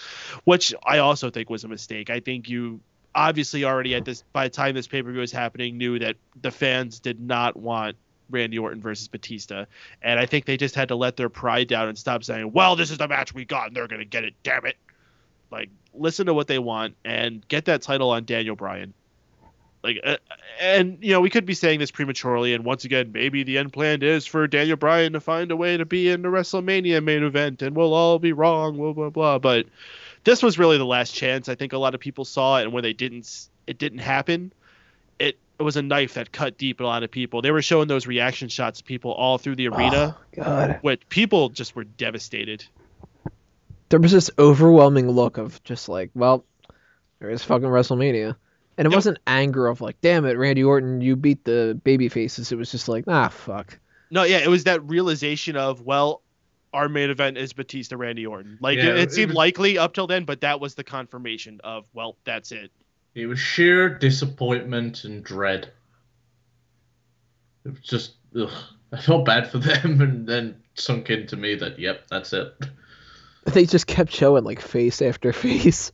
[0.45, 2.11] which I also think was a mistake.
[2.11, 2.81] I think you
[3.15, 6.17] obviously already at this by the time this pay per view was happening knew that
[6.41, 7.97] the fans did not want
[8.31, 9.67] Randy Orton versus Batista,
[10.01, 12.77] and I think they just had to let their pride down and stop saying, "Well,
[12.77, 14.77] this is the match we got, and they're gonna get it." Damn it!
[15.51, 18.95] Like listen to what they want and get that title on Daniel Bryan.
[19.83, 20.17] Like, uh,
[20.61, 23.73] and you know, we could be saying this prematurely, and once again, maybe the end
[23.73, 27.25] plan is for Daniel Bryan to find a way to be in the WrestleMania main
[27.25, 29.39] event, and we'll all be wrong, blah blah blah.
[29.39, 29.67] But
[30.25, 31.49] this was really the last chance.
[31.49, 34.53] I think a lot of people saw it, and when they didn't, it didn't happen.
[35.19, 37.43] It, it was a knife that cut deep in a lot of people.
[37.43, 40.17] They were showing those reaction shots to people all through the arena.
[40.19, 40.79] Oh, God.
[40.83, 42.65] Which people just were devastated
[43.93, 46.47] there was this overwhelming look of just like, well,
[47.19, 48.35] there is fucking WrestleMania.
[48.79, 48.97] And it yep.
[48.97, 52.51] wasn't anger of like, damn it, Randy Orton, you beat the baby faces.
[52.51, 53.79] It was just like, ah, fuck.
[54.11, 56.23] No, yeah, it was that realization of, well,
[56.73, 58.59] our main event is Batista Randy Orton.
[58.61, 61.61] Like yeah, it, it, seemed was, likely up till then, but that was the confirmation
[61.63, 62.71] of, well, that's it.
[63.15, 65.71] It was sheer disappointment and dread.
[67.65, 68.51] It was just, ugh.
[68.93, 72.55] I felt bad for them, and then sunk into me that, yep, that's it.
[73.45, 75.91] They just kept showing like face after face.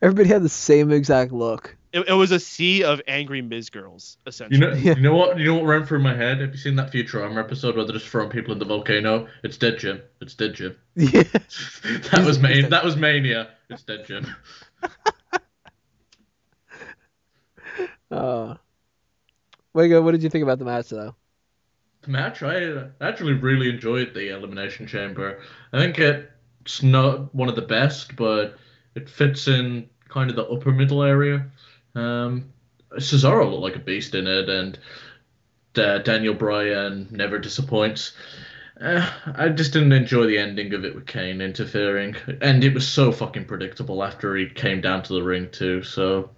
[0.00, 1.76] Everybody had the same exact look.
[1.96, 4.60] It, it was a sea of angry Miz girls, essentially.
[4.60, 4.94] You know, yeah.
[4.96, 5.38] you know what?
[5.38, 6.42] You know what ran through my head?
[6.42, 9.26] Have you seen that Futurama episode where they're just throwing people in the volcano?
[9.42, 10.02] It's dead, Jim.
[10.20, 10.76] It's dead, Jim.
[10.94, 11.22] Yeah.
[11.22, 13.48] that was man- That was mania.
[13.70, 14.26] It's dead, Jim.
[18.10, 18.56] uh,
[19.72, 21.14] Wago, what did you think about the match, though?
[22.02, 25.40] The match, I actually really enjoyed the Elimination Chamber.
[25.72, 28.58] I think it's not one of the best, but
[28.94, 31.46] it fits in kind of the upper middle area.
[31.96, 32.52] Um,
[32.92, 34.78] Cesaro looked like a beast in it, and
[35.76, 38.12] uh, Daniel Bryan never disappoints.
[38.80, 42.86] Uh, I just didn't enjoy the ending of it with Kane interfering, and it was
[42.86, 45.82] so fucking predictable after he came down to the ring too.
[45.82, 46.30] So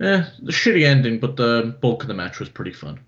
[0.00, 3.00] Eh, the shitty ending, but the bulk of the match was pretty fun.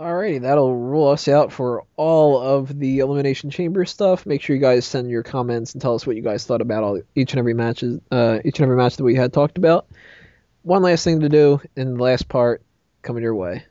[0.00, 4.24] Alrighty, that'll rule us out for all of the Elimination Chamber stuff.
[4.24, 6.84] Make sure you guys send your comments and tell us what you guys thought about
[6.84, 9.86] all each and every matches, uh, each and every match that we had talked about.
[10.62, 12.62] One last thing to do in the last part
[13.02, 13.66] coming your way.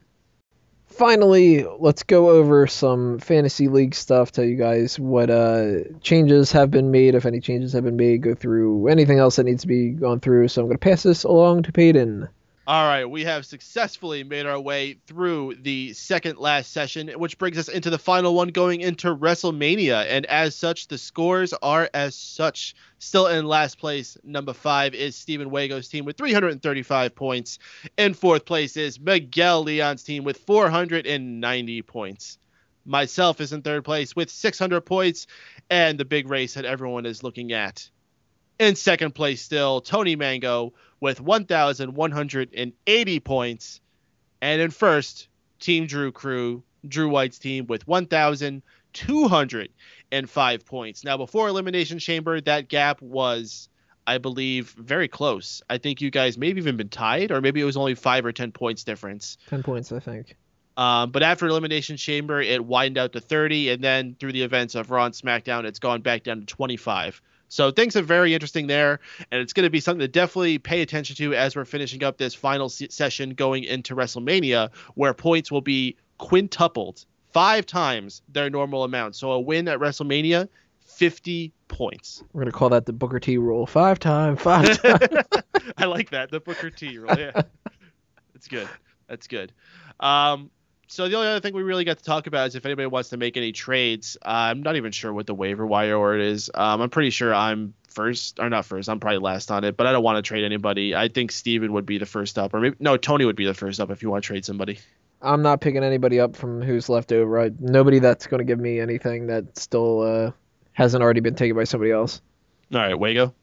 [0.86, 4.32] Finally, let's go over some fantasy league stuff.
[4.32, 8.22] Tell you guys what uh, changes have been made, if any changes have been made.
[8.22, 10.50] Go through anything else that needs to be gone through.
[10.50, 12.30] So I'm going to pass this along to Peyton.
[12.70, 17.58] All right, we have successfully made our way through the second last session, which brings
[17.58, 20.06] us into the final one going into WrestleMania.
[20.08, 22.76] And as such, the scores are as such.
[23.00, 27.58] Still in last place, number five is Stephen Wago's team with 335 points.
[27.98, 32.38] In fourth place is Miguel Leon's team with 490 points.
[32.86, 35.26] Myself is in third place with 600 points,
[35.72, 37.90] and the big race that everyone is looking at.
[38.60, 43.82] In second place, still, Tony Mango with 1,180 points.
[44.42, 45.28] And in first,
[45.60, 51.04] Team Drew Crew, Drew White's team with 1,205 points.
[51.04, 53.70] Now, before Elimination Chamber, that gap was,
[54.08, 55.62] I believe, very close.
[55.70, 58.32] I think you guys maybe even been tied, or maybe it was only five or
[58.32, 59.38] 10 points difference.
[59.50, 60.36] 10 points, I think.
[60.78, 64.76] Um, but after Elimination Chamber, it widened out to 30, and then through the events
[64.76, 67.22] of Raw and SmackDown, it's gone back down to 25.
[67.50, 69.00] So things are very interesting there,
[69.32, 72.18] and it's going to be something to definitely pay attention to as we're finishing up
[72.18, 78.50] this final se- session going into WrestleMania, where points will be quintupled five times their
[78.50, 79.16] normal amount.
[79.16, 80.48] So a win at WrestleMania,
[80.86, 82.24] 50 points.
[82.34, 83.66] We're going to call that the Booker T rule.
[83.66, 85.24] Five time, five time.
[85.78, 87.18] I like that, the Booker T rule.
[87.18, 87.32] Yeah,
[88.34, 88.68] that's good.
[89.08, 89.54] That's good.
[90.00, 90.52] Um,
[90.90, 93.10] so the only other thing we really got to talk about is if anybody wants
[93.10, 94.18] to make any trades.
[94.26, 96.50] Uh, I'm not even sure what the waiver wire order is.
[96.52, 98.90] Um, I'm pretty sure I'm first or not first.
[98.90, 100.96] I'm probably last on it, but I don't want to trade anybody.
[100.96, 103.54] I think Steven would be the first up, or maybe no, Tony would be the
[103.54, 104.80] first up if you want to trade somebody.
[105.22, 107.40] I'm not picking anybody up from who's left over.
[107.40, 110.32] I, nobody that's going to give me anything that still uh,
[110.74, 112.20] hasn't already been taken by somebody else.
[112.74, 113.36] All right, Wago.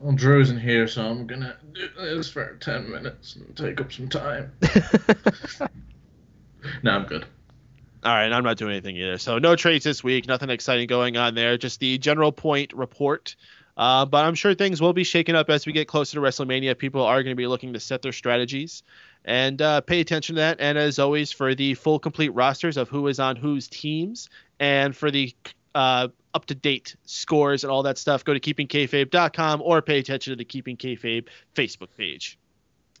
[0.00, 3.92] Well, Drew's isn't here, so I'm gonna do this for ten minutes and take up
[3.92, 4.52] some time.
[6.82, 7.24] no, I'm good.
[8.02, 9.18] All right, I'm not doing anything either.
[9.18, 10.26] So no trades this week.
[10.26, 11.58] Nothing exciting going on there.
[11.58, 13.36] Just the general point report.
[13.76, 16.76] Uh, but I'm sure things will be shaken up as we get closer to WrestleMania.
[16.76, 18.82] People are going to be looking to set their strategies
[19.24, 20.60] and uh, pay attention to that.
[20.60, 24.28] And as always, for the full complete rosters of who is on whose teams
[24.58, 25.34] and for the
[25.74, 30.32] uh, up to date scores and all that stuff, go to keepingkayfabe.com or pay attention
[30.32, 32.38] to the Keeping Kayfabe Facebook page.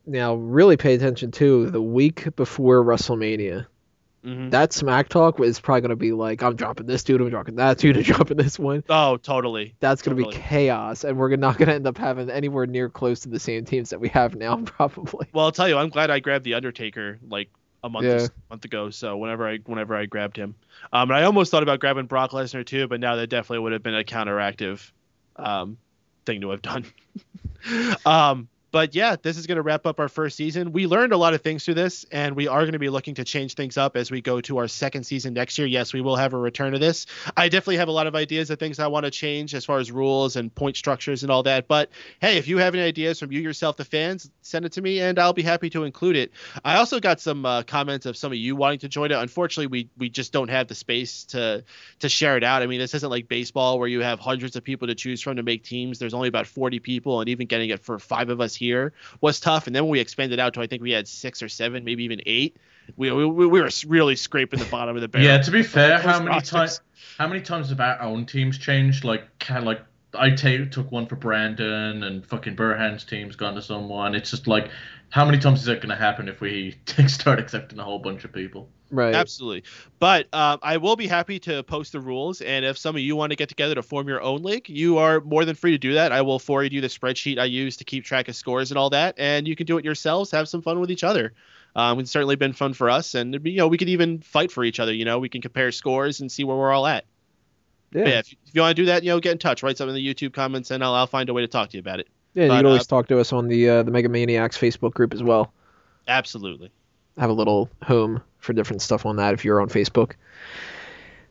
[0.06, 3.66] Now, really pay attention to the week before WrestleMania.
[4.24, 4.50] Mm-hmm.
[4.50, 7.56] That smack talk is probably going to be like, I'm dropping this dude, I'm dropping
[7.56, 8.84] that dude, I'm dropping this one.
[8.88, 9.74] Oh, totally.
[9.80, 10.42] That's going to Totally.
[10.42, 13.40] be chaos, and we're not going to end up having anywhere near close to the
[13.40, 15.26] same teams that we have now, probably.
[15.32, 17.48] Well, I'll tell you, I'm glad I grabbed the Undertaker like
[17.82, 18.26] a month Yeah.
[18.50, 18.90] month ago.
[18.90, 20.54] So whenever I whenever I grabbed him,
[20.92, 23.72] um, and I almost thought about grabbing Brock Lesnar too, but now that definitely would
[23.72, 24.90] have been a counteractive
[25.36, 25.78] um,
[26.26, 26.84] thing to have done.
[28.04, 30.72] um, but yeah, this is going to wrap up our first season.
[30.72, 33.14] We learned a lot of things through this, and we are going to be looking
[33.16, 35.66] to change things up as we go to our second season next year.
[35.66, 37.06] Yes, we will have a return to this.
[37.36, 39.78] I definitely have a lot of ideas of things I want to change as far
[39.78, 41.66] as rules and point structures and all that.
[41.66, 41.90] But
[42.20, 45.00] hey, if you have any ideas from you yourself, the fans, send it to me,
[45.00, 46.32] and I'll be happy to include it.
[46.64, 49.14] I also got some uh, comments of some of you wanting to join it.
[49.14, 51.64] Unfortunately, we we just don't have the space to
[52.00, 52.62] to share it out.
[52.62, 55.36] I mean, this isn't like baseball where you have hundreds of people to choose from
[55.36, 55.98] to make teams.
[55.98, 59.40] There's only about 40 people, and even getting it for five of us here was
[59.40, 59.66] tough.
[59.66, 62.04] And then when we expanded out to, I think we had six or seven, maybe
[62.04, 62.56] even eight.
[62.96, 65.26] We we, we were really scraping the bottom of the barrel.
[65.26, 66.80] Yeah, to be fair, how many times
[67.18, 69.04] how many times have our own teams changed?
[69.04, 69.80] Like kind of like
[70.14, 74.14] I took one for Brandon and fucking Burhan's team's gone to someone.
[74.14, 74.70] It's just like
[75.10, 76.76] how many times is that going to happen if we
[77.06, 78.68] start accepting a whole bunch of people?
[78.92, 79.14] Right.
[79.14, 79.64] Absolutely.
[79.98, 82.40] But um, I will be happy to post the rules.
[82.40, 84.98] And if some of you want to get together to form your own league, you
[84.98, 86.10] are more than free to do that.
[86.12, 88.90] I will forward you the spreadsheet I use to keep track of scores and all
[88.90, 89.14] that.
[89.18, 91.32] And you can do it yourselves, have some fun with each other.
[91.76, 93.14] Um, it's certainly been fun for us.
[93.14, 94.92] And, you know, we could even fight for each other.
[94.92, 97.04] You know, we can compare scores and see where we're all at.
[97.92, 98.02] Yeah.
[98.02, 99.76] But yeah, if, if you want to do that, you know, get in touch, write
[99.76, 101.80] something in the YouTube comments, and I'll, I'll find a way to talk to you
[101.80, 102.08] about it.
[102.34, 104.92] Yeah, you can always uh, talk to us on the uh, the Mega Maniacs Facebook
[104.92, 105.52] group as well.
[106.06, 106.70] Absolutely.
[107.18, 110.12] Have a little home for different stuff on that if you're on Facebook.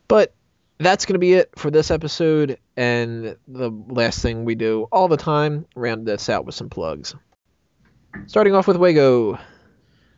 [0.07, 0.33] But
[0.77, 2.57] that's going to be it for this episode.
[2.75, 7.15] And the last thing we do all the time, round this out with some plugs.
[8.27, 9.39] Starting off with Wago.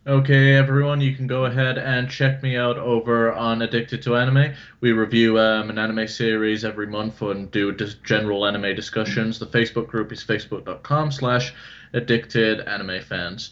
[0.07, 4.55] Okay, everyone, you can go ahead and check me out over on Addicted to Anime.
[4.79, 7.71] We review um, an anime series every month and do
[8.03, 9.37] general anime discussions.
[9.37, 11.53] The Facebook group is facebook.com slash
[11.93, 13.51] addicted anime fans.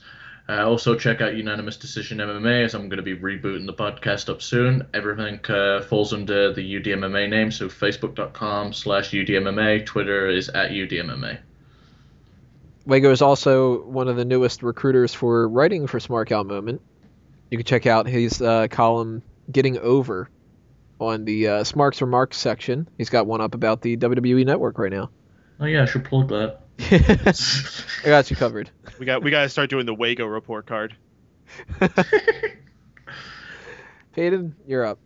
[0.49, 4.27] Uh, also, check out Unanimous Decision MMA as I'm going to be rebooting the podcast
[4.27, 4.87] up soon.
[4.95, 11.41] Everything uh, falls under the UDMMA name, so facebook.com slash UDMMA, Twitter is at UDMMA.
[12.89, 16.81] Wago is also one of the newest recruiters for writing for Smark Out Moment.
[17.51, 19.21] You can check out his uh, column
[19.51, 20.27] "Getting Over"
[20.99, 22.89] on the uh, Smarks Remarks section.
[22.97, 25.11] He's got one up about the WWE Network right now.
[25.59, 26.61] Oh yeah, I should plug that.
[28.03, 28.71] I got you covered.
[28.97, 30.95] We got we got to start doing the Wago report card.
[34.13, 34.97] Peyton, you're up.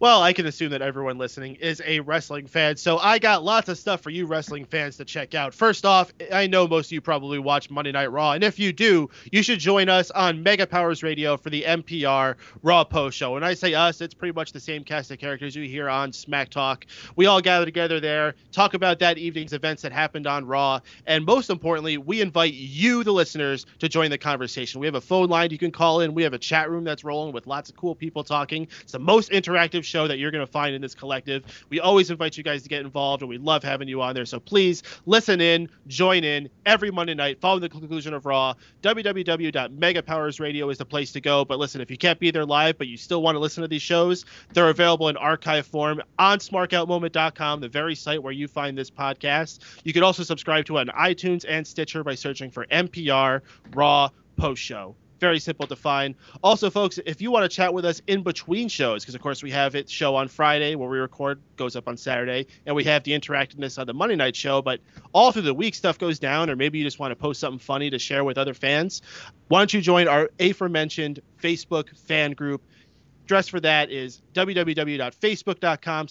[0.00, 3.68] Well, I can assume that everyone listening is a wrestling fan, so I got lots
[3.68, 5.52] of stuff for you wrestling fans to check out.
[5.52, 8.72] First off, I know most of you probably watch Monday Night Raw, and if you
[8.72, 13.34] do, you should join us on Mega Powers Radio for the MPR Raw Post Show.
[13.34, 16.14] When I say us, it's pretty much the same cast of characters you hear on
[16.14, 16.86] Smack Talk.
[17.16, 21.26] We all gather together there, talk about that evening's events that happened on Raw, and
[21.26, 24.80] most importantly, we invite you, the listeners, to join the conversation.
[24.80, 26.14] We have a phone line you can call in.
[26.14, 28.66] We have a chat room that's rolling with lots of cool people talking.
[28.80, 31.44] It's the most interactive show that you're going to find in this collective.
[31.68, 34.24] We always invite you guys to get involved, and we love having you on there.
[34.24, 38.54] So please listen in, join in every Monday night following the conclusion of Raw.
[38.82, 41.44] www.megapowersradio is the place to go.
[41.44, 43.68] But listen, if you can't be there live, but you still want to listen to
[43.68, 48.78] these shows, they're available in archive form on smarkoutmoment.com, the very site where you find
[48.78, 49.58] this podcast.
[49.84, 53.40] You can also subscribe to it on iTunes and Stitcher by searching for MPR
[53.74, 56.14] Raw Post Show very simple to find.
[56.42, 59.42] Also, folks, if you want to chat with us in between shows, because of course
[59.42, 62.82] we have it show on Friday where we record, goes up on Saturday, and we
[62.84, 64.80] have the interactiveness on the Monday night show, but
[65.12, 67.58] all through the week stuff goes down, or maybe you just want to post something
[67.58, 69.02] funny to share with other fans.
[69.48, 72.62] Why don't you join our aforementioned Facebook fan group?
[73.24, 76.08] Address for that is www.facebook.com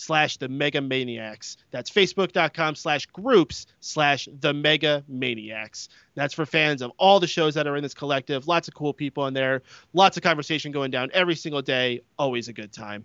[0.00, 1.58] slash the mega maniacs.
[1.70, 5.90] That's facebook.com slash groups slash the mega maniacs.
[6.14, 8.48] That's for fans of all the shows that are in this collective.
[8.48, 9.62] Lots of cool people in there.
[9.92, 12.00] Lots of conversation going down every single day.
[12.18, 13.04] Always a good time.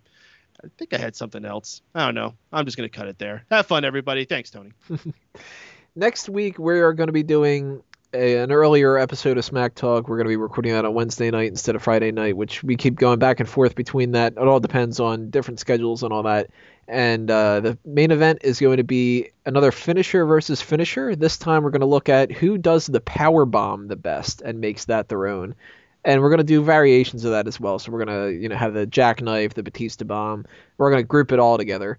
[0.63, 1.81] I think i had something else.
[1.93, 2.33] I don't know.
[2.53, 3.43] I'm just going to cut it there.
[3.51, 4.23] Have fun everybody.
[4.23, 4.71] Thanks tony.
[5.97, 7.83] Next week, we are going to be doing
[8.15, 10.07] an earlier episode of Smack Talk.
[10.07, 12.77] We're going to be recording that on Wednesday night instead of Friday night, which we
[12.77, 14.33] keep going back and forth between that.
[14.33, 16.49] It all depends on different schedules and all that.
[16.87, 21.15] And uh, the main event is going to be another finisher versus finisher.
[21.15, 24.61] This time, we're going to look at who does the power bomb the best and
[24.61, 25.55] makes that their own.
[26.03, 27.79] And we're going to do variations of that as well.
[27.79, 30.45] So we're going to, you know, have the jackknife, the Batista bomb.
[30.77, 31.97] We're going to group it all together.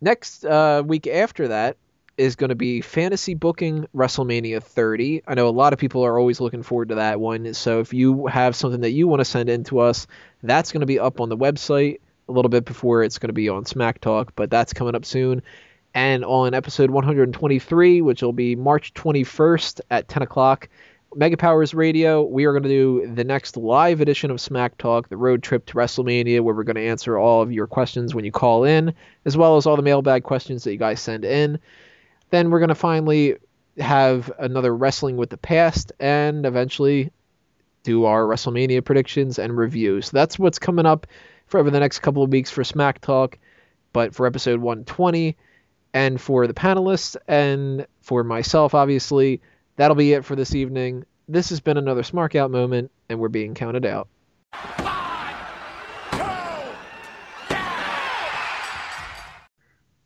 [0.00, 1.76] Next uh, week after that,
[2.18, 5.22] is going to be fantasy booking WrestleMania 30.
[5.26, 7.54] I know a lot of people are always looking forward to that one.
[7.54, 10.06] So if you have something that you want to send in to us,
[10.42, 13.34] that's going to be up on the website a little bit before it's going to
[13.34, 15.42] be on Smack Talk, but that's coming up soon.
[15.94, 20.68] And on episode 123, which will be March 21st at 10 o'clock,
[21.14, 25.10] Mega Powers Radio, we are going to do the next live edition of Smack Talk,
[25.10, 28.24] the road trip to WrestleMania, where we're going to answer all of your questions when
[28.24, 28.94] you call in,
[29.26, 31.58] as well as all the mailbag questions that you guys send in.
[32.30, 33.36] Then we're going to finally
[33.78, 37.10] have another Wrestling with the Past and eventually
[37.82, 40.06] do our WrestleMania predictions and reviews.
[40.06, 41.06] So that's what's coming up
[41.52, 43.38] for over the next couple of weeks for Smack Talk.
[43.92, 45.36] But for episode 120
[45.92, 49.42] and for the panelists and for myself, obviously,
[49.76, 51.04] that'll be it for this evening.
[51.28, 54.08] This has been another Smark Out moment, and we're being counted out.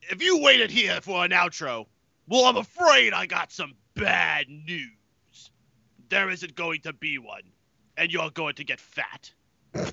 [0.09, 1.85] if you waited here for an outro
[2.29, 5.51] well i'm afraid i got some bad news
[6.09, 7.43] there isn't going to be one
[7.97, 9.33] and you're going to get fat